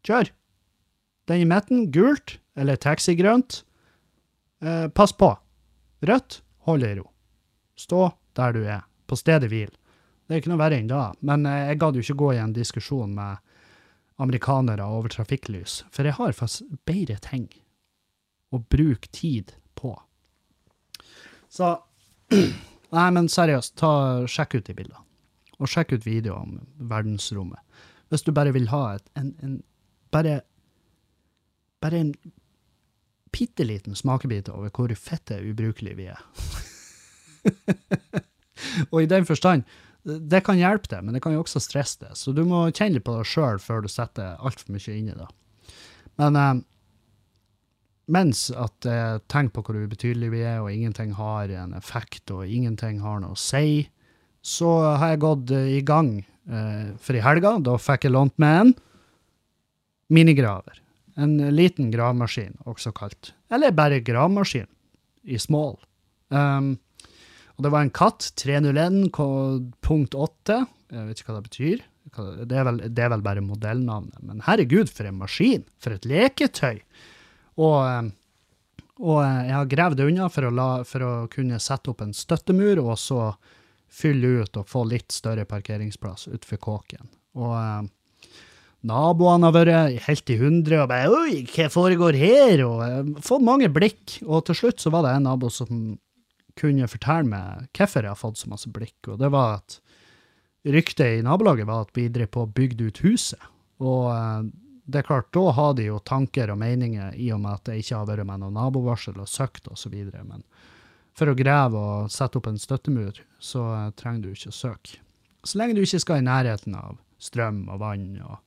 Kjør. 0.08 0.32
Den 1.28 1.44
i 1.44 1.48
midten, 1.48 1.88
gult, 1.92 2.38
eller 2.56 2.80
taxigrønt. 2.80 3.62
Eh, 4.64 4.86
pass 4.88 5.12
på. 5.12 5.34
Rødt, 6.08 6.40
hold 6.68 6.86
i 6.86 6.94
ro. 6.98 7.10
Stå 7.78 8.08
der 8.38 8.54
du 8.54 8.62
er, 8.64 8.86
på 9.06 9.18
stedet 9.18 9.50
hvil. 9.52 9.70
Det 10.26 10.34
er 10.34 10.42
ikke 10.42 10.52
noe 10.52 10.60
verre 10.60 10.78
enn 10.80 10.90
da. 10.90 11.10
Men 11.20 11.46
eh, 11.48 11.68
jeg 11.70 11.80
gadd 11.82 11.98
jo 11.98 12.04
ikke 12.04 12.20
gå 12.22 12.32
i 12.36 12.42
en 12.42 12.56
diskusjon 12.56 13.14
med 13.16 13.44
amerikanere 14.18 14.82
over 14.82 15.12
trafikklys, 15.14 15.84
for 15.94 16.08
jeg 16.08 16.16
har 16.18 16.34
faktisk 16.34 16.78
bedre 16.88 17.20
ting 17.22 17.46
å 18.50 18.58
bruke 18.58 19.10
tid 19.14 19.52
på. 19.78 19.92
Så 21.48 21.76
Nei, 22.94 23.08
men 23.12 23.28
seriøst, 23.28 23.74
ta, 23.80 23.90
sjekk 24.30 24.58
ut 24.58 24.68
de 24.68 24.76
bildene. 24.76 25.04
Og 25.58 25.70
sjekk 25.70 25.96
ut 25.96 26.06
videoer 26.06 26.40
om 26.40 26.58
verdensrommet. 26.90 27.60
Hvis 28.08 28.24
du 28.24 28.32
bare 28.32 28.54
vil 28.56 28.70
ha 28.72 28.84
et, 28.96 29.08
en, 29.18 29.34
en 29.44 29.58
Bare 30.14 30.40
Bare 31.84 31.98
en 32.00 32.14
bitte 33.28 33.66
liten 33.66 33.94
smakebit 33.94 34.48
over 34.48 34.70
hvor 34.72 34.94
fette 34.96 35.36
ubrukelige 35.44 35.98
vi 35.98 36.06
er. 36.08 36.22
og 38.90 39.02
i 39.02 39.10
den 39.10 39.28
forstand, 39.28 39.66
det 40.08 40.40
kan 40.46 40.58
hjelpe 40.58 40.88
deg, 40.90 41.04
men 41.04 41.14
det 41.14 41.20
kan 41.22 41.34
jo 41.36 41.42
også 41.44 41.60
stresse 41.62 42.00
deg. 42.00 42.16
Så 42.16 42.32
du 42.32 42.40
må 42.48 42.64
kjenne 42.70 42.96
litt 42.96 43.06
på 43.06 43.18
deg 43.18 43.28
sjøl 43.28 43.60
før 43.62 43.84
du 43.84 43.90
setter 43.92 44.40
altfor 44.40 44.72
mye 44.74 44.96
inn 44.96 45.12
i 45.12 45.18
det. 45.18 45.28
Men 46.18 46.40
eh, 46.40 46.54
mens 48.08 48.48
at 48.56 48.88
jeg 48.88 49.22
tenker 49.30 49.58
på 49.58 49.64
hvor 49.66 49.78
ubetydelige 49.84 50.32
vi 50.32 50.42
er, 50.46 50.62
og 50.62 50.72
ingenting 50.72 51.14
har 51.18 51.52
en 51.52 51.74
effekt, 51.76 52.30
og 52.32 52.48
ingenting 52.48 53.02
har 53.04 53.20
noe 53.22 53.36
å 53.36 53.40
si, 53.40 53.88
så 54.44 54.70
har 55.00 55.14
jeg 55.14 55.22
gått 55.24 55.52
eh, 55.54 55.70
i 55.78 55.82
gang 55.86 56.12
eh, 56.48 56.94
for 57.02 57.18
i 57.18 57.24
helga. 57.24 57.56
Da 57.64 57.76
fikk 57.80 58.06
jeg 58.06 58.14
lånt 58.14 58.36
med 58.40 58.60
en 58.62 58.74
minigraver. 60.14 60.80
En 61.18 61.36
liten 61.52 61.90
gravemaskin, 61.92 62.54
også 62.70 62.94
kalt. 62.96 63.32
Eller 63.52 63.74
bare 63.76 64.00
gravemaskin, 64.04 64.68
i 65.28 65.38
small. 65.42 65.74
Um, 66.30 66.76
og 67.58 67.66
det 67.66 67.72
var 67.74 67.84
en 67.84 67.94
katt, 67.94 68.30
301 68.38 69.08
punkt 69.82 70.14
8. 70.14 70.60
Jeg 70.94 71.08
vet 71.08 71.20
ikke 71.20 71.32
hva 71.32 71.40
det 71.40 71.48
betyr. 71.48 71.86
Det 72.48 72.56
er, 72.56 72.64
vel, 72.64 72.78
det 72.86 73.04
er 73.04 73.10
vel 73.12 73.24
bare 73.26 73.42
modellnavnet. 73.44 74.22
Men 74.24 74.44
herregud, 74.46 74.88
for 74.94 75.10
en 75.10 75.18
maskin! 75.18 75.66
For 75.82 75.96
et 75.96 76.06
leketøy! 76.08 76.78
Og, 77.58 77.78
eh, 77.82 78.08
og 79.02 79.20
eh, 79.24 79.44
jeg 79.48 79.56
har 79.56 79.70
gravd 79.74 80.04
unna 80.06 80.30
for 80.32 80.48
å, 80.48 80.54
la, 80.54 80.70
for 80.88 81.04
å 81.04 81.12
kunne 81.32 81.60
sette 81.62 81.92
opp 81.92 82.02
en 82.04 82.14
støttemur, 82.16 82.80
og 82.84 82.96
så 83.00 83.32
fylle 83.88 84.44
ut 84.44 84.58
og 84.60 84.68
få 84.68 84.84
litt 84.88 85.14
større 85.14 85.46
parkeringsplass 85.48 86.28
utenfor 86.28 86.60
kåken. 86.62 87.08
Og 87.38 87.54
eh, 87.58 88.34
naboene 88.88 89.48
har 89.48 89.56
vært 89.56 90.04
helt 90.06 90.30
i 90.34 90.38
hundre 90.40 90.82
og 90.84 90.90
bare 90.92 91.08
'oi, 91.10 91.40
hva 91.50 91.70
foregår 91.72 92.18
her?' 92.20 92.64
og 92.66 93.18
fått 93.24 93.46
mange 93.46 93.70
blikk. 93.72 94.20
Og 94.26 94.46
til 94.46 94.62
slutt 94.62 94.84
så 94.84 94.92
var 94.94 95.06
det 95.06 95.16
en 95.16 95.28
nabo 95.30 95.50
som 95.50 95.98
kunne 96.58 96.90
fortelle 96.90 97.26
meg 97.30 97.68
hvorfor 97.76 98.02
jeg 98.02 98.10
har 98.10 98.18
fått 98.18 98.40
så 98.40 98.50
masse 98.50 98.70
blikk, 98.70 98.98
og 99.06 99.20
det 99.20 99.30
var 99.30 99.60
at 99.60 99.78
ryktet 100.68 101.20
i 101.20 101.22
nabolaget 101.22 101.68
var 101.68 101.86
at 101.86 101.92
vi 101.94 102.08
drev 102.10 102.30
på 102.34 102.42
og 102.44 102.54
bygde 102.54 102.90
ut 102.90 102.98
huset. 103.06 103.38
Og 103.78 104.10
det 104.88 105.02
er 105.02 105.04
klart, 105.04 105.28
da 105.36 105.50
har 105.52 105.74
de 105.76 105.84
jo 105.90 105.98
tanker 106.00 106.48
og 106.48 106.56
meninger 106.62 107.12
i 107.20 107.28
og 107.34 107.42
med 107.42 107.58
at 107.58 107.68
det 107.68 107.82
ikke 107.82 107.98
har 107.98 108.06
vært 108.08 108.24
med 108.24 108.40
noe 108.40 108.54
nabovarsel 108.56 109.18
og 109.20 109.28
søkt 109.28 109.68
osv. 109.68 109.92
Men 110.24 110.46
for 111.18 111.28
å 111.28 111.36
grave 111.36 111.76
og 111.76 112.12
sette 112.14 112.40
opp 112.40 112.48
en 112.48 112.56
støttemur, 112.60 113.20
så 113.36 113.66
uh, 113.68 113.90
trenger 114.00 114.24
du 114.24 114.30
ikke 114.32 114.48
å 114.48 114.56
søke. 114.56 115.02
Så 115.44 115.60
lenge 115.60 115.76
du 115.76 115.82
ikke 115.82 116.00
skal 116.00 116.22
i 116.22 116.24
nærheten 116.24 116.76
av 116.78 116.96
strøm 117.20 117.66
og 117.68 117.82
vann 117.82 118.14
og 118.24 118.38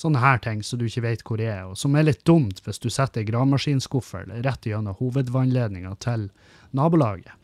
sånne 0.00 0.22
her 0.22 0.40
ting 0.40 0.62
som 0.64 0.80
du 0.80 0.86
ikke 0.86 1.04
vet 1.04 1.26
hvor 1.28 1.44
er, 1.44 1.66
og 1.68 1.76
som 1.76 1.92
er 1.92 2.08
litt 2.08 2.24
dumt 2.24 2.62
hvis 2.64 2.80
du 2.80 2.88
setter 2.90 3.28
gravemaskinskuffer 3.28 4.32
rett 4.46 4.66
gjennom 4.66 4.96
hovedvannledninga 4.96 5.92
til 6.00 6.30
nabolaget. 6.72 7.36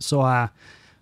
Så 0.00 0.22
eh, 0.24 0.48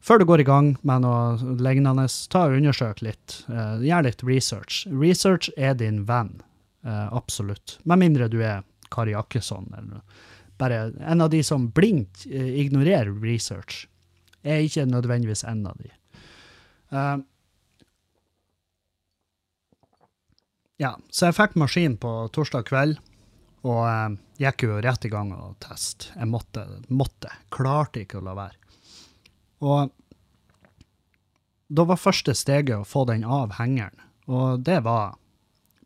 før 0.03 0.19
du 0.19 0.27
går 0.27 0.43
i 0.43 0.49
gang 0.49 0.75
med 0.83 1.07
noe 1.07 1.55
lignende, 1.63 2.09
ta 2.35 2.49
og 2.49 2.59
undersøk 2.59 3.05
litt. 3.07 3.41
Uh, 3.47 3.79
gjør 3.85 4.09
litt 4.11 4.27
research. 4.27 4.83
Research 4.91 5.53
er 5.57 5.79
din 5.79 6.03
venn. 6.11 6.41
Uh, 6.89 7.13
absolutt. 7.13 7.79
Med 7.83 8.01
mindre 8.01 8.31
du 8.33 8.39
er 8.41 8.63
Kari 8.89 9.13
Jakkesson, 9.13 9.67
eller 9.77 10.01
bare 10.57 10.93
en 11.05 11.21
av 11.21 11.29
de 11.31 11.43
som 11.45 11.67
blindt 11.75 12.25
uh, 12.31 12.53
ignorerer 12.61 13.13
research. 13.21 13.83
Er 14.43 14.65
ikke 14.65 14.87
nødvendigvis 14.89 15.45
en 15.45 15.67
av 15.69 15.77
de. 15.83 15.91
Uh, 16.89 17.19
ja, 20.81 20.95
så 21.11 21.29
jeg 21.29 21.37
fikk 21.37 21.59
maskin 21.61 21.99
på 22.01 22.15
torsdag 22.33 22.65
kveld, 22.71 23.03
og 23.69 24.17
gikk 24.41 24.65
jo 24.65 24.79
rett 24.81 25.05
i 25.05 25.13
gang 25.13 25.35
og 25.37 25.59
teste. 25.61 26.15
Jeg 26.15 26.31
måtte, 26.31 26.65
måtte. 26.89 27.35
Klarte 27.53 28.07
ikke 28.07 28.23
å 28.23 28.25
la 28.25 28.37
være. 28.39 28.57
Og 29.67 29.93
da 31.69 31.85
var 31.85 32.01
første 32.01 32.33
steget 32.39 32.79
å 32.79 32.89
få 32.89 33.05
den 33.11 33.27
av 33.27 33.59
hengeren, 33.59 34.07
og 34.31 34.63
det 34.65 34.79
var 34.87 35.19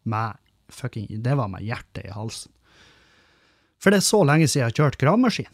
meg 0.06 0.38
fucking, 0.74 1.08
det 1.22 1.36
var 1.38 1.50
med 1.52 1.64
hjertet 1.66 2.06
i 2.08 2.14
halsen. 2.14 2.52
For 3.82 3.90
det 3.90 4.00
er 4.00 4.06
så 4.06 4.22
lenge 4.26 4.46
siden 4.46 4.62
jeg 4.62 4.70
har 4.70 4.78
kjørt 4.78 4.98
gravemaskin. 5.00 5.50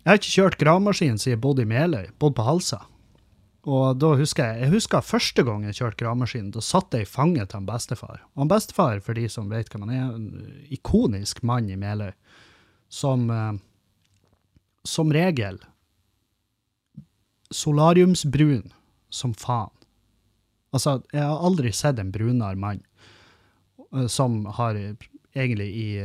Jeg 0.00 0.08
har 0.08 0.18
ikke 0.18 0.36
kjørt 0.36 0.60
gravemaskin 0.60 1.20
siden 1.20 1.36
jeg 1.36 1.42
bodde 1.44 1.62
i 1.62 1.70
Meløy, 1.70 2.10
bodde 2.18 2.38
på 2.38 2.46
Halsa. 2.46 2.80
Og 3.70 3.98
da 4.00 4.14
husker 4.16 4.46
jeg 4.46 4.64
jeg 4.64 4.72
husker 4.72 5.04
første 5.04 5.44
gang 5.46 5.66
jeg 5.68 5.76
kjørte 5.78 6.00
gravemaskin. 6.02 6.50
Da 6.54 6.62
satt 6.64 6.96
jeg 6.96 7.06
i 7.06 7.10
fanget 7.10 7.52
til 7.52 7.60
en 7.60 7.68
bestefar. 7.68 8.22
Og 8.34 8.46
en 8.46 8.50
bestefar, 8.50 9.02
for 9.04 9.14
de 9.18 9.28
som 9.30 9.50
vet 9.52 9.70
hva 9.70 9.82
man 9.84 9.92
er, 9.94 10.14
en 10.16 10.64
ikonisk 10.72 11.44
mann 11.46 11.68
i 11.70 11.78
Meløy, 11.78 12.14
som 12.90 13.28
eh, 13.30 13.58
som 14.84 15.12
regel 15.12 15.58
solariumsbrun 17.50 18.72
som 19.10 19.34
faen. 19.34 19.74
Altså, 20.70 21.00
jeg 21.10 21.26
har 21.26 21.42
aldri 21.42 21.72
sett 21.74 21.98
en 21.98 22.12
brunere 22.14 22.56
mann. 22.56 22.84
Eh, 23.94 24.06
som 24.06 24.46
har 24.46 24.96
egentlig 25.34 25.68
i 25.68 25.98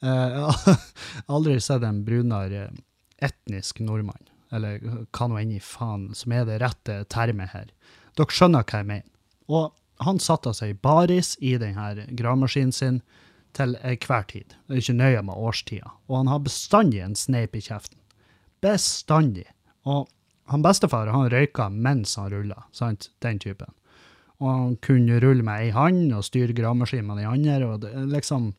Jeg 0.00 0.40
har 0.46 0.78
aldri 1.26 1.60
sett 1.60 1.82
en 1.82 2.04
brunere 2.04 2.68
etnisk 3.22 3.80
nordmann, 3.80 4.28
eller 4.52 4.82
hva 4.84 5.28
nå 5.28 5.38
enn 5.40 5.54
i 5.56 5.62
faen 5.62 6.10
som 6.14 6.34
er 6.36 6.44
det 6.48 6.60
rette 6.62 7.04
termet 7.10 7.54
her. 7.54 7.70
Dere 8.14 8.34
skjønner 8.34 8.66
hva 8.66 8.82
jeg 8.82 8.90
mener. 8.90 9.10
Og 9.48 9.72
han 10.04 10.18
satte 10.20 10.52
seg 10.56 10.74
i 10.74 10.80
baris 10.86 11.34
i 11.40 11.54
denne 11.60 12.06
gravemaskinen 12.18 12.74
sin 12.74 13.00
til 13.54 13.76
enhver 13.86 14.26
tid. 14.30 14.56
Det 14.66 14.74
er 14.74 14.82
ikke 14.82 14.98
nøye 14.98 15.22
med 15.22 15.38
årstida. 15.38 15.94
Og 16.10 16.18
han 16.18 16.30
har 16.32 16.42
bestandig 16.42 17.00
en 17.04 17.14
sneip 17.16 17.54
i 17.54 17.62
kjeften. 17.62 17.98
Bestandig. 18.64 19.46
Og 19.86 20.08
han 20.50 20.64
bestefar 20.64 21.12
han 21.14 21.30
røyka 21.30 21.70
mens 21.70 22.16
han 22.18 22.32
rulla, 22.34 22.66
sant? 22.74 23.10
Den 23.24 23.38
typen 23.40 23.72
og 24.42 24.48
han 24.50 24.76
kunne 24.82 25.20
rulle 25.22 25.44
med 25.46 25.66
ei 25.66 25.72
hånd 25.74 26.12
og 26.16 26.26
styre 26.26 26.56
gravemaskinen 26.56 27.06
med 27.10 27.22
den 27.22 27.30
andre. 27.30 27.66
og 27.66 27.80
det 27.84 27.92
liksom 28.12 28.54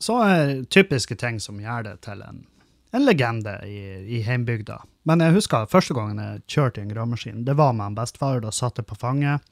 Så 0.00 0.20
er 0.22 0.64
typiske 0.70 1.14
ting 1.14 1.40
som 1.40 1.60
gjør 1.60 1.82
det 1.82 2.00
til 2.02 2.22
en, 2.22 2.46
en 2.94 3.04
legende 3.04 3.58
i, 3.66 4.18
i 4.18 4.22
heimbygda. 4.22 4.78
Men 5.04 5.20
jeg 5.20 5.34
husker 5.34 5.66
første 5.66 5.94
gangen 5.94 6.18
jeg 6.18 6.42
kjørte 6.46 6.80
en 6.82 6.92
gravemaskin. 6.92 7.44
Det 7.44 7.56
var 7.56 7.72
med 7.72 7.86
en 7.86 7.94
bestefar. 7.94 8.40
Da 8.40 8.50
satt 8.50 8.78
jeg 8.78 8.86
på 8.86 8.98
fanget. 8.98 9.42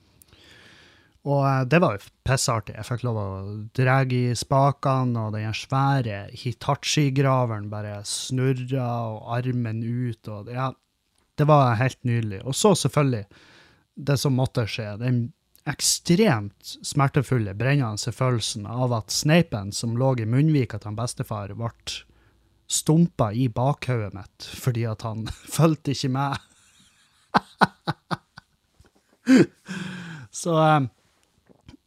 Og 1.26 1.42
eh, 1.42 1.64
det 1.66 1.80
var 1.82 1.96
jo 1.96 2.12
pissartig. 2.26 2.76
Jeg 2.76 2.86
fikk 2.86 3.04
lov 3.06 3.18
å 3.18 3.28
dra 3.74 3.98
i 4.04 4.22
spakene, 4.38 5.26
og 5.26 5.34
den 5.34 5.54
svære 5.56 6.26
Hitachi-graveren 6.30 7.70
bare 7.72 7.98
snurra, 8.06 8.88
og 9.10 9.32
armen 9.38 9.82
ut, 9.82 10.30
og 10.30 10.52
ja, 10.52 10.70
det 11.36 11.48
var 11.48 11.74
helt 11.80 11.98
nydelig. 12.06 12.44
Og 12.46 12.54
så 12.54 12.74
selvfølgelig 12.78 13.26
det 13.96 14.18
som 14.20 14.36
måtte 14.36 14.66
skje. 14.68 14.92
Den 15.00 15.24
ekstremt 15.66 16.76
smertefulle, 16.86 17.54
brennende 17.54 18.12
følelsen 18.12 18.66
av 18.70 18.92
at 18.94 19.10
sneipen 19.10 19.72
som 19.74 19.96
lå 19.98 20.12
i 20.22 20.26
munnvika 20.28 20.78
til 20.78 20.94
bestefar, 20.94 21.56
ble 21.58 21.72
stumpa 22.70 23.32
i 23.32 23.48
bakhodet 23.48 24.14
mitt 24.14 24.46
fordi 24.58 24.86
at 24.90 25.02
han 25.06 25.26
fulgte 25.56 25.94
ikke 25.94 26.10
med. 26.14 26.36
så, 30.30 30.56
eh, 30.62 30.80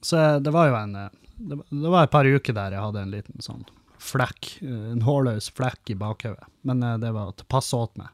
så 0.01 0.39
det 0.43 0.51
var 0.55 0.70
jo 0.70 0.78
en 0.78 0.95
eh, 0.95 1.10
Det 1.39 1.89
var 1.89 2.03
et 2.03 2.12
par 2.12 2.28
uker 2.28 2.53
der 2.53 2.72
jeg 2.76 2.84
hadde 2.84 3.01
en 3.01 3.14
liten 3.14 3.41
sånn 3.43 3.66
flekk, 3.99 4.57
eh, 4.64 4.91
en 4.93 5.05
hårløs 5.07 5.51
flekk 5.55 5.89
i 5.95 5.99
bakhodet. 5.99 6.47
Men 6.68 6.84
det 6.99 7.12
var 7.16 7.32
til 7.32 7.47
passe 7.47 7.76
åt 7.76 7.95
meg 7.99 8.10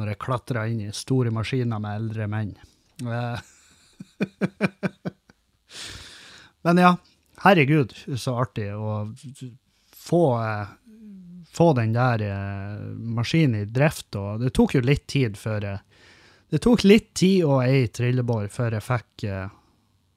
når 0.00 0.08
jeg 0.08 0.24
klatra 0.24 0.62
inn 0.70 0.80
i 0.86 0.92
store 0.96 1.30
maskiner 1.34 1.78
med 1.82 1.96
eldre 1.98 2.26
menn. 2.30 2.54
Men 6.62 6.78
ja, 6.78 6.96
herregud, 7.42 7.94
så 8.16 8.36
artig. 8.38 8.74
å 8.74 9.14
få, 9.96 10.40
eh, 10.42 10.66
få 11.52 11.72
den 11.78 11.92
der 11.96 12.22
eh, 12.26 12.76
maskinen 13.16 13.60
i 13.62 13.64
drift, 13.64 14.16
og 14.16 14.40
det 14.44 14.52
tok 14.54 14.74
jo 14.76 14.80
litt 14.84 15.06
tid 15.10 15.36
før 15.38 15.60
jeg 15.70 15.78
Det 16.52 16.60
tok 16.60 16.82
litt 16.84 17.14
tid 17.16 17.44
og 17.48 17.64
ei 17.64 17.88
trillebår 17.88 18.48
før 18.52 18.72
jeg 18.76 18.84
fikk 18.84 19.24
eh, 19.24 19.48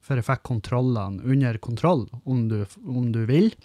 før 0.03 0.15
jeg 0.19 0.27
fikk 0.27 0.41
kontrollene 0.43 1.23
under 1.23 1.57
kontroll, 1.63 2.09
om 2.25 2.49
du, 2.49 2.65
om 2.85 3.11
du 3.15 3.25
vil. 3.25 3.55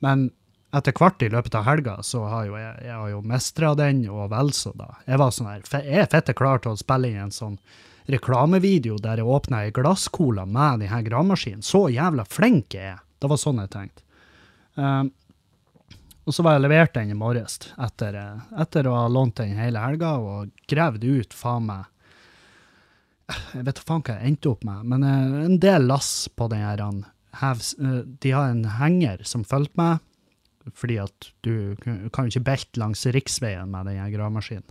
Men 0.00 0.30
etter 0.74 0.94
hvert 0.96 1.22
i 1.22 1.28
løpet 1.30 1.54
av 1.58 1.66
helga 1.66 1.98
så 2.06 2.24
har 2.30 2.48
jo 2.48 2.56
jeg, 2.58 2.72
jeg 2.86 2.96
har 2.96 3.12
jo 3.12 3.20
mestra 3.26 3.74
den, 3.78 4.02
og 4.10 4.30
vel 4.32 4.52
så 4.56 4.72
da. 4.78 4.88
Jeg 5.06 5.20
var 5.20 5.34
sånn 5.34 5.50
her, 5.50 5.64
jeg 5.76 6.02
er 6.02 6.10
fette 6.10 6.34
klar 6.38 6.62
til 6.62 6.72
å 6.72 6.80
spille 6.80 7.10
inn 7.10 7.26
en 7.26 7.34
sånn 7.34 7.58
reklamevideo 8.08 8.98
der 9.02 9.20
jeg 9.20 9.28
åpna 9.28 9.64
ei 9.66 9.72
glasscola 9.74 10.46
med 10.46 10.84
denne 10.84 11.02
gravemaskinen. 11.06 11.64
Så 11.66 11.88
jævla 11.92 12.24
flink 12.28 12.76
jeg 12.76 12.94
er! 12.94 13.00
Det 13.20 13.28
var 13.28 13.40
sånn 13.40 13.60
jeg 13.60 13.72
tenkte. 13.74 14.04
Um, 14.80 15.10
og 16.24 16.36
så 16.36 16.44
var 16.46 16.56
jeg 16.56 16.64
levert 16.64 16.94
den 16.94 17.12
i 17.12 17.18
morges, 17.18 17.58
etter, 17.80 18.16
etter 18.60 18.86
å 18.86 18.96
ha 18.96 19.06
lånt 19.10 19.40
den 19.40 19.56
hele 19.58 19.82
helga 19.82 20.14
og 20.20 20.52
gravd 20.70 21.04
ut 21.04 21.34
faen 21.36 21.66
meg 21.70 21.88
jeg 23.30 23.62
vet 23.62 23.78
faen 23.86 24.02
hva 24.02 24.16
jeg 24.16 24.26
endte 24.26 24.50
opp 24.50 24.64
med, 24.66 24.86
men 24.90 25.04
uh, 25.06 25.42
en 25.46 25.58
del 25.62 25.84
lass 25.86 26.26
på 26.34 26.48
den 26.50 26.64
her 26.64 26.80
uh, 26.82 28.00
De 28.24 28.32
har 28.34 28.48
en 28.50 28.64
henger 28.80 29.22
som 29.22 29.44
fulgte 29.46 29.78
meg, 29.78 30.00
fordi 30.74 30.96
at 31.02 31.28
du 31.46 31.76
kan 31.84 32.26
jo 32.26 32.32
ikke 32.32 32.46
belte 32.48 32.82
langs 32.82 33.04
riksveien 33.06 33.70
med 33.70 33.86
den 33.86 34.02
gravemaskinen. 34.12 34.66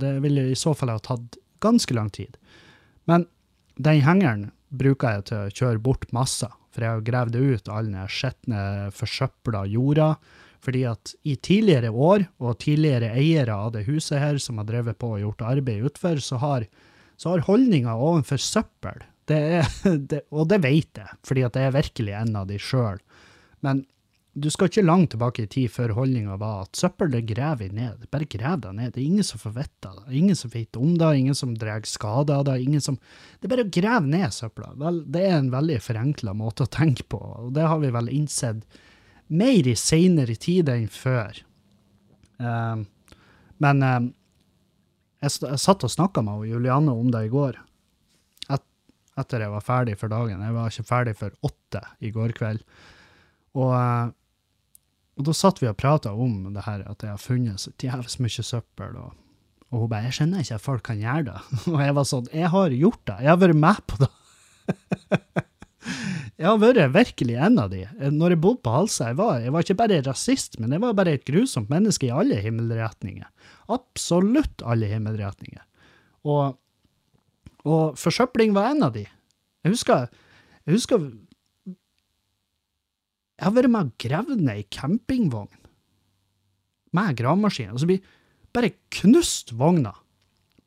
Det 0.00 0.14
ville 0.24 0.48
i 0.50 0.56
så 0.58 0.72
fall 0.76 0.90
ha 0.90 0.98
tatt 1.04 1.36
ganske 1.62 1.94
lang 1.94 2.08
tid. 2.10 2.37
Men 3.08 3.26
den 3.80 4.02
hengeren 4.04 4.48
bruker 4.68 5.18
jeg 5.18 5.28
til 5.30 5.38
å 5.40 5.54
kjøre 5.60 5.82
bort 5.82 6.08
masser, 6.12 6.52
for 6.74 6.84
jeg 6.84 6.96
har 6.96 7.06
gravd 7.06 7.38
ut 7.38 7.70
all 7.72 7.88
den 7.88 8.12
skitne, 8.12 8.60
forsøpla 8.94 9.64
jorda. 9.72 10.12
Fordi 10.62 10.82
at 10.90 11.14
i 11.28 11.36
tidligere 11.38 11.90
år, 11.94 12.26
og 12.42 12.58
tidligere 12.62 13.12
eiere 13.16 13.54
av 13.54 13.72
det 13.76 13.86
huset 13.86 14.18
her, 14.20 14.40
som 14.42 14.58
har 14.58 14.66
drevet 14.68 14.98
på 14.98 15.14
og 15.14 15.22
gjort 15.22 15.46
arbeid 15.54 15.86
utenfor, 15.86 16.20
så 16.22 16.40
har 16.42 16.66
så 17.18 17.32
har 17.32 17.46
holdninga 17.48 17.96
overfor 17.98 18.38
søppel 18.38 19.00
det 19.28 19.38
er, 19.58 19.70
det, 20.10 20.24
Og 20.32 20.48
det 20.50 20.60
vet 20.64 21.00
jeg, 21.00 21.20
fordi 21.26 21.44
at 21.46 21.58
jeg 21.58 21.68
er 21.68 21.76
virkelig 21.76 22.14
en 22.16 22.36
av 22.40 22.48
de 22.48 22.58
sjøl. 22.62 23.00
Men 23.64 23.84
du 24.42 24.48
skal 24.52 24.68
ikke 24.70 24.84
langt 24.84 25.12
tilbake 25.12 25.44
i 25.44 25.50
tid 25.50 25.70
før 25.72 25.92
holdninga 25.96 26.36
var 26.40 26.64
at 26.66 26.78
søppel 26.78 27.10
det 27.12 27.24
graver 27.28 27.68
vi 27.68 27.80
ned. 27.80 28.06
Bare 28.12 28.28
grav 28.30 28.60
deg 28.64 28.76
ned. 28.76 28.92
Det 28.94 29.02
er 29.02 29.06
ingen 29.06 29.26
som 29.26 29.40
får 29.42 29.54
vite 29.56 29.92
det. 29.94 30.04
Ingen 30.20 30.38
som 30.38 30.52
vet 30.52 30.78
om 30.78 30.96
det, 31.00 31.08
ingen 31.18 31.38
som 31.38 31.54
drar 31.58 31.86
skade 31.88 32.34
av 32.34 32.44
det. 32.48 32.58
ingen 32.62 32.84
som... 32.84 32.98
Det 33.38 33.48
er 33.48 33.54
bare 33.54 33.66
å 33.66 33.72
grave 33.78 34.10
ned 34.10 34.34
søpla. 34.34 34.72
Vel, 34.80 35.00
det 35.06 35.24
er 35.26 35.38
en 35.38 35.50
veldig 35.54 35.78
forenkla 35.84 36.34
måte 36.36 36.66
å 36.66 36.72
tenke 36.78 37.06
på, 37.08 37.18
og 37.18 37.54
det 37.56 37.66
har 37.70 37.80
vi 37.82 37.92
vel 37.94 38.12
innsett 38.12 38.78
mer 39.28 39.68
i 39.68 39.76
seinere 39.76 40.36
tid 40.40 40.70
enn 40.72 40.88
før. 40.92 41.42
Um, 42.38 42.86
men 43.60 43.82
um, 43.82 44.12
jeg, 45.22 45.34
jeg 45.42 45.60
satt 45.60 45.84
og 45.84 45.92
snakka 45.92 46.22
med 46.24 46.46
Juliane 46.48 46.94
om 46.94 47.10
det 47.12 47.26
i 47.26 47.32
går, 47.32 47.58
et, 48.54 48.64
etter 49.18 49.44
jeg 49.44 49.52
var 49.52 49.66
ferdig 49.66 49.98
for 50.00 50.12
dagen. 50.12 50.44
Jeg 50.44 50.56
var 50.56 50.70
ikke 50.72 50.88
ferdig 50.88 51.16
før 51.18 51.34
åtte 51.48 51.82
i 52.00 52.12
går 52.14 52.36
kveld. 52.38 52.62
Og, 53.58 53.72
eh, 53.74 54.14
og 55.18 55.26
da 55.26 55.34
satt 55.34 55.58
vi 55.58 55.66
og 55.66 55.78
prata 55.78 56.12
om 56.14 56.52
det 56.54 56.62
her, 56.62 56.84
at 56.86 57.02
jeg 57.02 57.10
har 57.10 57.18
funnet 57.18 57.58
så 57.58 57.72
jævlig 57.82 58.22
mye 58.22 58.44
søppel. 58.46 58.94
Og, 59.02 59.16
og 59.72 59.82
hun 59.82 59.90
bare 59.90 60.06
'Jeg 60.06 60.14
skjønner 60.18 60.44
ikke 60.44 60.54
at 60.54 60.64
folk 60.64 60.82
kan 60.86 61.02
gjøre 61.02 61.24
det'. 61.26 61.42
Og 61.74 61.80
jeg 61.82 61.94
var 61.94 62.04
sånn 62.06 62.30
'Jeg 62.32 62.48
har 62.54 62.70
gjort 62.70 63.02
det. 63.04 63.16
Jeg 63.20 63.28
har 63.28 63.40
vært 63.42 63.58
med 63.66 63.80
på 63.86 63.96
det'. 64.04 64.14
Jeg 66.38 66.46
har 66.46 66.58
vært 66.62 66.94
virkelig 66.94 67.34
en 67.34 67.58
av 67.58 67.70
de. 67.72 67.80
Når 67.98 68.30
jeg 68.30 68.40
bodde 68.40 68.62
på 68.62 68.70
Halsa, 68.70 69.08
jeg 69.08 69.16
var, 69.18 69.40
jeg 69.42 69.50
var 69.50 69.64
ikke 69.64 69.74
bare 69.74 70.02
rasist, 70.06 70.58
men 70.60 70.70
jeg 70.70 70.82
var 70.84 70.92
bare 70.94 71.14
et 71.16 71.24
grusomt 71.26 71.70
menneske 71.72 72.06
i 72.06 72.14
alle 72.14 72.38
himmelretninger. 72.38 73.26
Absolutt 73.74 74.62
alle 74.62 74.86
himmelretninger. 74.86 75.64
Og, 76.28 76.54
og 77.66 77.98
forsøpling 77.98 78.54
var 78.54 78.70
en 78.70 78.86
av 78.86 78.94
de. 78.94 79.02
Jeg 79.64 79.74
husker, 79.74 80.06
jeg 80.62 80.78
husker 80.78 81.08
Jeg 83.38 83.46
har 83.46 83.54
vært 83.54 83.70
med 83.70 83.90
og 83.90 84.02
gravd 84.02 84.40
ned 84.42 84.56
ei 84.56 84.66
campingvogn. 84.74 85.60
Med 86.96 87.18
gravemaskin, 87.20 87.70
og 87.70 87.82
så 87.82 87.86
blir 87.86 88.02
bare 88.56 88.72
knust 88.98 89.52
vogna. 89.54 89.92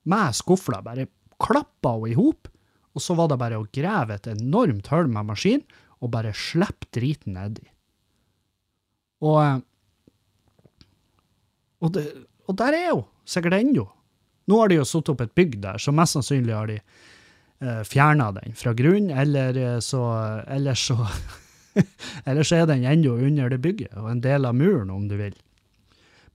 Med 0.08 0.38
skufla, 0.38 0.80
bare 0.86 1.10
klappa 1.42 1.98
henne 1.98 2.14
i 2.14 2.18
hop, 2.18 2.48
og 2.96 3.04
så 3.04 3.16
var 3.18 3.32
det 3.32 3.40
bare 3.42 3.60
å 3.60 3.68
grave 3.76 4.16
et 4.16 4.30
enormt 4.32 4.88
hull 4.92 5.10
med 5.12 5.30
maskin 5.32 5.64
og 6.02 6.12
bare 6.14 6.34
slippe 6.36 6.90
driten 6.96 7.36
nedi. 7.38 7.68
Og, 9.22 9.38
eh, 9.44 9.60
og 11.82 11.94
det, 11.96 12.06
og 12.48 12.58
der 12.58 12.78
er 12.78 12.88
jo 12.90 13.04
sikkert 13.28 13.60
ennå. 13.60 13.86
Nå 14.50 14.60
har 14.60 14.72
de 14.72 14.80
jo 14.80 14.88
satt 14.88 15.12
opp 15.14 15.22
et 15.24 15.36
bygg 15.38 15.60
der, 15.64 15.78
så 15.80 15.94
mest 15.96 16.18
sannsynlig 16.18 16.56
har 16.56 16.72
de 16.72 16.80
eh, 16.80 17.84
fjerna 17.88 18.32
den 18.40 18.58
fra 18.58 18.74
grunn, 18.78 19.12
eller 19.12 19.58
eh, 19.60 19.80
så 19.84 20.02
Eller 20.48 20.76
så 20.76 20.98
Eller 22.28 22.48
så 22.48 22.62
er 22.62 22.68
den 22.70 22.86
ennå 22.88 23.16
under 23.18 23.50
det 23.52 23.62
bygget, 23.64 23.94
og 23.98 24.12
en 24.12 24.24
del 24.24 24.48
av 24.48 24.58
muren, 24.58 24.92
om 24.94 25.08
du 25.10 25.16
vil. 25.20 25.36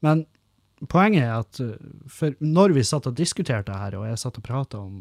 Men 0.05 0.25
poenget 0.91 1.25
er 1.25 1.35
at 1.41 1.61
eh, 1.63 2.35
når 2.41 2.75
vi 2.77 2.85
satt 2.87 3.09
og 3.09 3.17
diskuterte 3.19 3.71
det 3.73 3.81
her, 3.81 3.99
og 3.99 4.09
jeg 4.09 4.21
satt 4.23 4.41
og 4.41 4.47
prata 4.47 4.81
om 4.83 5.01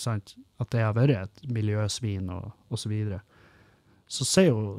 sant, 0.00 0.34
at 0.60 0.72
det 0.74 0.82
har 0.82 0.96
vært 0.96 1.14
et 1.16 1.44
miljøsvin 1.54 2.32
og 2.34 2.50
osv., 2.74 2.84
så, 2.84 2.90
videre, 2.90 3.20
så 4.10 4.26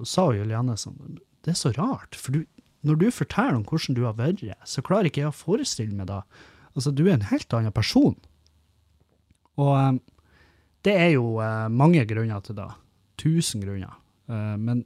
sa 0.06 0.26
Julianne 0.36 0.76
sånn 0.78 1.22
Det 1.45 1.53
er 1.53 1.60
så 1.60 1.72
rart, 1.78 2.18
for 2.20 2.36
du, 2.36 2.43
når 2.86 2.99
du 3.01 3.08
forteller 3.14 3.58
om 3.58 3.66
hvordan 3.66 3.97
du 3.97 4.03
har 4.06 4.18
vært, 4.18 4.43
så 4.66 4.84
klarer 4.86 5.10
ikke 5.10 5.24
jeg 5.24 5.32
å 5.32 5.36
forestille 5.36 5.95
meg 5.97 6.10
det. 6.12 6.22
Altså, 6.76 6.91
du 6.91 7.06
er 7.08 7.16
en 7.16 7.30
helt 7.32 7.53
annen 7.56 7.74
person. 7.74 8.18
Og 9.62 9.72
um, 9.74 9.99
det 10.86 10.93
er 10.93 11.14
jo 11.16 11.38
uh, 11.39 11.66
mange 11.72 12.03
grunner 12.06 12.43
til 12.45 12.58
det. 12.60 12.68
Tusen 13.22 13.64
grunner. 13.64 13.95
Uh, 14.32 14.55
men 14.57 14.86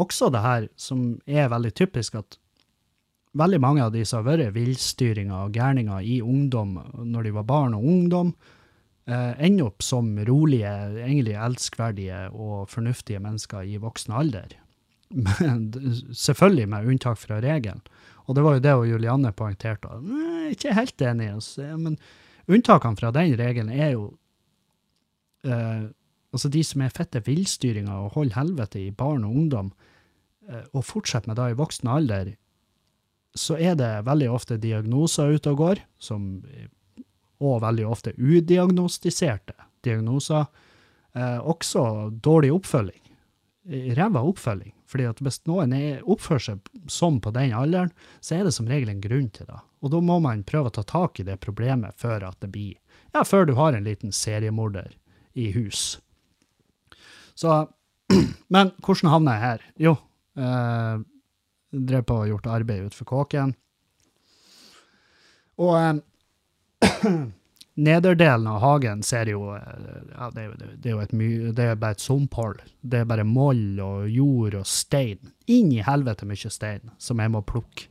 også 0.00 0.30
det 0.34 0.42
her 0.42 0.66
som 0.80 1.14
er 1.26 1.52
veldig 1.52 1.74
typisk, 1.78 2.16
at 2.18 2.38
veldig 3.38 3.60
mange 3.62 3.84
av 3.84 3.94
de 3.94 4.02
som 4.06 4.22
har 4.22 4.36
vært 4.36 4.54
villstyringer 4.56 5.46
og 5.46 5.54
gærninger 5.54 6.02
i 6.02 6.20
ungdom, 6.22 6.76
når 7.02 7.28
de 7.28 7.34
var 7.38 7.48
barn 7.48 7.78
og 7.78 7.86
ungdom, 7.86 8.34
uh, 9.10 9.32
ender 9.38 9.70
opp 9.70 9.84
som 9.84 10.12
rolige, 10.26 10.74
egentlig 11.04 11.38
elskverdige 11.38 12.26
og 12.32 12.68
fornuftige 12.72 13.22
mennesker 13.22 13.66
i 13.66 13.80
voksen 13.82 14.14
alder. 14.14 14.58
Men 15.14 15.70
selvfølgelig 16.10 16.68
med 16.70 16.90
unntak 16.90 17.20
fra 17.20 17.40
regelen. 17.42 17.82
Og 18.24 18.36
det 18.36 18.44
var 18.44 18.56
jo 18.56 18.64
det 18.64 18.74
Julianne 18.88 19.32
poengterte. 19.36 19.98
Ikke 20.50 20.74
helt 20.76 21.02
enig. 21.04 21.28
Altså. 21.36 21.66
Men 21.76 21.98
unntakene 22.48 22.96
fra 22.96 23.12
den 23.14 23.34
regelen 23.38 23.72
er 23.72 23.92
jo 23.94 24.06
eh, 25.44 25.90
altså 26.34 26.50
de 26.52 26.62
som 26.66 26.82
er 26.84 26.94
fette 26.94 27.22
villstyringer 27.24 28.06
og 28.06 28.16
holder 28.18 28.38
helvete 28.40 28.82
i 28.82 28.90
barn 28.94 29.24
og 29.26 29.36
ungdom, 29.38 29.72
eh, 30.50 30.66
og 30.72 30.86
fortsetter 30.86 31.30
med 31.30 31.38
det 31.40 31.52
i 31.52 31.58
voksen 31.60 31.90
alder, 31.90 32.34
så 33.34 33.56
er 33.58 33.74
det 33.78 34.04
veldig 34.06 34.28
ofte 34.30 34.60
diagnoser 34.62 35.34
ute 35.34 35.54
og 35.54 35.62
går, 35.62 35.80
som, 35.98 36.44
og 37.42 37.62
veldig 37.64 37.86
ofte 37.90 38.14
udiagnostiserte 38.14 39.56
diagnoser. 39.86 40.46
Eh, 41.14 41.40
også 41.40 42.10
dårlig 42.22 42.52
oppfølging. 42.54 43.02
Ræva 43.96 44.22
oppfølging. 44.22 44.74
Fordi 44.94 45.06
at 45.08 45.20
hvis 45.24 45.40
noen 45.48 45.72
er, 45.74 46.02
oppfører 46.06 46.44
seg 46.44 46.90
sånn 46.92 47.16
på 47.24 47.32
den 47.34 47.54
alderen, 47.56 47.90
så 48.22 48.36
er 48.36 48.46
det 48.46 48.54
som 48.54 48.68
regel 48.70 48.92
en 48.92 49.02
grunn 49.02 49.30
til 49.34 49.48
det. 49.48 49.58
Og 49.82 49.90
da 49.90 50.00
må 50.04 50.20
man 50.22 50.44
prøve 50.46 50.70
å 50.70 50.74
ta 50.76 50.84
tak 50.86 51.18
i 51.18 51.26
det 51.26 51.40
problemet 51.42 51.96
før 51.98 52.28
at 52.30 52.38
det 52.44 52.52
blir 52.54 52.74
Ja, 53.14 53.22
før 53.22 53.46
du 53.46 53.52
har 53.54 53.74
en 53.74 53.84
liten 53.86 54.10
seriemorder 54.14 54.96
i 55.38 55.52
hus. 55.54 56.00
Så 57.34 57.68
Men 58.54 58.72
hvordan 58.84 59.10
havna 59.10 59.36
jeg 59.36 59.44
her? 59.44 59.62
Jo, 59.80 59.94
eh, 60.38 60.98
drev 61.74 62.04
på 62.06 62.18
og 62.22 62.28
gjort 62.30 62.50
arbeid 62.58 62.88
utenfor 62.88 63.08
kåken. 63.10 63.54
Og 65.62 65.72
eh, 65.78 67.08
Nederdelen 67.74 68.46
av 68.46 68.60
hagen 68.62 69.00
ser 69.02 69.26
jo 69.32 69.48
eh, 69.56 69.86
ja, 70.12 70.28
det, 70.30 70.44
det, 70.60 70.84
er 70.86 70.92
jo 70.92 71.00
et 71.02 71.14
my, 71.16 71.30
det 71.58 71.70
er 71.72 71.80
bare 71.80 71.96
et 71.98 72.04
sumphull. 72.04 72.60
Det 72.80 73.02
er 73.02 73.08
bare 73.10 73.26
moll 73.26 73.80
og 73.82 74.06
jord 74.12 74.60
og 74.60 74.68
stein. 74.68 75.32
Inn 75.50 75.72
i 75.74 75.82
helvete 75.82 76.28
mye 76.28 76.52
stein 76.52 76.94
som 77.02 77.22
jeg 77.22 77.34
må 77.34 77.42
plukke. 77.42 77.90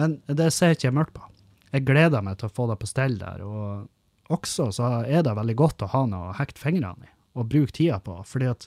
Men 0.00 0.18
det 0.26 0.48
ser 0.56 0.74
ikke 0.74 0.88
jeg 0.88 0.96
mørkt 0.96 1.14
på. 1.14 1.28
Jeg 1.72 1.86
gleder 1.86 2.24
meg 2.24 2.40
til 2.40 2.48
å 2.48 2.54
få 2.56 2.66
det 2.70 2.80
på 2.80 2.88
stell 2.88 3.14
der. 3.20 3.44
Og 3.46 4.32
også 4.34 4.70
så 4.74 4.90
er 5.04 5.22
det 5.22 5.36
veldig 5.38 5.56
godt 5.60 5.84
å 5.84 5.92
ha 5.92 6.06
noe 6.08 6.32
å 6.32 6.38
hekte 6.40 6.64
fingrene 6.64 7.06
i 7.06 7.12
å 7.34 7.44
bruke 7.46 7.74
tida 7.76 8.00
på. 8.04 8.18
Fordi 8.28 8.50
at 8.50 8.66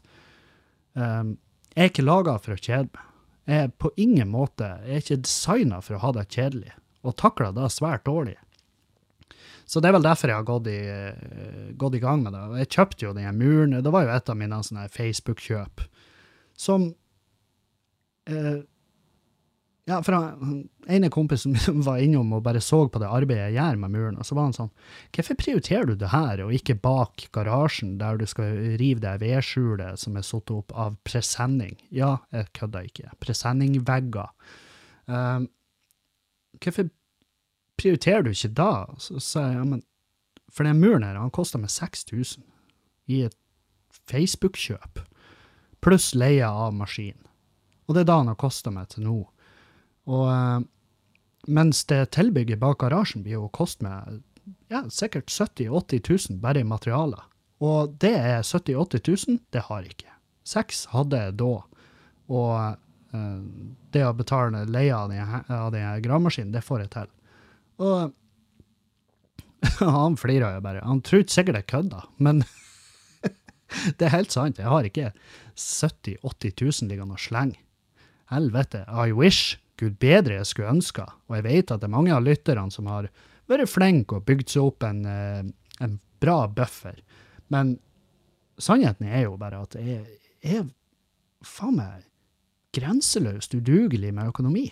um, 0.94 1.36
jeg 1.76 1.84
er 1.84 1.92
ikke 1.92 2.08
laga 2.08 2.38
for 2.42 2.56
å 2.56 2.60
kjede 2.62 2.90
meg. 2.90 3.12
Jeg 3.46 3.62
er 3.62 3.74
på 3.78 3.92
ingen 4.02 4.32
måte 4.34 4.72
jeg 4.88 4.96
er 4.96 5.04
ikke 5.04 5.22
designa 5.22 5.78
for 5.86 5.98
å 5.98 6.02
ha 6.02 6.10
det 6.16 6.24
kjedelig, 6.34 6.72
og 7.06 7.14
takler 7.22 7.52
det 7.54 7.68
svært 7.70 8.08
dårlig. 8.08 8.40
Så 9.70 9.82
det 9.82 9.90
er 9.90 9.96
vel 9.98 10.06
derfor 10.06 10.30
jeg 10.30 10.38
har 10.38 10.48
gått 10.48 10.68
i, 10.70 10.80
eh, 10.90 11.74
gått 11.78 11.98
i 11.98 12.02
gang 12.02 12.24
med 12.24 12.34
det. 12.34 12.42
Og 12.50 12.58
jeg 12.62 12.72
kjøpte 12.74 13.06
jo 13.08 13.14
den 13.18 13.38
muren. 13.38 13.78
Det 13.82 13.94
var 13.94 14.06
jo 14.06 14.14
et 14.14 14.30
av 14.30 14.38
mine 14.38 14.62
Facebook-kjøp 14.94 15.86
som 16.58 16.88
eh, 18.30 18.62
ja, 19.86 20.00
for 20.04 20.16
han, 20.18 20.64
kompis 20.88 21.14
kompisen 21.14 21.52
min 21.54 21.82
var 21.86 22.00
innom 22.02 22.32
og 22.34 22.42
bare 22.44 22.62
så 22.62 22.88
på 22.90 23.00
det 23.02 23.10
arbeidet 23.10 23.52
jeg 23.52 23.58
gjør 23.60 23.80
med 23.84 23.94
muren, 23.94 24.18
og 24.18 24.26
så 24.26 24.38
var 24.38 24.48
han 24.48 24.56
sånn 24.58 24.72
Hvorfor 25.14 25.38
prioriterer 25.38 25.92
du 25.92 25.94
det 26.02 26.10
her, 26.10 26.42
og 26.42 26.54
ikke 26.58 26.78
bak 26.82 27.28
garasjen, 27.36 28.00
der 28.02 28.18
du 28.18 28.26
skal 28.30 28.58
rive 28.82 29.04
det 29.04 29.20
vedskjulet 29.22 30.02
som 30.02 30.18
er 30.18 30.26
satt 30.26 30.50
opp 30.56 30.74
av 30.74 30.98
presenning? 31.06 31.78
Ja, 31.94 32.16
jeg 32.34 32.50
kødder 32.58 32.90
ikke. 32.90 33.12
Presenningvegger. 33.22 34.34
Um, 35.06 35.52
hvorfor 36.58 36.90
prioriterer 37.78 38.26
du 38.26 38.32
ikke 38.34 38.56
da? 38.58 38.72
Så 38.98 39.22
sa 39.22 39.46
jeg 39.52 39.60
ja, 39.60 39.68
men 39.70 39.86
for 40.50 40.66
den 40.66 40.82
muren 40.82 41.06
her, 41.06 41.20
han 41.20 41.34
kosta 41.34 41.62
meg 41.62 41.70
6000 41.74 42.42
i 43.12 43.22
et 43.28 43.38
Facebook-kjøp, 44.10 45.06
pluss 45.86 46.14
leie 46.18 46.48
av 46.48 46.74
maskin. 46.74 47.20
Og 47.86 47.94
det 47.94 48.06
er 48.06 48.10
da 48.10 48.20
han 48.24 48.34
har 48.34 48.42
kosta 48.42 48.74
meg 48.74 48.90
til 48.94 49.06
nå. 49.06 49.20
Og 50.06 50.26
uh, 50.30 50.64
mens 51.48 51.84
det 51.90 52.12
tilbygget 52.16 52.62
bak 52.62 52.80
garasjen 52.82 53.24
blir 53.26 53.40
jo 53.40 53.52
kost 53.54 53.84
meg 53.86 54.22
ja, 54.70 54.84
sikkert 54.90 55.30
70 55.30 55.70
000-80 55.70 56.32
000 56.32 56.42
bare 56.42 56.62
i 56.62 56.68
materialer. 56.68 57.24
Og 57.64 57.96
det 58.02 58.14
er 58.18 58.44
70 58.44 58.76
000-80 58.76 59.30
000, 59.30 59.40
det 59.54 59.64
har 59.70 59.82
jeg 59.82 59.96
ikke. 59.96 60.14
Seks 60.46 60.86
hadde 60.94 61.22
jeg 61.22 61.38
da. 61.42 61.54
Og 62.30 62.52
uh, 63.16 63.40
det 63.96 64.06
å 64.06 64.14
betale 64.18 64.66
leie 64.70 64.94
av 64.94 65.72
den 65.74 66.04
gravemaskinen, 66.06 66.54
det 66.54 66.66
får 66.66 66.86
jeg 66.86 66.94
til. 66.98 67.12
Og 67.86 68.14
han 69.98 70.18
flirer 70.20 70.58
jo 70.58 70.64
bare. 70.66 70.86
Han 70.86 71.02
trodde 71.06 71.34
sikkert 71.34 71.62
jeg 71.62 71.70
kødda, 71.72 72.06
men 72.18 72.44
det 73.98 74.08
er 74.08 74.18
helt 74.18 74.34
sant. 74.36 74.62
Jeg 74.62 74.70
har 74.72 74.88
ikke 74.88 75.12
70 75.56 76.20
000-80 76.22 76.84
000 76.84 76.92
liggende 76.92 77.18
og 77.18 77.24
slenge. 77.24 77.62
Helvete, 78.34 78.86
I 78.90 79.14
wish. 79.14 79.60
Gud 79.80 79.98
bedre 80.00 80.40
jeg 80.40 80.50
skulle 80.50 80.74
ønske. 80.78 81.06
Og 81.28 81.38
jeg 81.40 81.48
vet 81.48 81.72
at 81.72 81.82
det 81.82 81.90
er 81.90 81.96
mange 81.96 82.14
av 82.16 82.24
lytterne 82.24 82.72
som 82.72 82.88
har 82.92 83.10
vært 83.52 83.70
flinke 83.70 84.18
og 84.18 84.26
bygd 84.28 84.54
seg 84.54 84.70
opp 84.70 84.86
en, 84.88 85.04
eh, 85.06 85.44
en 85.84 86.00
bra 86.24 86.46
buffer. 86.48 87.02
Men 87.54 87.78
sannheten 88.58 89.08
er 89.08 89.28
jo 89.28 89.36
bare 89.38 89.62
at 89.66 89.76
jeg 89.76 90.06
er 90.42 90.66
faen 91.46 91.78
meg 91.78 92.06
grenseløst 92.76 93.54
udugelig 93.56 94.12
med 94.14 94.32
økonomi. 94.32 94.66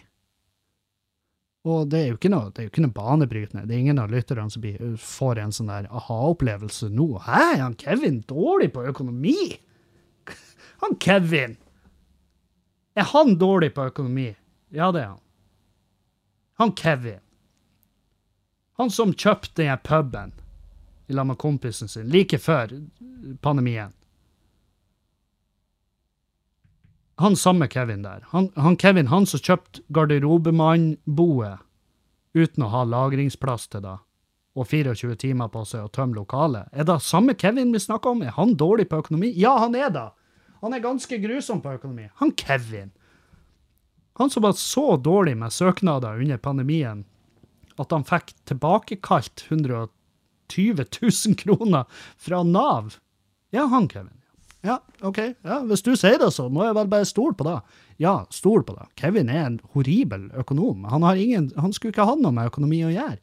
Og 1.63 1.87
det 1.87 1.99
er 2.01 2.07
jo 2.09 2.17
ikke 2.17 2.31
noe, 2.33 2.49
det 2.51 2.59
er 2.59 2.65
jo 2.65 2.71
ikke 2.73 2.83
noe 2.83 2.95
banebrytende. 2.95 3.63
Det 3.67 3.75
er 3.75 3.83
ingen 3.85 3.99
av 4.01 4.11
lytterne 4.11 4.51
som 4.51 4.63
får 4.99 5.39
en 5.39 5.53
sånn 5.55 5.71
der 5.71 5.87
aha-opplevelse 5.95 6.89
nå. 6.91 7.07
Hæ, 7.23 7.43
er 7.53 7.61
han 7.61 7.77
Kevin 7.79 8.19
dårlig 8.27 8.73
på 8.75 8.83
økonomi? 8.91 9.37
Han 10.83 10.97
Kevin! 10.99 11.55
Er 12.99 13.07
han 13.09 13.37
dårlig 13.39 13.71
på 13.73 13.85
økonomi? 13.87 14.27
Ja, 14.73 14.91
det 14.91 15.03
er 15.03 15.11
han. 15.13 15.19
Han 16.61 16.75
Kevin. 16.75 17.19
Han 18.77 18.89
som 18.89 19.13
kjøpte 19.13 19.61
den 19.61 19.77
puben 19.85 20.33
i 21.07 21.13
lag 21.13 21.27
med 21.29 21.37
kompisen 21.37 21.87
sin 21.91 22.09
like 22.09 22.39
før 22.41 22.71
pandemien. 23.41 23.93
Han 27.21 27.35
samme 27.37 27.67
Kevin 27.69 28.01
der. 28.01 28.23
Han, 28.31 28.49
han 28.55 28.77
Kevin, 28.77 29.07
han 29.07 29.27
som 29.29 29.39
kjøpte 29.39 29.83
garderobemannboet 29.93 31.61
uten 32.33 32.65
å 32.65 32.71
ha 32.73 32.81
lagringsplass 32.89 33.67
til 33.69 33.83
det, 33.85 33.99
og 34.57 34.65
24 34.65 35.19
timer 35.21 35.51
på 35.53 35.61
seg 35.69 35.85
å 35.85 35.91
tømme 35.93 36.17
lokalet. 36.17 36.71
Er 36.73 36.87
det 36.89 36.97
samme 37.05 37.37
Kevin 37.37 37.73
vi 37.73 37.81
snakker 37.81 38.15
om? 38.15 38.25
Er 38.25 38.33
han 38.33 38.57
dårlig 38.57 38.87
på 38.89 39.03
økonomi? 39.03 39.29
Ja, 39.37 39.59
han 39.61 39.77
er 39.77 39.93
det! 39.93 40.09
Han 40.63 40.73
er 40.73 40.81
ganske 40.81 41.17
grusom 41.21 41.61
på 41.61 41.75
økonomi. 41.77 42.07
Han 42.21 42.33
Kevin. 42.39 42.89
Han 44.19 44.29
som 44.29 44.45
var 44.45 44.53
så 44.59 44.97
dårlig 44.97 45.37
med 45.37 45.53
søknader 45.53 46.21
under 46.21 46.37
pandemien 46.37 47.05
at 47.81 47.93
han 47.93 48.05
fikk 48.05 48.35
tilbakekalt 48.49 49.45
120 49.49 49.89
000 51.01 51.39
kroner 51.39 52.03
fra 52.21 52.43
Nav. 52.45 52.99
Ja, 53.53 53.65
han 53.71 53.89
Kevin. 53.89 54.19
Ja, 54.63 54.77
OK. 55.01 55.17
Ja, 55.43 55.59
hvis 55.67 55.83
du 55.83 55.91
sier 55.99 56.19
det, 56.21 56.29
så 56.31 56.45
må 56.47 56.63
jeg 56.63 56.75
vel 56.77 56.91
bare 56.91 57.07
stole 57.07 57.35
på 57.35 57.47
det. 57.47 57.57
Ja, 57.99 58.21
stol 58.31 58.63
på 58.63 58.77
det. 58.77 58.85
Kevin 58.99 59.31
er 59.31 59.47
en 59.47 59.57
horribel 59.73 60.29
økonom. 60.39 60.85
Han, 60.87 61.03
har 61.03 61.19
ingen, 61.19 61.49
han 61.59 61.73
skulle 61.75 61.91
ikke 61.91 62.07
ha 62.07 62.15
noe 62.15 62.31
med 62.35 62.47
økonomi 62.47 62.79
å 62.87 62.93
gjøre. 62.93 63.19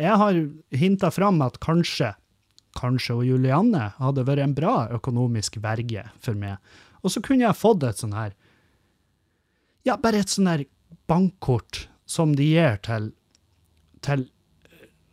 Jeg 0.00 0.18
har 0.18 0.40
hinta 0.74 1.12
fram 1.14 1.38
at 1.44 1.60
kanskje, 1.62 2.14
kanskje 2.80 3.20
og 3.20 3.28
Julianne 3.28 3.92
hadde 4.00 4.24
vært 4.26 4.42
en 4.46 4.56
bra 4.56 4.76
økonomisk 4.96 5.60
verge 5.62 6.08
for 6.24 6.38
meg. 6.38 6.58
Og 7.04 7.14
så 7.14 7.22
kunne 7.22 7.46
jeg 7.46 7.60
fått 7.60 7.84
et 7.86 8.02
sånn 8.02 8.16
her 8.16 8.34
ja, 9.86 9.96
bare 10.00 10.22
et 10.22 10.32
sånn 10.32 10.50
der 10.50 10.66
bankkort 11.10 11.86
som 12.08 12.36
de 12.36 12.52
gir 12.52 12.78
til, 12.86 13.12
til 14.04 14.28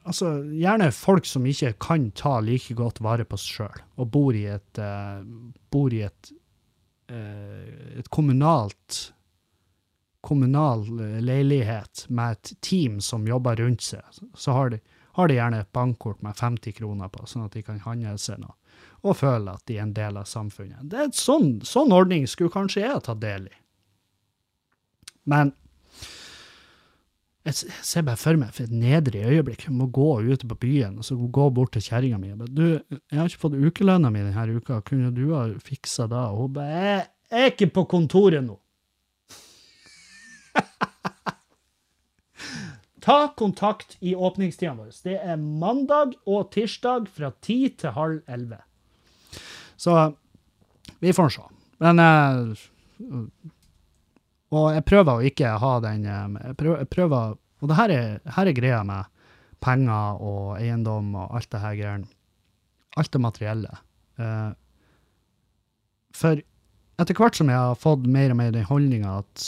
Altså, 0.09 0.39
gjerne 0.55 0.87
folk 0.95 1.27
som 1.27 1.43
ikke 1.45 1.73
kan 1.83 2.07
ta 2.17 2.39
like 2.41 2.73
godt 2.73 2.97
vare 3.03 3.27
på 3.29 3.37
seg 3.37 3.59
sjøl, 3.59 3.81
og 3.99 4.07
bor 4.09 4.33
i 4.33 4.45
et, 4.49 4.79
uh, 4.81 5.19
bor 5.69 5.93
i 5.93 5.99
et, 6.07 6.31
uh, 7.11 7.99
et 7.99 8.07
kommunalt 8.09 8.97
kommunal 10.21 10.87
leilighet 11.21 12.05
med 12.09 12.31
et 12.31 12.53
team 12.61 12.99
som 13.01 13.27
jobber 13.27 13.55
rundt 13.55 13.81
seg. 13.81 14.01
Så 14.35 14.51
har 14.51 14.69
de, 14.69 14.79
har 15.15 15.27
de 15.27 15.37
gjerne 15.37 15.61
et 15.63 15.71
bankkort 15.71 16.21
med 16.21 16.35
50 16.35 16.75
kroner 16.79 17.11
på, 17.13 17.25
sånn 17.27 17.45
at 17.45 17.55
de 17.55 17.63
kan 17.63 17.79
handle 17.85 18.17
seg 18.19 18.41
noe, 18.43 18.55
og 19.03 19.17
føle 19.19 19.53
at 19.55 19.65
de 19.69 19.77
er 19.77 19.85
en 19.85 19.95
del 19.95 20.19
av 20.19 20.27
samfunnet. 20.27 20.83
Det 20.91 20.99
er 20.99 21.09
et 21.11 21.19
sånn, 21.19 21.59
sånn 21.63 21.95
ordning 21.95 22.27
skulle 22.27 22.53
kanskje 22.53 22.83
jeg 22.83 22.95
ha 22.97 23.03
tatt 23.03 23.23
del 23.23 23.47
i. 23.47 23.57
Men 25.27 25.53
jeg 27.47 27.55
ser 27.87 28.03
bare 28.05 28.19
for 28.19 28.37
meg 28.37 28.51
for 28.53 28.67
et 28.67 28.73
nedrig 28.75 29.23
øyeblikk. 29.25 29.65
Jeg 29.65 29.75
må 29.75 29.87
gå 29.93 30.09
ut 30.21 30.43
på 30.51 30.57
byen 30.59 30.99
og 30.99 31.05
så 31.07 31.15
gå 31.17 31.49
bort 31.55 31.71
til 31.73 31.85
kjerringa 31.85 32.17
mi. 32.21 32.33
Du, 32.51 32.65
jeg 32.91 33.17
har 33.17 33.25
ikke 33.29 33.45
fått 33.45 33.57
ukelønna 33.57 34.11
mi 34.13 34.21
denne 34.25 34.57
uka, 34.59 34.81
kunne 34.85 35.11
du 35.15 35.25
ha 35.33 35.41
fiksa 35.63 36.07
da? 36.11 36.21
Og 36.33 36.37
hun 36.43 36.53
bare 36.59 36.71
jeg, 36.75 37.05
er 37.31 37.45
ikke 37.53 37.73
på 37.79 37.83
kontoret 37.89 38.43
nå. 38.45 38.57
Ta 43.05 43.19
kontakt 43.39 43.97
i 44.03 44.15
åpningstida 44.15 44.73
vår. 44.75 44.91
Det 45.05 45.17
er 45.17 45.37
mandag 45.39 46.17
og 46.27 46.51
tirsdag 46.53 47.07
fra 47.13 47.31
ti 47.41 47.69
til 47.79 47.95
halv 47.95 48.19
elleve. 48.27 48.61
Så 49.79 49.95
vi 50.99 51.13
får 51.15 51.29
se. 51.37 51.41
Men 51.79 51.99
uh, 52.03 52.57
og 54.55 54.71
jeg 54.73 54.85
prøver 54.87 55.11
å 55.13 55.25
ikke 55.29 55.53
ha 55.61 55.73
den 55.83 56.05
eh, 56.09 56.37
jeg 56.49 56.57
prøver, 56.57 56.83
jeg 56.83 56.91
prøver, 56.95 57.37
Og 57.59 57.69
det 57.69 57.77
her 57.77 57.93
er, 57.93 58.19
her 58.37 58.49
er 58.49 58.57
greia 58.57 58.83
med 58.87 59.09
penger 59.59 60.21
og 60.23 60.55
eiendom 60.57 61.11
og 61.19 61.35
alt 61.35 61.49
det 61.51 61.61
her 61.63 61.75
greiene. 61.75 62.07
Alt 62.97 63.11
det 63.13 63.21
materielle. 63.21 63.73
Uh, 64.19 64.55
for 66.15 66.39
etter 66.99 67.15
hvert 67.15 67.37
som 67.37 67.51
jeg 67.51 67.59
har 67.59 67.77
fått 67.79 68.07
mer 68.11 68.33
og 68.33 68.39
mer 68.39 68.55
den 68.55 68.67
holdninga 68.67 69.19
at 69.21 69.43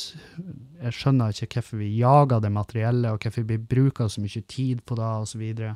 jeg 0.82 0.96
skjønner 0.96 1.34
ikke 1.34 1.60
hvorfor 1.60 1.82
vi 1.82 1.90
jager 1.98 2.44
det 2.44 2.52
materielle, 2.54 3.12
og 3.12 3.24
hvorfor 3.24 3.48
vi 3.48 3.58
bruker 3.60 4.12
så 4.12 4.24
mye 4.24 4.44
tid 4.48 4.84
på 4.88 4.96
det, 5.00 5.10
og 5.24 5.28
så 5.28 5.42
videre, 5.42 5.74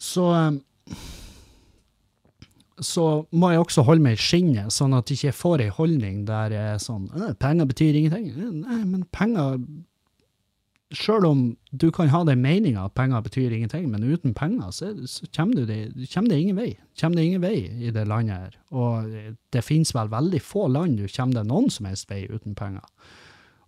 så 0.00 0.26
um, 0.48 0.60
så 2.80 3.04
må 3.30 3.52
jeg 3.52 3.62
også 3.62 3.84
holde 3.86 4.04
meg 4.04 4.16
i 4.16 4.24
skinnet, 4.24 4.72
sånn 4.74 4.96
at 4.96 5.10
jeg 5.10 5.20
ikke 5.20 5.36
får 5.36 5.64
ei 5.66 5.70
holdning 5.76 6.24
der 6.28 6.54
jeg 6.54 6.74
er 6.74 6.82
sånn 6.82 7.06
Penger 7.40 7.68
betyr 7.68 7.98
ingenting. 8.00 8.32
Nei, 8.64 8.82
men 8.84 9.06
penger 9.14 9.60
Sjøl 10.90 11.22
om 11.22 11.42
du 11.70 11.86
kan 11.94 12.08
ha 12.10 12.24
den 12.26 12.40
meninga 12.42 12.88
at 12.88 12.96
penger 12.98 13.20
betyr 13.22 13.52
ingenting, 13.54 13.84
men 13.92 14.02
uten 14.02 14.32
penger 14.34 14.72
så, 14.74 14.88
så 15.06 15.28
kommer, 15.30 15.62
det, 15.68 15.92
kommer, 16.10 16.32
det, 16.32 16.40
ingen 16.42 16.58
vei. 16.58 16.72
Kommer 16.98 17.20
det 17.20 17.26
ingen 17.28 17.44
vei 17.44 17.58
i 17.70 17.92
det 17.94 18.08
landet 18.10 18.34
her. 18.34 18.56
Og 18.74 19.12
det 19.54 19.62
finnes 19.62 19.94
vel 19.94 20.10
veldig 20.10 20.40
få 20.42 20.66
land 20.66 20.98
du 20.98 21.06
kommer 21.06 21.38
det 21.38 21.46
noen 21.46 21.70
som 21.70 21.86
helst 21.86 22.10
vei 22.10 22.24
uten 22.26 22.58
penger. 22.58 22.82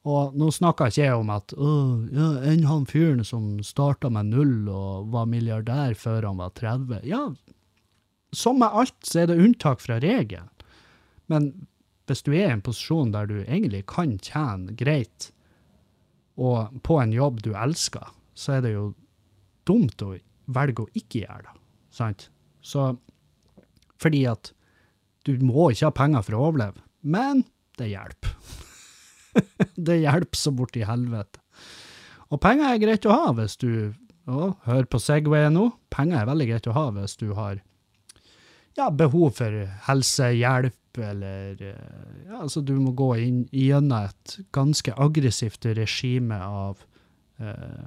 Og 0.02 0.34
nå 0.34 0.48
snakker 0.50 0.90
ikke 0.90 1.04
jeg 1.04 1.14
om 1.14 1.30
at 1.30 1.54
ja, 1.54 2.28
enn 2.50 2.66
han 2.66 2.88
fyren 2.90 3.22
som 3.26 3.60
starta 3.62 4.10
med 4.10 4.32
null 4.34 4.66
og 4.66 5.12
var 5.14 5.30
milliardær 5.30 5.94
før 5.94 6.26
han 6.26 6.42
var 6.42 6.50
30. 6.58 7.04
Ja, 7.06 7.28
som 8.32 8.58
med 8.60 8.72
alt, 8.72 8.96
så 9.04 9.22
er 9.22 9.30
det 9.30 9.40
unntak 9.40 9.82
fra 9.84 9.98
regelen. 10.02 10.50
Men 11.30 11.52
hvis 12.08 12.24
du 12.26 12.32
er 12.32 12.48
i 12.48 12.54
en 12.56 12.64
posisjon 12.64 13.12
der 13.14 13.28
du 13.30 13.38
egentlig 13.42 13.84
kan 13.90 14.16
tjene 14.24 14.74
greit, 14.76 15.30
og 16.40 16.72
på 16.84 16.98
en 17.00 17.12
jobb 17.12 17.42
du 17.44 17.52
elsker, 17.52 18.08
så 18.34 18.56
er 18.56 18.64
det 18.64 18.74
jo 18.74 18.86
dumt 19.68 20.02
å 20.02 20.14
velge 20.52 20.84
å 20.84 20.92
ikke 20.98 21.24
gjøre 21.26 21.44
det. 21.46 21.56
Sant? 21.92 22.28
Så 22.64 22.94
fordi 24.00 24.24
at 24.30 24.50
du 25.28 25.36
må 25.44 25.70
ikke 25.70 25.90
ha 25.90 25.94
penger 25.94 26.24
for 26.26 26.36
å 26.36 26.46
overleve, 26.48 26.82
men 27.02 27.44
det 27.78 27.92
hjelper. 27.92 28.32
det 29.88 30.00
hjelper 30.02 30.38
så 30.38 30.52
borti 30.56 30.82
helvete. 30.86 31.40
Og 32.32 32.40
penger 32.42 32.72
er 32.72 32.80
greit 32.82 33.06
å 33.06 33.14
ha 33.14 33.34
hvis 33.36 33.58
du 33.60 33.92
å, 34.30 34.54
Hør 34.64 34.86
på 34.86 35.00
Segway 35.02 35.48
nå. 35.50 35.66
Penger 35.92 36.22
er 36.22 36.28
veldig 36.30 36.48
greit 36.48 36.68
å 36.70 36.74
ha 36.76 36.84
hvis 36.94 37.16
du 37.18 37.32
har 37.36 37.58
ja, 38.78 38.90
behov 38.90 39.36
for 39.40 39.64
helsehjelp 39.88 41.00
eller 41.00 41.62
eh, 41.62 42.28
ja, 42.28 42.42
altså 42.42 42.60
Du 42.60 42.74
må 42.80 42.92
gå 42.96 43.14
inn 43.22 43.42
gjennom 43.52 44.08
et 44.10 44.38
ganske 44.52 44.94
aggressivt 45.00 45.66
regime 45.78 46.36
av 46.36 46.82
eh, 47.40 47.84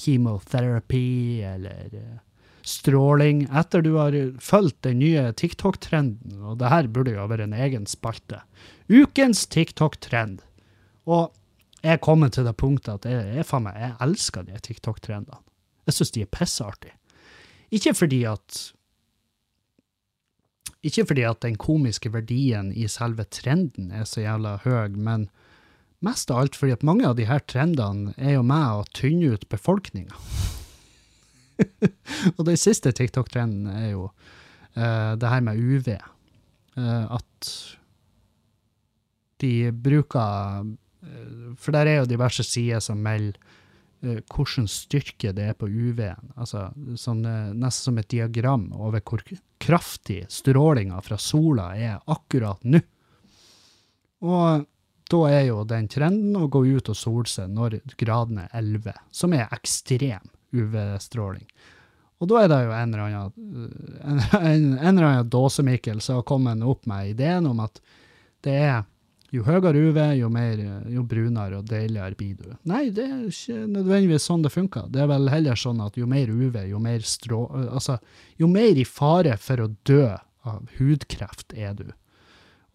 chemotherapy 0.00 1.42
eller 1.46 1.96
eh, 1.98 2.18
stråling 2.62 3.46
etter 3.56 3.82
du 3.82 3.94
har 3.96 4.14
fulgt 4.42 4.82
den 4.86 5.00
nye 5.00 5.30
TikTok-trenden. 5.32 6.42
Og 6.44 6.60
det 6.60 6.70
her 6.70 6.88
burde 6.92 7.16
jo 7.16 7.26
være 7.30 7.48
en 7.48 7.56
egen 7.56 7.86
spalte. 7.88 8.42
Ukens 8.90 9.46
TikTok-trend. 9.50 10.42
Og 11.08 11.32
jeg 11.80 11.96
er 11.96 12.02
kommet 12.04 12.36
til 12.36 12.44
det 12.44 12.56
punktet 12.60 13.00
at 13.00 13.08
jeg, 13.08 13.30
jeg, 13.38 13.46
faen 13.48 13.64
meg, 13.64 13.78
jeg 13.80 13.96
elsker 14.04 14.46
de 14.46 14.60
TikTok-trendene. 14.60 15.40
Jeg 15.88 15.96
syns 15.96 16.12
de 16.14 16.24
er 16.26 16.30
pissartige. 16.30 16.96
Ikke 17.74 17.94
fordi 17.96 18.20
at 18.28 18.60
ikke 20.86 21.04
fordi 21.10 21.24
at 21.28 21.42
den 21.44 21.58
komiske 21.60 22.12
verdien 22.12 22.70
i 22.72 22.86
selve 22.88 23.26
trenden 23.28 23.90
er 23.92 24.06
så 24.08 24.22
jævla 24.24 24.56
høy, 24.64 24.96
men 24.96 25.28
mest 26.04 26.32
av 26.32 26.40
alt 26.40 26.56
fordi 26.56 26.72
at 26.78 26.86
mange 26.86 27.04
av 27.08 27.18
de 27.18 27.26
her 27.28 27.42
trendene 27.44 28.14
er 28.16 28.38
jo 28.38 28.44
med 28.46 28.80
å 28.80 28.86
tynne 28.96 29.34
ut 29.34 29.44
befolkninga. 29.52 30.16
og 32.36 32.46
den 32.48 32.56
siste 32.60 32.94
TikTok-trenden 32.96 33.68
er 33.68 33.90
jo 33.92 34.06
uh, 34.08 35.12
det 35.20 35.32
her 35.34 35.44
med 35.44 35.60
UV. 35.60 35.92
Uh, 36.78 36.80
eh, 36.80 37.06
at 37.18 37.50
de 39.42 39.54
bruker 39.74 40.64
uh, 40.64 41.56
For 41.60 41.74
der 41.74 41.88
er 41.90 41.96
jo 42.00 42.08
diverse 42.08 42.44
sider 42.46 42.80
som 42.84 43.02
melder 43.04 43.36
hvordan 44.00 44.68
styrke 44.70 45.32
det 45.36 45.50
er 45.50 45.56
på 45.58 45.68
UV-en. 45.68 46.32
Altså 46.40 46.68
sånn, 46.98 47.22
nesten 47.56 47.90
som 47.90 48.00
et 48.00 48.10
diagram 48.12 48.70
over 48.72 49.02
hvor 49.04 49.22
kraftig 49.60 50.22
strålinga 50.32 51.00
fra 51.04 51.18
sola 51.20 51.70
er 51.76 52.00
akkurat 52.10 52.64
nå. 52.64 52.80
Og 54.24 54.66
da 55.10 55.20
er 55.30 55.44
jo 55.48 55.64
den 55.66 55.88
trenden 55.90 56.36
å 56.38 56.48
gå 56.52 56.62
ut 56.66 56.90
og 56.92 56.96
sole 56.96 57.28
seg 57.28 57.50
når 57.52 57.80
gradene 58.00 58.46
er 58.48 58.60
11, 58.62 58.96
som 59.12 59.34
er 59.34 59.50
ekstrem 59.52 60.30
UV-stråling. 60.54 61.46
Og 62.20 62.28
da 62.28 62.42
er 62.42 62.50
det 62.52 62.58
jo 62.66 62.72
en 62.76 62.94
eller 62.94 63.04
annen, 63.06 63.68
en, 64.04 64.22
en, 64.40 64.66
en 64.76 64.92
eller 64.92 65.08
annen 65.08 65.32
dåsemikkel 65.32 66.02
som 66.04 66.20
har 66.20 66.28
kommet 66.28 66.62
opp 66.62 66.86
med 66.90 67.14
ideen 67.14 67.48
om 67.48 67.62
at 67.64 67.80
det 68.44 68.56
er 68.60 68.82
jo 69.30 69.44
høyere 69.46 69.78
UV, 69.78 69.98
jo, 70.18 70.28
mer, 70.32 70.62
jo 70.90 71.04
brunere 71.06 71.60
og 71.60 71.68
deiligere 71.70 72.16
blir 72.18 72.38
du. 72.40 72.54
Nei, 72.70 72.88
det 72.94 73.04
er 73.06 73.28
ikke 73.28 73.66
nødvendigvis 73.70 74.26
sånn 74.26 74.42
det 74.42 74.52
funker. 74.54 74.88
Det 74.90 75.04
er 75.04 75.10
vel 75.10 75.30
heller 75.30 75.58
sånn 75.58 75.82
at 75.84 75.98
jo 76.00 76.08
mer 76.10 76.32
UV, 76.32 76.58
jo 76.70 76.80
mer 76.82 77.04
strå... 77.06 77.44
Altså, 77.68 78.00
jo 78.40 78.50
mer 78.50 78.80
i 78.80 78.86
fare 78.88 79.36
for 79.38 79.62
å 79.62 79.70
dø 79.86 80.04
av 80.48 80.66
hudkreft 80.78 81.54
er 81.54 81.76
du. 81.78 81.86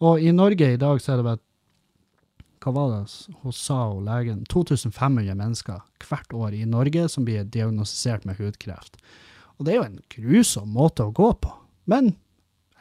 Og 0.04 0.22
i 0.22 0.32
Norge 0.32 0.72
i 0.72 0.80
dag 0.80 1.00
så 1.02 1.14
er 1.14 1.20
det 1.20 1.28
vel 1.28 1.42
hva 2.66 2.72
var 2.74 2.88
det 2.90 3.34
hun 3.44 3.54
sa 3.54 3.76
hun 3.92 4.08
legen? 4.08 4.40
2500 4.50 5.36
mennesker 5.38 5.84
hvert 6.02 6.32
år 6.34 6.56
i 6.56 6.64
Norge 6.66 7.04
som 7.12 7.22
blir 7.28 7.44
diagnostisert 7.46 8.24
med 8.26 8.40
hudkreft. 8.40 8.96
Og 9.56 9.66
det 9.66 9.74
er 9.74 9.78
jo 9.78 9.84
en 9.86 10.00
grusom 10.10 10.72
måte 10.74 11.06
å 11.06 11.14
gå 11.14 11.28
på. 11.44 11.52
Men 11.86 12.16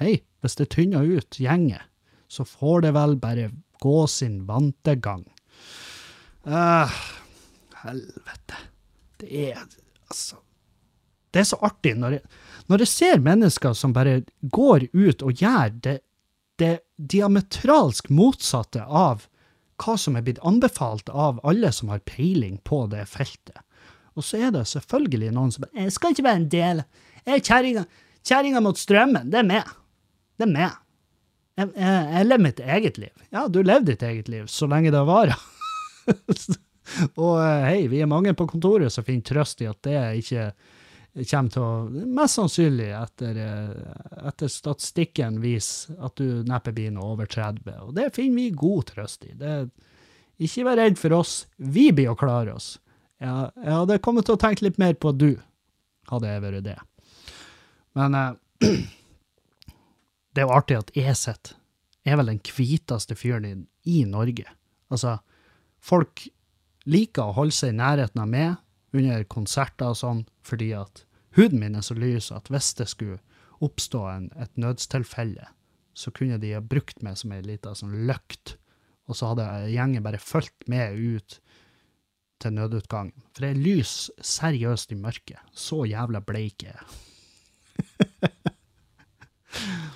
hei, 0.02 0.24
hvis 0.42 0.58
det 0.58 0.72
tynner 0.74 1.06
ut 1.06 1.38
gjenget, 1.38 1.86
så 2.28 2.48
får 2.48 2.88
det 2.88 2.96
vel 2.96 3.14
bare 3.22 3.52
gå 3.82 4.08
sin 4.12 4.42
vante 4.48 4.96
gang. 4.96 5.26
Uh, 6.46 6.92
helvete. 7.84 8.60
Det 9.18 9.52
er 9.52 9.62
altså 10.08 10.42
Det 11.34 11.42
er 11.42 11.48
så 11.50 11.58
artig 11.66 11.96
når 12.00 12.18
jeg, 12.18 12.22
når 12.72 12.84
jeg 12.84 12.92
ser 12.92 13.24
mennesker 13.24 13.74
som 13.76 13.94
bare 13.96 14.22
går 14.56 14.88
ut 14.94 15.24
og 15.26 15.42
gjør 15.42 15.74
det, 15.84 15.96
det 16.60 16.76
diametralsk 16.96 18.08
motsatte 18.10 18.86
av 18.86 19.26
hva 19.84 19.98
som 20.00 20.16
er 20.16 20.24
blitt 20.24 20.40
anbefalt 20.48 21.10
av 21.12 21.42
alle 21.44 21.72
som 21.76 21.92
har 21.92 22.04
peiling 22.08 22.56
på 22.64 22.86
det 22.94 23.04
feltet. 23.12 23.60
Og 24.16 24.24
så 24.24 24.40
er 24.48 24.54
det 24.56 24.64
selvfølgelig 24.72 25.34
noen 25.36 25.52
som 25.52 25.66
bare 25.66 25.84
'Jeg 25.84 25.92
skal 25.92 26.12
ikke 26.12 26.24
være 26.24 26.42
en 26.42 26.50
del. 26.50 26.84
Jeg 27.26 27.36
er 27.36 27.86
kjerringa. 28.24 28.62
Mot 28.62 28.78
strømmen. 28.78 29.30
Det 29.30 29.40
er 29.40 29.44
meg. 29.44 29.68
Det 30.38 30.48
er 30.48 30.54
meg. 30.54 30.72
Jeg, 31.56 31.72
jeg, 31.80 32.06
jeg 32.12 32.28
lever 32.28 32.44
mitt 32.44 32.60
eget 32.60 32.98
liv. 33.00 33.26
Ja, 33.32 33.46
du 33.48 33.62
lever 33.64 33.86
ditt 33.88 34.04
eget 34.04 34.32
liv 34.32 34.48
så 34.52 34.68
lenge 34.68 34.92
det 34.92 35.04
varer. 35.08 35.38
og 37.24 37.36
eh, 37.40 37.68
hei, 37.70 37.86
vi 37.92 38.02
er 38.04 38.12
mange 38.12 38.36
på 38.38 38.48
kontoret 38.50 38.94
som 38.94 39.06
finner 39.08 39.26
trøst 39.26 39.64
i 39.64 39.70
at 39.70 39.80
det 39.88 40.02
ikke 40.20 40.50
kommer 41.32 41.54
til 41.54 41.64
å 41.64 42.06
Mest 42.18 42.40
sannsynlig, 42.40 42.90
etter, 42.98 43.40
eh, 43.40 44.08
etter 44.28 44.52
statistikken, 44.52 45.40
viser 45.44 45.96
at 46.04 46.20
du 46.20 46.44
neppe 46.48 46.74
blir 46.76 46.92
noe 46.96 47.14
over 47.16 47.30
30. 47.32 47.72
Og 47.88 47.96
det 47.96 48.12
finner 48.16 48.42
vi 48.42 48.50
god 48.66 48.90
trøst 48.92 49.24
i. 49.30 49.32
Det, 49.40 49.56
ikke 50.44 50.66
vær 50.68 50.82
redd 50.82 51.00
for 51.00 51.16
oss, 51.16 51.46
vi 51.56 51.88
blir 51.96 52.12
å 52.12 52.20
klare 52.20 52.58
oss. 52.58 52.74
Jeg, 53.24 53.48
jeg 53.64 53.78
hadde 53.80 54.02
kommet 54.04 54.28
til 54.28 54.36
å 54.36 54.42
tenke 54.42 54.68
litt 54.68 54.82
mer 54.82 54.98
på 55.00 55.16
du, 55.16 55.32
hadde 56.12 56.34
jeg 56.34 56.44
vært 56.44 56.68
det. 56.68 56.78
Men 57.96 58.20
eh, 58.20 58.36
det 60.36 60.44
er 60.44 60.50
jo 60.50 60.56
artig 60.58 60.78
at 60.82 60.92
Eset 61.00 61.54
er 62.06 62.20
vel 62.20 62.30
den 62.34 62.42
hviteste 62.44 63.16
fyren 63.18 63.48
i, 63.48 63.54
i, 63.88 64.04
Norge. 64.06 64.46
Altså, 64.92 65.18
folk 65.80 66.28
liker 66.86 67.30
å 67.32 67.38
holde 67.40 67.56
seg 67.56 67.72
i 67.72 67.78
nærheten 67.80 68.22
av 68.22 68.30
meg 68.30 68.96
under 68.96 69.24
konserter 69.32 69.94
og 69.94 70.00
sånn, 70.00 70.26
fordi 70.46 70.74
at 70.78 71.06
huden 71.40 71.64
min 71.64 71.80
er 71.80 71.86
så 71.86 71.96
lys 71.98 72.32
at 72.36 72.52
hvis 72.52 72.74
det 72.78 72.90
skulle 72.92 73.22
oppstå 73.64 74.04
en, 74.12 74.30
et 74.36 74.52
nødstilfelle, 74.60 75.48
så 75.96 76.12
kunne 76.12 76.38
de 76.42 76.54
ha 76.54 76.62
brukt 76.62 77.02
meg 77.04 77.18
som 77.18 77.32
ei 77.32 77.42
lita 77.44 77.72
sånn 77.76 77.96
løkt, 78.08 78.58
og 79.08 79.16
så 79.16 79.32
hadde 79.32 79.72
gjengen 79.72 80.04
bare 80.04 80.20
fulgt 80.20 80.68
med 80.72 81.00
ut 81.00 81.40
til 82.44 82.56
nødutgangen. 82.58 83.16
For 83.32 83.48
jeg 83.48 83.62
lyser 83.64 84.26
seriøst 84.36 84.92
i 84.92 85.00
mørket. 85.00 85.40
Så 85.56 85.86
jævla 85.88 86.20
bleik 86.26 86.68
er 86.68 86.76
jeg. 86.76 86.84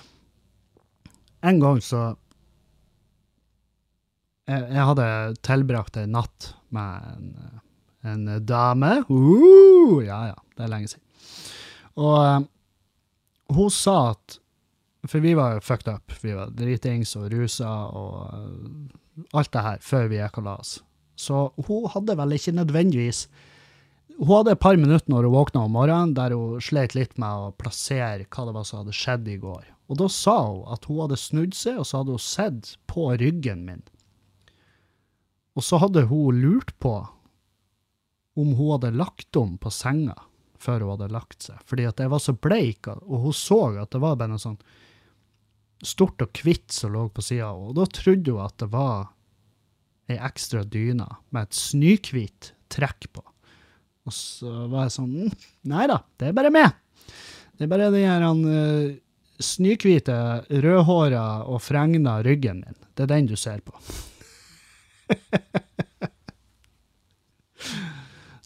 En 1.46 1.60
gang 1.62 1.80
så 1.84 2.10
jeg, 4.50 4.66
jeg 4.74 4.86
hadde 4.90 5.08
tilbrakt 5.46 5.98
en 6.00 6.14
natt 6.16 6.52
med 6.74 7.06
en, 7.10 7.60
en 8.10 8.28
dame. 8.46 8.92
Uh, 9.10 10.00
ja, 10.04 10.20
ja, 10.32 10.38
det 10.56 10.66
er 10.66 10.72
lenge 10.72 10.90
siden. 10.90 11.04
Og 12.00 12.16
uh, 12.18 12.48
hun 13.54 13.72
sa 13.74 13.96
at 14.14 14.38
For 15.08 15.22
vi 15.24 15.32
var 15.32 15.62
fucked 15.64 15.88
up. 15.88 16.12
Vi 16.20 16.34
var 16.36 16.50
dritings 16.52 17.14
og 17.16 17.30
rusa 17.32 17.70
og 17.96 18.34
uh, 18.34 19.28
alt 19.36 19.52
det 19.54 19.62
her 19.64 19.80
før 19.84 20.10
vi 20.10 20.20
gikk 20.20 20.40
og 20.42 20.48
la 20.48 20.56
oss. 20.60 20.74
Så 21.20 21.48
hun 21.66 21.88
hadde 21.92 22.16
vel 22.16 22.36
ikke 22.36 22.56
nødvendigvis 22.56 23.26
Hun 24.16 24.34
hadde 24.34 24.52
et 24.52 24.60
par 24.60 24.76
minutter 24.76 25.08
når 25.08 25.24
hun 25.24 25.32
våkna 25.32 25.62
om 25.64 25.72
morgenen, 25.72 26.14
der 26.16 26.34
hun 26.36 26.60
slet 26.60 26.92
litt 26.96 27.14
med 27.20 27.30
å 27.30 27.52
plassere 27.56 28.26
hva 28.28 28.44
det 28.44 28.52
var 28.56 28.66
som 28.68 28.82
hadde 28.82 28.96
skjedd 28.96 29.28
i 29.32 29.38
går. 29.40 29.64
Og 29.90 29.98
da 29.98 30.06
sa 30.12 30.36
hun 30.46 30.66
at 30.70 30.86
hun 30.86 31.02
hadde 31.02 31.18
snudd 31.18 31.56
seg, 31.58 31.80
og 31.82 31.88
så 31.88 32.00
hadde 32.00 32.14
hun 32.14 32.22
sett 32.22 32.74
på 32.90 33.08
ryggen 33.18 33.64
min. 33.66 33.82
Og 35.58 35.66
så 35.66 35.80
hadde 35.82 36.06
hun 36.10 36.38
lurt 36.38 36.70
på 36.78 36.94
om 38.38 38.52
hun 38.54 38.76
hadde 38.76 38.94
lagt 38.94 39.36
om 39.36 39.56
på 39.58 39.72
senga 39.74 40.14
før 40.60 40.84
hun 40.84 40.92
hadde 40.94 41.14
lagt 41.14 41.48
seg, 41.48 41.58
fordi 41.66 41.86
at 41.88 42.00
jeg 42.02 42.12
var 42.12 42.20
så 42.22 42.34
bleik, 42.36 42.86
og 42.92 43.24
hun 43.24 43.34
så 43.34 43.58
at 43.80 43.90
det 43.94 44.00
var 44.02 44.18
bare 44.20 44.34
noe 44.34 44.42
sånn 44.42 44.60
stort 45.80 46.20
og 46.20 46.40
hvitt 46.44 46.68
som 46.76 46.92
lå 46.92 47.06
på 47.16 47.24
sida, 47.24 47.48
og 47.56 47.72
da 47.78 47.86
trodde 47.88 48.34
hun 48.36 48.44
at 48.44 48.58
det 48.60 48.68
var 48.72 49.08
ei 50.10 50.18
ekstra 50.20 50.62
dyne 50.68 51.06
med 51.32 51.48
et 51.48 51.56
snøhvitt 51.56 52.52
trekk 52.72 53.08
på. 53.14 53.24
Og 54.08 54.14
så 54.14 54.50
var 54.70 54.86
jeg 54.86 54.96
sånn 54.98 55.10
«Mm, 55.14 55.46
Nei 55.72 55.86
da, 55.88 56.00
det 56.20 56.28
er 56.28 56.36
bare 56.36 56.52
meg. 56.52 56.76
Det 57.56 57.66
er 57.66 57.72
bare 57.72 57.90
de 57.94 58.04
her 58.04 58.24
han, 58.24 58.40
uh, 58.44 58.92
snøhvite, 59.44 60.44
rødhåra 60.50 61.42
og 61.48 61.62
fregna 61.64 62.22
ryggen 62.26 62.64
min. 62.64 62.78
Det 62.94 63.02
er 63.06 63.12
den 63.14 63.26
du 63.30 63.36
ser 63.40 63.60
på. 63.64 63.72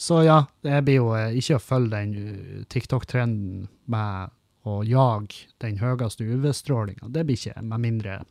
Så 0.05 0.22
ja, 0.26 0.45
det 0.61 0.82
blir 0.84 0.99
jo 0.99 1.14
eh, 1.16 1.36
ikke 1.38 1.57
å 1.57 1.62
følge 1.62 1.97
den 1.97 2.11
eh, 2.18 2.64
TikTok-trenden 2.68 3.68
med 3.88 4.34
å 4.68 4.82
jage 4.84 5.49
den 5.64 5.78
høyeste 5.80 6.26
UV-strålinga. 6.28 7.09
Det 7.09 7.24
blir 7.24 7.38
ikke, 7.38 7.62
med 7.64 7.80
mindre 7.84 8.22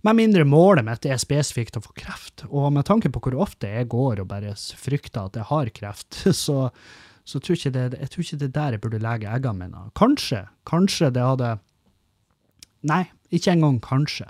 med 0.00 0.16
mindre 0.16 0.46
målet 0.48 0.86
mitt 0.86 1.04
er 1.04 1.20
spesifikt 1.20 1.76
å 1.76 1.82
få 1.84 1.92
kreft. 1.92 2.46
Og 2.48 2.70
med 2.72 2.86
tanke 2.88 3.10
på 3.12 3.20
hvor 3.20 3.36
ofte 3.44 3.68
jeg 3.68 3.90
går 3.92 4.22
og 4.22 4.30
bare 4.30 4.54
frykter 4.56 5.28
at 5.28 5.36
jeg 5.36 5.48
har 5.50 5.72
kreft, 5.76 6.22
så 6.44 6.70
så 7.30 7.38
tror 7.38 7.58
ikke 7.58 7.72
det, 7.74 7.84
jeg 7.94 8.10
tror 8.12 8.24
ikke 8.24 8.38
det 8.40 8.48
er 8.48 8.56
der 8.56 8.74
jeg 8.74 8.82
burde 8.84 9.02
legge 9.02 9.30
eggene 9.30 9.64
mine. 9.64 9.84
Kanskje, 9.98 10.44
kanskje 10.68 11.12
det 11.14 11.26
hadde 11.26 11.58
Nei, 12.80 13.04
ikke 13.28 13.52
engang 13.52 13.76
kanskje. 13.84 14.24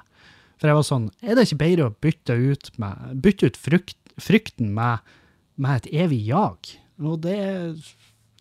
For 0.59 0.67
jeg 0.67 0.77
var 0.77 0.87
sånn, 0.87 1.07
er 1.23 1.37
det 1.39 1.47
ikke 1.47 1.61
bedre 1.63 1.87
å 1.87 1.97
bytte 2.03 2.35
ut, 2.35 2.71
med, 2.83 3.21
bytte 3.23 3.49
ut 3.49 3.59
frykt, 3.59 3.99
frykten 4.21 4.73
med, 4.75 5.07
med, 5.55 5.85
et 5.85 6.03
evig 6.05 6.21
jag? 6.27 6.73
Og 7.01 7.23
det 7.25 7.39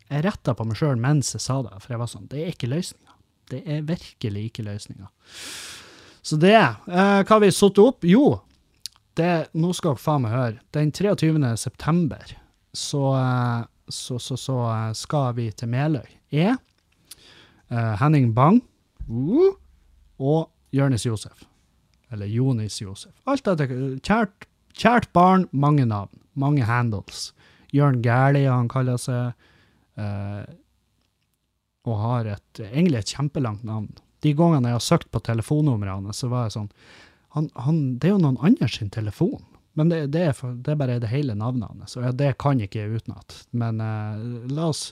Jeg 0.10 0.24
retta 0.26 0.56
på 0.58 0.66
meg 0.66 0.80
sjøl 0.80 0.98
mens 0.98 1.36
jeg 1.36 1.44
sa 1.44 1.60
det, 1.62 1.78
for 1.84 1.94
jeg 1.94 2.02
var 2.02 2.10
sånn, 2.10 2.26
det 2.32 2.42
er 2.42 2.56
ikke 2.56 2.72
løsninga. 2.72 3.14
Det 3.54 3.60
er 3.62 3.86
virkelig 3.86 4.46
ikke 4.50 4.66
løsninga. 4.66 5.12
Så 6.26 6.38
det 6.42 6.56
eh, 6.58 6.74
Hva 6.90 7.36
har 7.36 7.44
vi 7.44 7.52
satt 7.54 7.78
opp? 7.82 8.04
Jo, 8.10 8.40
det, 9.20 9.52
nå 9.54 9.70
skal 9.78 9.94
dere 9.94 10.02
faen 10.02 10.26
meg 10.26 10.34
høre. 10.34 10.64
Den 10.74 10.90
23. 10.92 11.54
september 11.62 12.34
så, 12.74 13.04
eh, 13.22 13.62
så, 13.90 14.20
så, 14.20 14.38
så 14.38 14.58
eh, 14.70 14.92
skal 14.98 15.34
vi 15.38 15.50
til 15.52 15.72
Meløy. 15.72 16.08
Jeg, 16.34 16.58
eh, 17.70 17.94
Henning 18.02 18.32
Bang 18.36 18.62
og 19.10 20.50
Jonis 20.76 21.06
Josef. 21.06 21.46
Eller 22.12 22.30
Jonis 22.30 22.80
Josef. 22.82 23.14
Alt 23.30 23.48
etter 23.50 23.70
Kjært, 24.06 24.48
kjært 24.78 25.12
barn, 25.14 25.48
mange 25.52 25.86
navn. 25.86 26.14
Mange 26.40 26.66
handles. 26.66 27.32
Jørn 27.74 28.02
Gæli, 28.02 28.46
han 28.50 28.70
kaller 28.72 28.98
seg. 29.02 29.36
Uh, 30.00 30.46
og 31.90 31.98
har 32.00 32.30
et, 32.36 32.62
egentlig 32.62 33.02
et 33.02 33.14
kjempelangt 33.14 33.66
navn. 33.68 33.90
De 34.24 34.34
gangene 34.36 34.72
jeg 34.72 34.78
har 34.78 34.86
søkt 34.86 35.10
på 35.12 35.22
telefonnummeret 35.24 36.16
så 36.16 36.30
var 36.32 36.48
jeg 36.48 36.56
sånn 36.58 36.70
han, 37.36 37.50
han, 37.62 37.78
Det 38.02 38.10
er 38.10 38.16
jo 38.16 38.22
noen 38.24 38.40
andre 38.42 38.68
sin 38.72 38.90
telefon. 38.90 39.44
Men 39.80 39.92
det, 39.92 40.00
det, 40.12 40.22
er, 40.28 40.34
for, 40.36 40.58
det 40.60 40.74
er 40.74 40.80
bare 40.82 41.00
det 41.00 41.08
hele 41.08 41.38
navnet 41.40 41.72
hans. 41.72 41.96
Og 41.96 42.18
det 42.20 42.34
kan 42.44 42.60
ikke 42.60 42.82
jeg 42.82 43.00
utenat. 43.00 43.38
Men 43.56 43.80
uh, 43.80 44.20
la, 44.52 44.66
oss, 44.74 44.90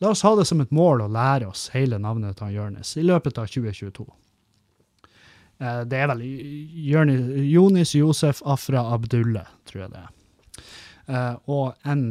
la 0.00 0.14
oss 0.14 0.24
ha 0.24 0.32
det 0.38 0.46
som 0.48 0.62
et 0.64 0.72
mål 0.72 1.04
å 1.04 1.10
lære 1.12 1.50
oss 1.50 1.66
hele 1.74 1.98
navnet 2.00 2.38
til 2.40 2.54
Jonis 2.56 2.94
i 2.96 3.04
løpet 3.04 3.36
av 3.42 3.52
2022. 3.52 4.06
Uh, 5.60 5.82
det 5.84 6.00
er 6.00 6.08
vel 6.14 6.24
Jonis 7.52 7.92
Josef 7.98 8.40
Afra 8.48 8.86
Abdulle, 8.96 9.44
tror 9.68 9.84
jeg 9.84 9.92
det 9.92 10.00
er. 10.06 10.16
Uh, 11.12 11.36
og 11.52 11.88
en 11.92 12.06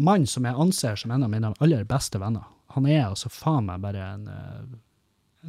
mann 0.00 0.26
som 0.26 0.48
jeg 0.48 0.56
anser 0.56 0.96
som 0.96 1.12
en 1.12 1.28
av 1.28 1.36
mine 1.36 1.52
aller 1.60 1.84
beste 1.84 2.18
venner. 2.20 2.48
Han 2.72 2.88
er 2.88 3.10
altså 3.10 3.28
faen 3.32 3.68
meg 3.68 3.82
bare 3.82 4.04
en, 4.14 4.28
eh, 4.30 4.60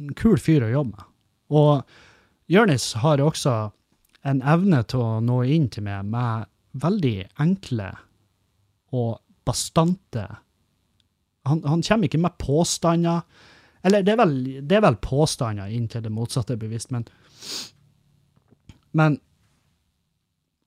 en 0.00 0.14
kul 0.18 0.36
fyr 0.36 0.66
å 0.66 0.72
jobbe 0.72 0.96
med. 0.96 1.04
Og 1.48 2.52
Jonis 2.52 2.92
har 3.00 3.22
også 3.22 3.72
en 4.22 4.42
evne 4.46 4.82
til 4.88 5.02
å 5.02 5.20
nå 5.24 5.42
inn 5.50 5.68
til 5.72 5.86
meg 5.86 6.06
med 6.12 6.48
veldig 6.82 7.16
enkle 7.42 7.90
og 8.96 9.18
bastante 9.46 10.28
Han, 11.48 11.58
han 11.66 11.80
kommer 11.82 12.06
ikke 12.06 12.20
med 12.22 12.36
påstander. 12.38 13.24
Eller 13.82 14.04
det 14.06 14.12
er 14.12 14.18
vel, 14.20 14.34
det 14.62 14.76
er 14.76 14.84
vel 14.84 14.98
påstander 15.02 15.72
inntil 15.74 16.04
det 16.04 16.12
motsatte 16.14 16.54
er 16.54 16.60
bevisst, 16.60 16.92
men 16.94 17.08
Men 18.92 19.18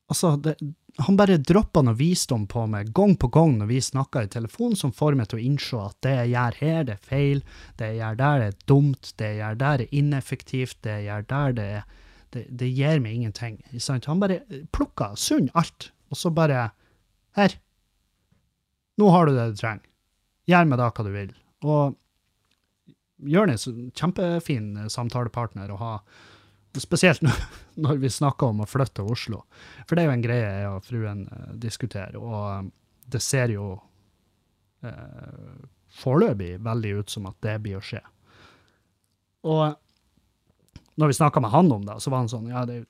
altså, 0.10 0.36
det, 0.36 0.58
han 0.98 1.18
bare 1.20 1.38
dropper 1.38 1.84
noe 1.86 1.98
visdom 2.00 2.46
på 2.48 2.64
meg 2.72 2.94
gang 2.96 3.16
på 3.20 3.28
gang 3.34 3.58
når 3.60 3.68
vi 3.70 3.82
snakker 3.84 4.26
i 4.26 4.32
telefon, 4.32 4.76
som 4.76 4.94
får 4.96 5.18
meg 5.20 5.30
til 5.30 5.40
å 5.40 5.44
innse 5.44 5.82
at 5.82 5.98
det 6.06 6.14
jeg 6.16 6.32
gjør 6.32 6.58
her, 6.62 6.84
det 6.88 6.96
er 6.96 7.10
feil, 7.10 7.44
det 7.78 7.90
jeg 7.92 8.00
gjør 8.00 8.20
der, 8.22 8.40
det 8.40 8.48
er 8.48 8.70
dumt, 8.72 9.12
det 9.20 9.30
jeg 9.30 9.40
gjør 9.42 9.60
der, 9.64 9.84
er 9.84 10.00
ineffektivt, 10.00 10.78
det 10.88 10.96
jeg 10.96 11.06
gjør 11.10 11.28
der, 11.32 11.56
det, 11.60 11.68
er, 11.80 12.05
det, 12.36 12.46
det 12.52 12.68
gir 12.70 13.02
meg 13.04 13.16
ingenting. 13.16 13.60
Han 14.08 14.22
bare 14.22 14.42
plukker 14.76 15.16
sunn 15.20 15.48
alt, 15.56 15.92
og 16.12 16.20
så 16.20 16.32
bare 16.36 16.70
Her. 17.36 17.58
Nå 18.96 19.10
har 19.12 19.28
du 19.28 19.36
det 19.36 19.50
du 19.52 19.58
trenger. 19.60 19.84
Gjør 20.48 20.68
med 20.70 20.80
da 20.80 20.88
hva 20.88 21.04
du 21.04 21.12
vil. 21.12 21.34
Og 21.68 21.96
Jonis, 23.26 23.66
kjempefin 23.96 24.86
samtalepartner 24.92 25.72
å 25.72 25.80
ha. 25.82 25.92
Spesielt 26.80 27.24
når, 27.84 28.00
vi 28.04 28.12
snakker 28.12 28.52
om 28.52 28.64
å 28.64 28.70
flytte 28.70 29.02
til 29.02 29.12
Oslo. 29.12 29.44
For 29.84 29.96
det 29.96 30.06
er 30.06 30.10
jo 30.10 30.16
en 30.18 30.26
greie 30.26 30.50
jeg 30.50 30.72
og 30.72 30.88
fruen 30.88 31.24
eh, 31.28 31.54
diskuterer, 31.66 32.18
og 32.20 32.72
det 33.12 33.22
ser 33.24 33.54
jo 33.54 33.70
eh, 34.84 35.64
foreløpig 35.96 36.58
veldig 36.66 36.94
ut 37.00 37.16
som 37.16 37.28
at 37.32 37.40
det 37.46 37.56
blir 37.64 37.80
å 37.80 37.86
skje. 37.86 38.04
Og 39.46 39.64
når 40.96 41.12
vi 41.12 41.18
snakka 41.18 41.42
med 41.44 41.52
han 41.52 41.72
om 41.72 41.86
det, 41.86 41.98
så 42.00 42.12
var 42.14 42.24
han 42.24 42.32
sånn 42.32 42.52
ja, 42.52 42.64
det 42.68 42.84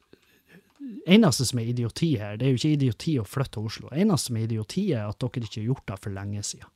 eneste 1.05 1.45
som 1.45 1.59
er 1.59 1.71
idioti 1.71 2.11
her, 2.19 2.37
det 2.37 2.47
er 2.47 2.53
jo 2.53 2.59
ikke 2.59 2.75
idioti 2.75 3.15
å 3.21 3.27
flytte 3.27 3.57
til 3.57 3.69
Oslo. 3.69 3.89
eneste 3.91 4.29
som 4.29 4.37
er 4.37 4.47
idioti, 4.47 4.85
er 4.93 5.09
at 5.09 5.19
dere 5.21 5.45
ikke 5.47 5.61
har 5.61 5.69
gjort 5.71 5.87
det 5.91 5.99
for 6.03 6.15
lenge 6.15 6.43
siden. 6.45 6.71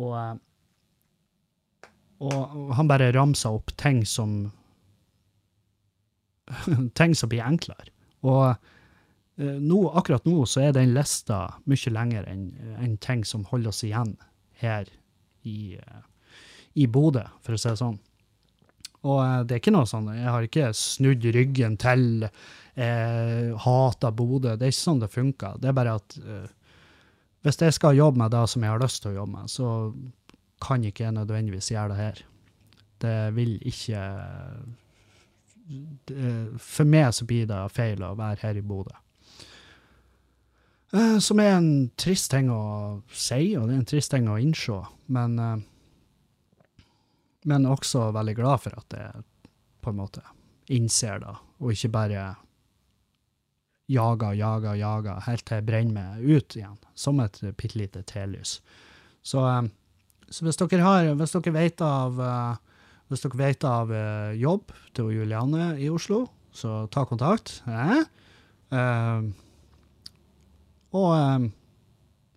Og, 0.00 0.14
eh, 0.18 1.88
og, 2.20 2.74
han 2.76 2.90
bare 2.90 3.12
ramsa 3.16 3.52
opp 3.56 3.72
ting 3.80 4.04
som 4.06 4.52
ting 6.98 7.14
som 7.14 7.30
blir 7.30 7.44
enklere. 7.46 7.90
Og 8.26 8.44
eh, 8.50 9.58
nå, 9.58 9.80
akkurat 9.94 10.26
nå 10.26 10.44
så 10.46 10.66
er 10.66 10.76
den 10.76 10.94
lista 10.94 11.46
mye 11.70 11.94
lenger 11.94 12.26
enn 12.30 12.50
en 12.78 12.96
ting 13.02 13.24
som 13.24 13.46
holder 13.50 13.72
oss 13.72 13.84
igjen 13.86 14.16
her 14.60 14.90
i, 15.46 15.76
eh, 15.78 16.02
i 16.74 16.86
Bodø, 16.86 17.24
for 17.42 17.56
å 17.56 17.60
si 17.60 17.70
det 17.70 17.80
sånn. 17.80 17.98
Og 19.08 19.20
eh, 19.24 19.42
det 19.48 19.54
er 19.56 19.60
ikke 19.62 19.72
noe 19.74 19.88
sånn, 19.88 20.08
jeg 20.12 20.28
har 20.28 20.46
ikke 20.46 20.70
snudd 20.76 21.24
ryggen 21.34 21.76
til, 21.80 22.26
eh, 22.76 23.50
hata 23.64 24.10
Bodø, 24.12 24.56
det 24.56 24.66
er 24.68 24.74
ikke 24.74 24.82
sånn 24.84 25.00
det 25.00 25.10
funker. 25.14 25.56
Det 25.60 25.70
er 25.70 25.76
bare 25.78 25.94
at 26.00 26.18
eh, 26.20 26.48
hvis 27.42 27.56
jeg 27.64 27.72
skal 27.78 27.96
jobbe 27.96 28.20
med 28.20 28.30
det 28.34 28.42
som 28.52 28.62
jeg 28.66 28.70
har 28.74 28.82
lyst 28.82 29.00
til 29.02 29.12
å 29.14 29.22
jobbe 29.22 29.32
med, 29.38 29.48
så 29.48 29.68
kan 30.60 30.84
ikke 30.84 31.06
jeg 31.06 31.16
nødvendigvis 31.16 31.70
gjøre 31.72 31.94
det 31.94 32.00
her. 32.02 32.18
Det 33.00 33.16
vil 33.32 33.54
ikke 33.64 34.02
det- 36.06 36.60
For 36.60 36.84
meg 36.84 37.12
så 37.14 37.24
blir 37.24 37.46
det 37.48 37.62
feil 37.72 38.02
å 38.04 38.16
være 38.18 38.38
her 38.42 38.58
i 38.58 38.60
Bodø. 38.60 38.92
Eh, 40.92 41.18
Som 41.18 41.38
er 41.40 41.52
en 41.56 41.90
trist 41.96 42.30
ting 42.32 42.48
å 42.50 43.02
si, 43.12 43.54
og 43.56 43.68
det 43.68 43.74
er 43.74 43.78
en 43.78 43.84
trist 43.86 44.10
ting 44.10 44.26
å 44.28 44.36
innse, 44.42 44.80
men 45.08 45.38
eh, 45.38 45.56
Men 47.48 47.68
også 47.68 48.10
veldig 48.12 48.36
glad 48.36 48.62
for 48.66 48.76
at 48.76 48.96
jeg 48.96 49.24
på 49.80 49.92
en 49.92 50.00
måte 50.02 50.22
innser 50.70 51.22
det, 51.22 51.34
og 51.58 51.72
ikke 51.72 51.90
bare 51.94 52.24
jager, 53.90 54.34
jager, 54.38 54.74
jager, 54.78 55.22
helt 55.26 55.44
til 55.48 55.58
jeg 55.58 55.66
brenner 55.66 55.94
meg 55.96 56.26
ut 56.28 56.56
igjen, 56.56 56.76
som 56.94 57.20
et 57.24 57.40
bitte 57.58 57.78
lite 57.80 58.02
telys. 58.06 58.58
Så, 59.22 59.42
eh, 59.48 59.70
så 60.30 60.46
hvis 60.46 60.60
dere 60.60 60.84
har, 60.84 61.14
hvis 61.18 61.34
dere 61.34 61.54
vet 61.56 61.82
av 61.84 62.20
eh, 62.22 62.58
hvis 63.10 63.24
dere 63.24 63.40
vet 63.40 63.64
av 63.66 63.90
eh, 63.90 64.36
jobb 64.38 64.70
til 64.94 65.10
Juliane 65.10 65.72
i 65.82 65.88
Oslo, 65.90 66.28
så 66.54 66.84
ta 66.94 67.02
kontakt. 67.08 67.56
Eh? 67.66 68.04
Eh, 68.70 69.24
og 70.94 71.48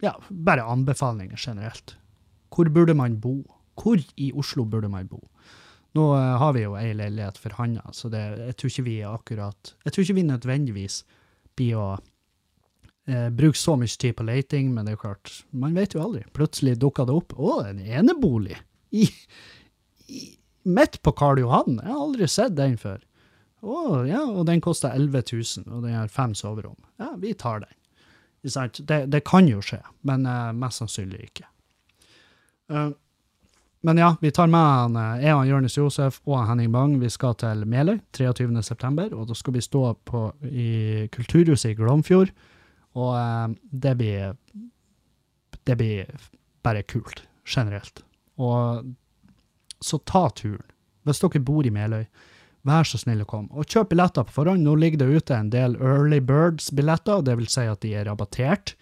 ja, 0.02 0.14
bare 0.30 0.66
anbefalinger 0.66 1.38
generelt. 1.38 1.96
Hvor 2.54 2.70
burde 2.74 2.96
man 2.98 3.20
bo? 3.22 3.38
Hvor 3.80 4.02
i 4.16 4.32
Oslo 4.38 4.66
burde 4.70 4.90
man 4.92 5.10
bo? 5.10 5.22
Nå 5.98 6.08
eh, 6.18 6.32
har 6.42 6.56
vi 6.56 6.64
jo 6.66 6.74
ei 6.80 6.94
leilighet 6.98 7.38
for 7.42 7.56
handa, 7.60 7.86
så 7.94 8.10
det, 8.10 8.24
jeg 8.48 8.58
tror 8.58 8.74
ikke 8.74 8.88
vi 8.88 8.96
er 9.02 9.14
akkurat 9.14 9.76
Jeg 9.86 9.94
tror 9.94 10.04
ikke 10.06 10.18
vi 10.18 10.26
nødvendigvis 10.30 11.04
blir 11.58 11.78
å 11.78 11.88
eh, 13.06 13.30
bruke 13.30 13.60
så 13.60 13.78
mye 13.78 14.00
tid 14.02 14.18
på 14.18 14.26
leiting, 14.26 14.72
men 14.74 14.88
det 14.88 14.96
er 14.96 15.04
klart, 15.04 15.44
man 15.52 15.78
vet 15.78 15.94
jo 15.94 16.02
aldri. 16.06 16.24
Plutselig 16.34 16.80
dukker 16.82 17.10
det 17.10 17.18
opp 17.18 17.36
Å, 17.38 17.60
en 17.70 17.82
enebolig! 17.84 18.58
I, 18.94 19.08
i, 20.10 20.24
midt 20.70 21.02
på 21.06 21.14
Karl 21.18 21.44
Johan! 21.44 21.78
Jeg 21.78 21.92
har 21.92 22.02
aldri 22.08 22.30
sett 22.30 22.58
den 22.58 22.78
før. 22.82 23.02
Å, 23.64 23.78
ja, 24.10 24.26
og 24.26 24.48
den 24.50 24.62
koster 24.66 24.92
11 24.92 25.24
000, 25.30 25.70
og 25.70 25.86
den 25.86 25.96
har 25.96 26.12
fem 26.12 26.34
soverom. 26.36 26.78
Ja, 27.00 27.14
vi 27.22 27.32
tar 27.38 27.64
den. 27.64 27.78
Det, 28.44 29.06
det 29.08 29.22
kan 29.24 29.48
jo 29.48 29.62
skje, 29.64 29.80
men 30.10 30.26
eh, 30.28 30.52
mest 30.58 30.82
sannsynlig 30.82 31.30
ikke. 31.30 31.48
Eh, 32.74 32.90
men 33.86 34.00
ja, 34.00 34.16
vi 34.22 34.32
tar 34.32 34.48
med 34.48 34.64
han, 34.64 34.96
jeg 35.20 35.36
og 35.36 35.48
Jonis 35.50 35.76
Josef 35.76 36.22
og 36.24 36.46
Henning 36.48 36.72
Bang. 36.72 36.96
Vi 37.02 37.10
skal 37.12 37.36
til 37.36 37.66
Meløy 37.68 37.98
23.9., 38.16 39.10
og 39.12 39.28
da 39.28 39.36
skal 39.36 39.58
vi 39.58 39.64
stå 39.66 39.82
på, 40.08 40.22
i 40.48 41.08
Kulturhuset 41.12 41.74
i 41.74 41.76
Glomfjord. 41.76 42.32
Og 42.96 43.12
eh, 43.18 43.56
det 43.84 43.96
blir 44.00 44.38
Det 45.64 45.76
blir 45.80 46.10
bare 46.64 46.84
kult, 46.84 47.24
generelt. 47.48 48.04
Og 48.38 48.96
så 49.84 50.00
ta 50.00 50.30
turen. 50.30 50.66
Hvis 51.04 51.20
dere 51.20 51.44
bor 51.44 51.68
i 51.68 51.72
Meløy, 51.72 52.06
vær 52.64 52.88
så 52.88 52.98
snill 53.00 53.24
å 53.24 53.28
komme. 53.28 53.52
Og 53.52 53.68
kjøp 53.68 53.92
billetter 53.92 54.24
på 54.28 54.36
forhånd. 54.40 54.64
Nå 54.64 54.76
ligger 54.80 55.04
det 55.04 55.20
ute 55.20 55.36
en 55.36 55.52
del 55.52 55.76
Early 55.76 56.22
Birds-billetter, 56.24 57.24
det 57.24 57.36
vil 57.40 57.52
si 57.52 57.68
at 57.68 57.84
de 57.84 57.94
er 57.96 58.08
rabattert. 58.08 58.76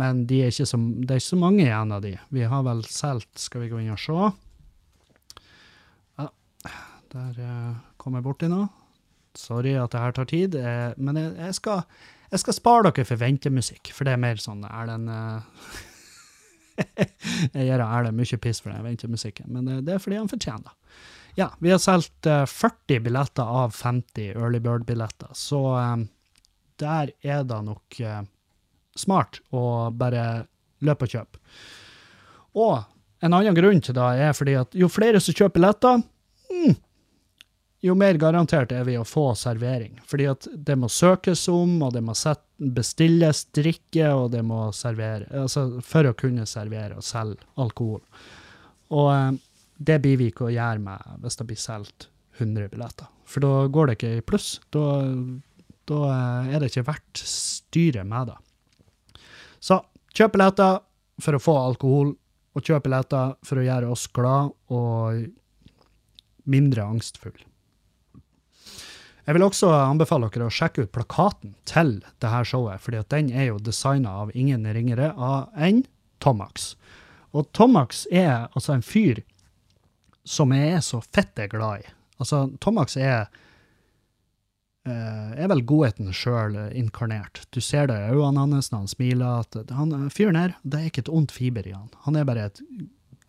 Men 0.00 0.24
de 0.26 0.40
er 0.46 0.54
så, 0.54 0.78
det 0.78 1.12
er 1.12 1.20
ikke 1.20 1.32
så 1.32 1.38
mange 1.38 1.62
igjen 1.62 1.92
av 1.94 2.02
de. 2.02 2.16
Vi 2.34 2.46
har 2.50 2.64
vel 2.66 2.82
solgt 2.90 3.38
Skal 3.38 3.64
vi 3.64 3.70
gå 3.70 3.78
inn 3.82 3.94
og 3.94 4.00
se? 4.02 4.30
Ja, 6.18 6.26
der 7.14 7.38
eh, 7.44 7.76
kom 8.00 8.18
jeg 8.18 8.26
borti 8.26 8.50
noe. 8.50 8.66
Sorry 9.38 9.74
at 9.78 9.94
det 9.94 10.02
her 10.02 10.14
tar 10.14 10.28
tid, 10.30 10.54
eh, 10.54 10.92
men 10.96 11.18
jeg, 11.18 11.32
jeg, 11.38 11.56
skal, 11.58 11.82
jeg 12.30 12.42
skal 12.42 12.54
spare 12.54 12.90
dere 12.90 13.06
for 13.08 13.18
ventemusikk, 13.18 13.90
for 13.94 14.06
det 14.06 14.14
er 14.14 14.22
mer 14.22 14.38
sånn 14.42 14.62
Erlend 14.68 15.10
eh, 15.10 15.82
Jeg 17.56 17.66
gir 17.66 17.82
Erlend 17.82 18.18
mye 18.18 18.38
piss 18.42 18.62
for 18.62 18.70
den 18.70 18.86
ventemusikken, 18.86 19.50
men 19.54 19.66
det, 19.66 19.80
det 19.88 19.96
er 19.96 20.02
fordi 20.02 20.20
han 20.20 20.30
fortjener 20.30 20.68
det. 20.68 20.76
Ja, 21.34 21.48
vi 21.58 21.72
har 21.74 21.82
solgt 21.82 22.30
eh, 22.30 22.44
40 22.46 23.02
billetter 23.08 23.56
av 23.62 23.74
50 23.74 24.36
Early 24.36 24.62
Bird-billetter, 24.62 25.34
så 25.34 25.64
der 26.78 27.10
er 27.26 27.42
det 27.46 27.58
nok 27.66 27.98
smart 28.98 29.40
å 29.54 29.90
bare 29.94 30.44
løpe 30.84 31.06
og 31.06 31.14
kjøpe. 31.16 31.40
Og 32.54 33.24
en 33.24 33.32
annen 33.34 33.56
grunn 33.56 33.80
til 33.82 33.96
det 33.96 34.10
er 34.26 34.34
fordi 34.36 34.56
at 34.60 34.74
jo 34.76 34.90
flere 34.92 35.20
som 35.22 35.34
kjøper 35.34 35.58
billetter, 35.58 36.02
jo 37.84 37.94
mer 37.98 38.16
garantert 38.20 38.72
er 38.72 38.84
vi 38.88 38.96
å 38.96 39.04
få 39.04 39.26
servering. 39.36 39.98
Fordi 40.08 40.28
at 40.30 40.46
det 40.54 40.76
må 40.80 40.88
søkes 40.88 41.42
om, 41.52 41.76
og 41.84 41.92
det 41.96 42.00
må 42.04 42.14
bestilles 42.56 43.44
drikke, 43.52 44.08
og 44.14 44.30
det 44.32 44.40
må 44.46 44.70
servere, 44.72 45.28
altså 45.42 45.66
for 45.84 46.08
å 46.08 46.14
kunne 46.16 46.46
servere 46.48 46.96
og 46.96 47.04
selge 47.04 47.44
alkohol. 47.60 48.00
Og 48.94 49.10
eh, 49.12 49.34
det 49.84 49.98
blir 50.04 50.20
vi 50.20 50.30
ikke 50.32 50.48
å 50.48 50.54
gjøre 50.54 50.80
med 50.80 51.20
hvis 51.24 51.36
det 51.40 51.48
blir 51.50 51.60
solgt 51.60 52.08
100 52.38 52.70
billetter. 52.72 53.10
For 53.28 53.44
da 53.44 53.66
går 53.72 53.90
det 53.90 53.98
ikke 53.98 54.16
i 54.16 54.24
pluss. 54.32 54.48
Da, 54.72 54.86
da 55.90 56.00
eh, 56.08 56.54
er 56.54 56.62
det 56.62 56.72
ikke 56.72 56.88
verdt 56.88 57.24
styret 57.28 58.08
med 58.08 58.32
det. 58.32 58.38
Så 59.64 59.80
kjøp 60.12 60.36
billetter 60.36 60.82
for 61.24 61.36
å 61.36 61.40
få 61.40 61.56
alkohol, 61.56 62.12
og 62.54 62.68
kjøp 62.68 62.84
billetter 62.84 63.34
for 63.46 63.58
å 63.58 63.64
gjøre 63.64 63.90
oss 63.94 64.04
glad 64.14 64.52
og 64.74 65.24
mindre 66.44 66.84
angstfull. 66.84 67.36
Jeg 69.24 69.38
vil 69.38 69.46
også 69.46 69.70
anbefale 69.72 70.28
dere 70.28 70.50
å 70.50 70.52
sjekke 70.52 70.84
ut 70.84 70.92
plakaten 70.92 71.54
til 71.64 71.96
dette 72.02 72.42
showet, 72.44 72.82
fordi 72.84 73.00
at 73.00 73.12
den 73.14 73.30
er 73.32 73.48
jo 73.48 73.62
designa 73.62 74.18
av 74.20 74.34
ingen 74.36 74.66
ringere 74.76 75.14
enn 75.56 75.86
Tomax. 76.20 76.74
Og 77.32 77.48
Tomax 77.56 78.04
er 78.12 78.50
altså 78.52 78.76
en 78.76 78.84
fyr 78.84 79.22
som 80.28 80.52
jeg 80.52 80.76
er 80.76 80.84
så 80.84 81.00
fette 81.04 81.48
glad 81.52 81.86
i. 81.86 81.88
Altså, 82.20 82.44
Tomax 82.60 82.98
er 83.00 83.32
er 84.84 85.48
vel 85.48 85.62
godheten 85.64 86.10
sjøl 86.12 86.58
inkarnert. 86.76 87.40
Du 87.54 87.60
ser 87.64 87.88
det 87.88 87.96
i 87.96 88.10
øynene 88.12 88.58
hans 88.58 88.68
når 88.72 88.82
han 88.82 88.90
smiler. 88.92 89.40
at 89.40 89.70
han, 89.72 90.10
Fyren 90.12 90.36
her, 90.36 90.58
det 90.62 90.80
er 90.80 90.90
ikke 90.90 91.06
et 91.06 91.12
ondt 91.12 91.32
fiber 91.32 91.66
i 91.66 91.72
han. 91.72 91.88
Han 92.04 92.16
er 92.20 92.26
bare 92.28 92.50
et 92.50 92.60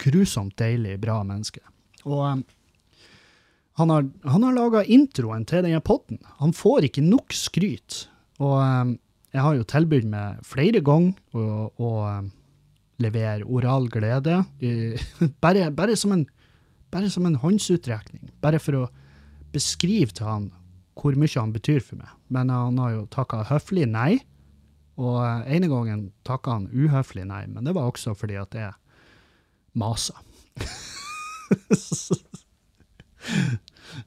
grusomt 0.01 0.57
deilig, 0.59 0.97
bra 0.99 1.21
menneske. 1.23 1.63
Og 2.03 2.43
han 3.75 3.91
har, 3.91 4.05
han 4.23 4.43
har 4.43 4.55
laga 4.55 4.83
introen 4.83 5.45
til 5.47 5.65
denne 5.65 5.81
potten. 5.83 6.19
Han 6.39 6.53
får 6.55 6.89
ikke 6.89 7.03
nok 7.03 7.35
skryt. 7.35 8.05
Og 8.39 8.59
jeg 9.35 9.43
har 9.43 9.55
jo 9.57 9.67
tilbudt 9.67 10.07
meg 10.11 10.43
flere 10.47 10.81
ganger 10.83 11.15
å, 11.35 11.71
å 11.75 11.91
levere 13.03 13.47
oral 13.47 13.89
glede. 13.91 14.43
bare, 15.43 15.69
bare, 15.75 15.97
som 15.99 16.15
en, 16.15 16.27
bare 16.91 17.11
som 17.11 17.27
en 17.27 17.39
håndsutrekning. 17.41 18.29
Bare 18.43 18.61
for 18.63 18.79
å 18.79 18.85
beskrive 19.55 20.15
til 20.15 20.27
han 20.29 20.47
hvor 20.95 21.17
mye 21.19 21.39
han 21.39 21.53
betyr 21.53 21.81
for 21.83 21.99
meg. 21.99 22.09
Men 22.31 22.49
han 22.53 22.79
har 22.81 22.93
jo 22.93 23.05
takka 23.11 23.43
høflig 23.49 23.85
nei. 23.91 24.19
Og 24.95 25.19
ene 25.51 25.67
gangen 25.67 26.11
takka 26.27 26.55
han 26.55 26.69
uhøflig 26.71 27.25
nei, 27.27 27.43
men 27.51 27.67
det 27.67 27.73
var 27.75 27.89
også 27.89 28.13
fordi 28.15 28.37
at 28.39 28.55
jeg 28.55 28.71
masa. 29.75 30.15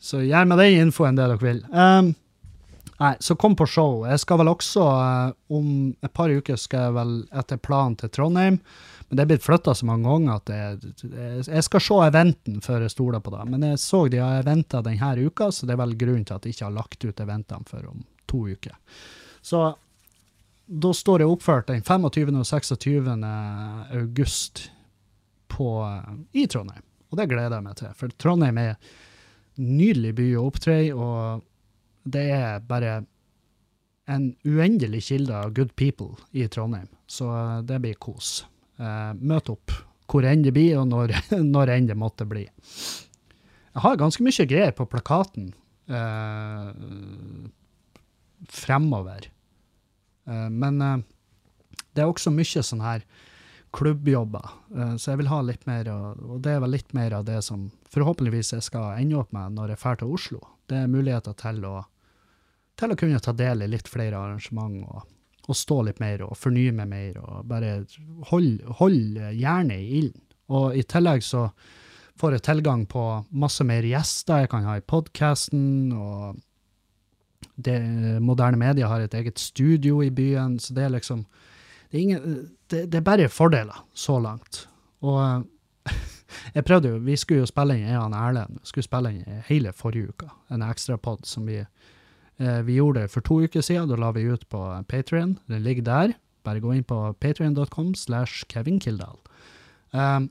så 0.09 0.23
gjør 0.25 0.49
med 0.49 0.59
den 0.63 0.87
infoen 0.87 1.19
det 1.19 1.27
dere 1.29 1.43
vil. 1.43 1.61
Um, 1.69 2.15
nei, 3.03 3.15
så 3.21 3.37
kom 3.39 3.57
på 3.57 3.67
show. 3.71 4.05
Jeg 4.09 4.21
skal 4.23 4.41
vel 4.43 4.51
også, 4.53 4.85
uh, 4.85 5.33
om 5.55 5.73
et 6.05 6.13
par 6.15 6.33
uker 6.33 6.59
skal 6.61 6.89
jeg 6.89 6.97
vel 6.99 7.13
etter 7.43 7.61
planen 7.63 7.97
til 8.01 8.13
Trondheim. 8.15 8.61
Men 9.09 9.17
det 9.17 9.25
er 9.25 9.31
blitt 9.31 9.45
flytta 9.47 9.73
så 9.75 9.87
mange 9.89 10.05
ganger 10.05 10.35
at 10.35 10.51
jeg, 10.53 11.45
jeg 11.49 11.65
skal 11.65 11.81
se 11.81 11.99
eventen 12.11 12.59
før 12.65 12.85
jeg 12.85 12.93
stoler 12.93 13.23
på 13.25 13.33
det. 13.33 13.45
Men 13.49 13.65
jeg 13.71 13.81
så 13.81 14.03
de 14.13 14.21
har 14.21 14.43
eventer 14.43 14.85
denne 14.85 15.15
uka, 15.25 15.49
så 15.55 15.69
det 15.69 15.75
er 15.75 15.81
vel 15.81 15.97
grunnen 16.01 16.27
til 16.29 16.37
at 16.37 16.45
jeg 16.45 16.57
ikke 16.57 16.67
har 16.67 16.77
lagt 16.77 17.07
ut 17.07 17.23
eventene 17.25 17.71
før 17.71 17.87
om 17.95 18.03
to 18.29 18.43
uker. 18.53 18.77
Så 19.41 19.63
da 20.69 20.91
står 20.93 21.25
jeg 21.25 21.33
oppført 21.33 21.71
den 21.71 21.81
25. 21.81 22.35
og 22.37 22.47
26. 22.47 23.15
august 23.97 24.67
på, 25.49 25.69
i 26.37 26.45
Trondheim. 26.47 26.85
Og 27.09 27.17
det 27.17 27.29
gleder 27.31 27.57
jeg 27.57 27.65
meg 27.65 27.79
til, 27.79 27.95
for 27.97 28.13
Trondheim 28.21 28.61
er 28.61 28.75
en 28.75 29.79
nydelig 29.79 30.13
by 30.19 30.27
å 30.37 30.45
opptre 30.51 30.77
i, 30.85 30.91
og 30.93 31.41
det 32.15 32.27
er 32.35 32.65
bare 32.69 33.03
en 34.09 34.31
uendelig 34.45 35.03
kilde 35.11 35.37
av 35.37 35.53
good 35.57 35.75
people 35.77 36.17
i 36.33 36.47
Trondheim. 36.49 36.89
Så 37.07 37.29
det 37.69 37.81
blir 37.85 37.99
kos. 38.01 38.47
Møt 38.79 39.51
opp 39.53 39.75
hvor 40.09 40.25
enn 40.25 40.43
det 40.45 40.55
blir, 40.57 40.79
og 40.81 40.89
når, 40.89 41.13
når 41.55 41.75
enn 41.75 41.91
det 41.91 41.99
måtte 41.99 42.27
bli. 42.29 42.47
Jeg 42.49 43.85
har 43.85 44.01
ganske 44.01 44.25
mye 44.25 44.47
greier 44.49 44.73
på 44.75 44.89
plakaten 44.89 45.51
eh, 45.93 46.71
fremover. 48.49 49.29
Eh, 50.25 50.49
men 50.49 50.81
det 50.81 52.03
er 52.03 52.09
også 52.09 52.33
mye 52.35 52.65
sånn 52.65 52.85
her 52.85 53.05
klubbjobber, 53.77 54.47
så 54.97 55.11
jeg 55.11 55.19
vil 55.21 55.29
ha 55.29 55.43
litt 55.45 55.67
mer, 55.69 55.91
og 55.93 56.39
det 56.41 56.55
er 56.55 56.63
vel 56.65 56.73
litt 56.73 56.95
mer 56.97 57.13
av 57.19 57.27
det 57.29 57.43
som 57.45 57.67
forhåpentligvis 57.93 58.55
jeg 58.55 58.65
skal 58.65 58.95
ende 58.97 59.19
opp 59.21 59.35
med 59.37 59.59
når 59.59 59.75
jeg 59.75 59.81
drar 59.83 59.99
til 60.01 60.15
Oslo. 60.17 60.41
Det 60.73 60.79
er 60.81 60.89
muligheter 60.89 61.37
til 61.37 61.61
å, 61.69 61.75
til 62.79 62.95
å 62.95 62.99
kunne 62.99 63.21
ta 63.23 63.35
del 63.37 63.65
i 63.65 63.71
litt 63.71 63.89
flere 63.91 64.19
arrangement. 64.19 64.83
og 64.89 65.15
og 65.49 65.57
stå 65.57 65.81
litt 65.87 66.01
mer 66.03 66.23
og 66.27 66.37
fornye 66.37 66.75
meg 66.77 66.91
mer 66.91 67.21
og 67.23 67.47
bare 67.49 67.79
holde 68.29 68.75
hold 68.81 69.21
jernet 69.33 69.81
i 69.81 70.01
ilden. 70.03 70.25
Og 70.53 70.77
i 70.77 70.85
tillegg 70.85 71.25
så 71.25 71.49
får 72.19 72.37
jeg 72.37 72.45
tilgang 72.49 72.85
på 72.91 73.05
masse 73.31 73.65
mer 73.65 73.87
gjester 73.87 74.43
jeg 74.43 74.51
kan 74.53 74.67
ha 74.69 74.77
i 74.79 74.85
podkasten, 74.85 75.93
og 75.93 76.37
det, 77.57 77.79
moderne 78.25 78.61
media 78.61 78.89
har 78.91 79.05
et 79.05 79.15
eget 79.15 79.41
studio 79.41 80.03
i 80.05 80.11
byen, 80.11 80.59
så 80.61 80.75
det 80.75 80.85
er 80.85 80.97
liksom 80.99 81.27
Det 81.89 81.97
er, 81.97 82.03
ingen, 82.03 82.49
det, 82.69 82.91
det 82.93 82.99
er 82.99 83.05
bare 83.05 83.29
fordeler 83.33 83.77
så 83.95 84.19
langt. 84.21 84.67
Og 85.01 85.47
jeg 86.55 86.65
prøvde 86.65 86.89
jo, 86.89 86.99
vi 86.99 87.17
skulle 87.17 87.41
jo 87.41 87.49
spille 87.49 87.79
inn 87.79 87.89
jeg 87.89 87.97
og 87.97 88.13
Erlend 88.13 88.59
skulle 88.63 88.85
spille 88.85 89.13
inn 89.15 89.39
hele 89.47 89.73
forrige 89.73 90.13
uka, 90.13 90.29
en 90.53 90.67
ekstrapod 90.67 91.25
som 91.25 91.47
vi 91.49 91.63
vi 92.39 92.77
gjorde 92.79 93.03
det 93.03 93.11
for 93.11 93.25
to 93.27 93.41
uker 93.43 93.65
siden. 93.67 93.89
Da 93.91 93.97
la 93.99 94.13
vi 94.15 94.23
ut 94.31 94.45
på 94.49 94.61
Patrion. 94.87 95.37
Den 95.51 95.65
ligger 95.67 95.87
der. 95.89 96.17
Bare 96.47 96.63
gå 96.63 96.73
inn 96.75 96.87
på 96.87 96.99
patrion.com 97.21 97.95
slash 97.99 98.47
Kevin 98.49 98.79
Kildahl. 98.81 99.19
Um, 99.93 100.29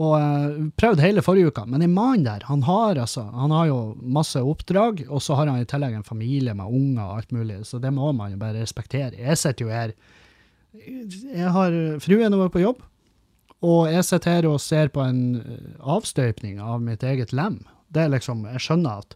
og 0.00 0.14
uh, 0.16 0.60
prøvde 0.80 1.04
hele 1.04 1.22
forrige 1.24 1.50
uka, 1.52 1.66
men 1.68 1.84
en 1.84 1.92
mann 1.92 2.24
der, 2.24 2.46
han 2.48 2.62
har, 2.64 2.96
altså, 2.96 3.26
han 3.28 3.52
har 3.52 3.66
jo 3.68 3.80
masse 4.00 4.40
oppdrag, 4.40 5.04
og 5.08 5.20
så 5.22 5.36
har 5.36 5.50
han 5.50 5.60
i 5.60 5.68
tillegg 5.68 5.98
en 5.98 6.06
familie 6.06 6.54
med 6.56 6.70
unger 6.70 7.02
og 7.04 7.18
alt 7.18 7.34
mulig, 7.36 7.60
så 7.68 7.80
det 7.82 7.92
må 7.92 8.08
man 8.16 8.32
jo 8.32 8.40
bare 8.40 8.62
respektere. 8.62 9.18
Jeg 9.18 9.38
sitter 9.38 9.66
jo 9.66 9.74
her 9.74 9.92
Jeg 10.72 11.52
har 11.52 11.76
fruen 12.00 12.38
vår 12.40 12.48
på 12.54 12.62
jobb, 12.64 12.80
og 13.62 13.92
jeg 13.92 14.06
sitter 14.08 14.38
her 14.38 14.48
og 14.48 14.62
ser 14.64 14.88
på 14.94 15.04
en 15.04 15.20
avstøypning 15.78 16.56
av 16.64 16.80
mitt 16.80 17.04
eget 17.04 17.36
lem. 17.36 17.60
Det 17.92 18.06
er 18.06 18.14
liksom, 18.16 18.46
Jeg 18.48 18.64
skjønner 18.64 19.04
at 19.04 19.14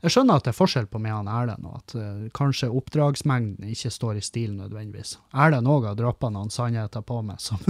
jeg 0.00 0.14
skjønner 0.14 0.40
at 0.40 0.46
det 0.46 0.54
er 0.54 0.56
forskjell 0.56 0.88
på 0.88 1.00
meg 1.02 1.12
og 1.12 1.28
Erlend, 1.28 1.66
og 1.68 1.76
at 1.76 1.94
uh, 1.98 2.26
kanskje 2.36 2.70
oppdragsmengden 2.72 3.68
ikke 3.68 3.92
står 3.92 4.20
i 4.20 4.24
stil 4.24 4.54
nødvendigvis. 4.56 5.18
Erlend 5.36 5.68
òg 5.68 5.90
har 5.90 5.98
droppa 5.98 6.30
noen 6.32 6.52
sannheter 6.52 7.04
på 7.04 7.20
meg 7.26 7.40
som, 7.44 7.60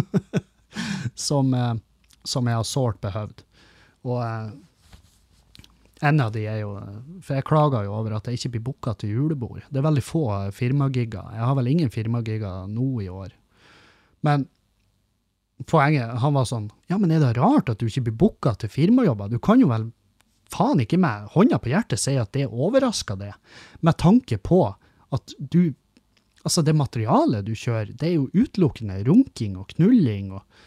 som, 1.28 1.50
uh, 1.50 1.74
som, 2.22 2.46
jeg 2.46 2.60
har 2.60 2.68
sårt 2.68 3.00
behøvd. 3.02 3.42
Og 4.06 4.22
uh, 4.22 4.52
en 6.06 6.22
av 6.22 6.30
de 6.32 6.46
er 6.48 6.62
jo 6.62 6.70
For 7.20 7.36
jeg 7.36 7.44
klager 7.44 7.84
jo 7.84 7.92
over 7.98 8.14
at 8.16 8.28
jeg 8.30 8.38
ikke 8.38 8.54
blir 8.54 8.64
booka 8.70 8.94
til 8.96 9.12
julebord. 9.12 9.66
Det 9.68 9.82
er 9.82 9.84
veldig 9.84 10.04
få 10.06 10.24
firmagigger. 10.56 11.34
Jeg 11.36 11.44
har 11.44 11.58
vel 11.58 11.68
ingen 11.74 11.90
firmagigger 11.92 12.70
nå 12.70 12.88
i 13.04 13.10
år. 13.12 13.34
Men 14.24 14.46
poenget 15.68 16.14
Han 16.22 16.38
var 16.38 16.46
sånn 16.48 16.70
Ja, 16.88 16.96
men 16.96 17.12
er 17.12 17.20
det 17.20 17.34
rart 17.36 17.68
at 17.68 17.82
du 17.82 17.90
ikke 17.90 18.06
blir 18.08 18.16
booka 18.22 18.54
til 18.56 18.72
firmajobber? 18.72 19.28
Du 19.28 19.38
kan 19.42 19.60
jo 19.60 19.68
vel 19.68 19.90
faen 20.50 20.82
ikke 20.82 20.98
med 21.00 21.30
hånda 21.34 21.60
på 21.62 21.72
hjertet 21.72 22.02
si 22.02 22.16
at 22.20 22.32
det 22.36 22.48
overrasker 22.50 23.18
det, 23.20 23.32
med 23.86 23.98
tanke 24.00 24.40
på 24.42 24.66
at 25.14 25.36
du 25.38 25.74
Altså, 26.40 26.62
det 26.64 26.72
materialet 26.72 27.44
du 27.44 27.50
kjører, 27.52 27.90
det 28.00 28.06
er 28.08 28.14
jo 28.14 28.30
utelukkende 28.32 28.94
runking 29.04 29.58
og 29.60 29.74
knulling 29.74 30.30
og, 30.32 30.62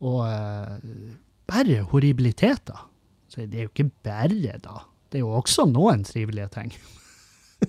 og 0.00 0.22
uh, 0.24 1.10
bare 1.44 1.82
horribiliteter. 1.90 2.86
Så 3.28 3.44
det 3.44 3.58
er 3.60 3.66
jo 3.66 3.72
ikke 3.74 3.90
bare, 4.08 4.56
da. 4.64 4.78
Det 5.12 5.20
er 5.20 5.26
jo 5.26 5.34
også 5.36 5.66
noen 5.68 6.06
trivelige 6.08 6.48
ting. 6.54 6.72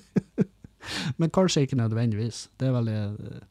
Men 1.19 1.35
kanskje 1.35 1.65
ikke 1.67 1.81
nødvendigvis. 1.81 2.45
Det 2.55 2.69
er 2.69 2.77
veldig 2.77 2.99
uh, 3.19 3.43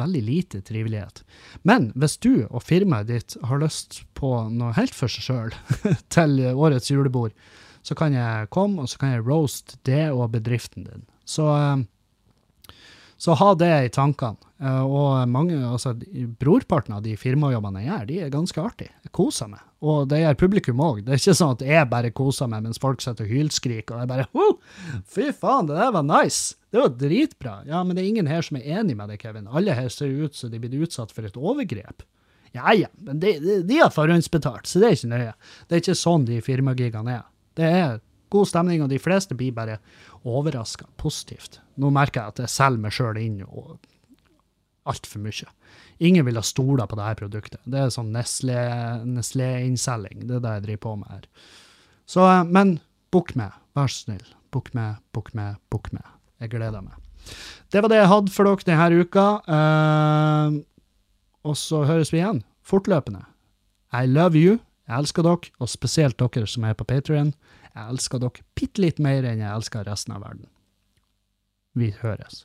veldig 0.00 0.22
lite 0.26 0.60
trivelighet. 0.66 1.22
Men 1.68 1.90
hvis 1.98 2.18
du 2.20 2.46
og 2.48 2.64
firmaet 2.64 3.10
ditt 3.10 3.36
har 3.46 3.62
lyst 3.62 4.02
på 4.18 4.32
noe 4.50 4.74
helt 4.78 4.96
for 4.96 5.12
seg 5.12 5.28
sjøl 5.28 5.56
til 6.14 6.40
årets 6.50 6.90
julebord, 6.90 7.36
så 7.86 7.96
kan 7.96 8.12
jeg 8.16 8.50
komme, 8.52 8.82
og 8.82 8.90
så 8.92 9.00
kan 9.00 9.14
jeg 9.14 9.24
roast 9.26 9.78
det 9.88 10.10
og 10.12 10.32
bedriften 10.34 10.84
din. 10.84 11.06
Så, 11.24 11.46
eh, 11.48 11.84
så 13.20 13.34
ha 13.36 13.50
det 13.58 13.72
i 13.84 13.90
tankene. 13.92 14.40
Eh, 14.60 14.84
og 14.84 15.28
mange, 15.28 15.56
altså 15.64 15.92
brorparten 16.40 16.94
av 16.96 17.02
de 17.04 17.12
firmajobbene 17.20 17.82
jeg 17.82 17.90
gjør, 17.90 18.06
de 18.08 18.16
er 18.24 18.32
ganske 18.32 18.62
artige. 18.62 18.94
Jeg 19.04 19.12
koser 19.16 19.50
meg. 19.52 19.60
Og 19.84 20.06
det 20.08 20.22
gjør 20.22 20.38
publikum 20.40 20.80
òg. 20.84 21.02
Det 21.04 21.14
er 21.14 21.20
ikke 21.20 21.36
sånn 21.36 21.54
at 21.56 21.64
jeg 21.64 21.88
bare 21.92 22.12
koser 22.16 22.48
meg 22.52 22.64
mens 22.64 22.80
folk 22.80 23.04
sitter 23.04 23.28
og 23.28 23.34
hylskriker, 23.34 23.96
og 23.96 24.04
jeg 24.04 24.10
bare 24.10 24.26
oh, 24.36 24.56
Fy 25.08 25.30
faen, 25.36 25.68
det 25.68 25.76
der 25.80 25.92
var 25.96 26.06
nice! 26.08 26.56
Det 26.70 26.80
var 26.80 26.92
dritbra. 26.96 27.54
Ja, 27.68 27.82
men 27.84 27.96
det 27.96 28.04
er 28.04 28.10
ingen 28.12 28.30
her 28.30 28.44
som 28.46 28.60
er 28.60 28.68
enig 28.78 28.96
med 28.96 29.10
deg, 29.12 29.20
Kevin. 29.20 29.48
Alle 29.50 29.74
her 29.76 29.88
ser 29.92 30.12
ut 30.12 30.36
som 30.38 30.52
de 30.52 30.60
blir 30.62 30.84
utsatt 30.86 31.12
for 31.12 31.26
et 31.26 31.36
overgrep. 31.36 32.04
Ja 32.56 32.72
ja, 32.74 32.88
men 32.98 33.20
de, 33.22 33.36
de, 33.42 33.56
de 33.66 33.78
har 33.78 33.92
forhåndsbetalt, 33.94 34.66
så 34.66 34.80
det 34.82 34.88
er 34.88 34.96
ikke 34.96 35.10
nøye. 35.12 35.34
Det 35.68 35.76
er 35.76 35.82
ikke 35.84 35.98
sånn 35.98 36.24
de 36.26 36.40
firmagigene 36.44 37.18
er. 37.20 37.26
Det 37.58 37.68
er 37.68 38.00
god 38.30 38.48
stemning, 38.48 38.82
og 38.84 38.90
de 38.90 39.00
fleste 39.02 39.36
blir 39.38 39.54
bare 39.54 39.78
overraska 40.28 40.86
positivt. 41.00 41.52
Nå 41.80 41.86
merker 41.94 42.20
jeg 42.20 42.28
at 42.34 42.42
jeg 42.44 42.52
selger 42.52 42.82
meg 42.82 42.92
sjøl 42.94 43.16
inn 43.20 43.38
altfor 44.88 45.20
mye. 45.22 45.48
Ingen 46.00 46.24
vil 46.26 46.38
ha 46.40 46.44
stoler 46.44 46.86
på 46.88 46.96
dette 46.98 47.20
produktet. 47.20 47.60
Det 47.68 47.78
er 47.78 47.90
sånn 47.92 48.14
Nestlé-innselging. 48.14 50.26
det 50.26 50.34
er 50.38 50.44
det 50.44 50.54
jeg 50.56 50.64
driver 50.66 50.84
på 50.86 50.92
med 51.02 51.08
her. 51.12 51.24
Så, 52.08 52.20
eh, 52.26 52.44
men 52.44 52.80
bukk 53.12 53.28
med, 53.36 53.50
vær 53.76 53.88
så 53.88 53.96
snill. 54.06 54.26
Bukk 54.50 54.74
med, 54.74 54.96
bukk 55.12 55.34
med, 55.34 55.56
bukk 55.70 55.92
med. 55.92 56.02
Jeg 56.40 56.50
gleder 56.50 56.82
meg. 56.82 56.94
Det 57.70 57.82
var 57.82 57.88
det 57.92 58.00
jeg 58.00 58.10
hadde 58.10 58.32
for 58.34 58.44
dere 58.48 58.66
denne 58.66 59.04
uka. 59.04 59.26
Uh, 59.46 60.48
og 61.46 61.54
så 61.56 61.84
høres 61.86 62.12
vi 62.12 62.18
igjen 62.18 62.42
fortløpende. 62.66 63.22
I 63.92 64.06
love 64.06 64.38
you. 64.38 64.58
Jeg 64.88 64.98
elsker 64.98 65.22
dere, 65.22 65.52
og 65.60 65.68
spesielt 65.70 66.18
dere 66.18 66.46
som 66.50 66.64
er 66.64 66.74
på 66.74 66.88
Patrion. 66.88 67.34
Jeg 67.74 67.94
elsker 67.94 68.22
dere 68.22 68.46
bitte 68.58 68.82
litt 68.82 68.98
mer 69.02 69.26
enn 69.26 69.42
jeg 69.42 69.50
elsker 69.50 69.86
resten 69.86 70.16
av 70.16 70.24
verden. 70.26 70.48
Vi 71.78 71.92
høres. 72.00 72.44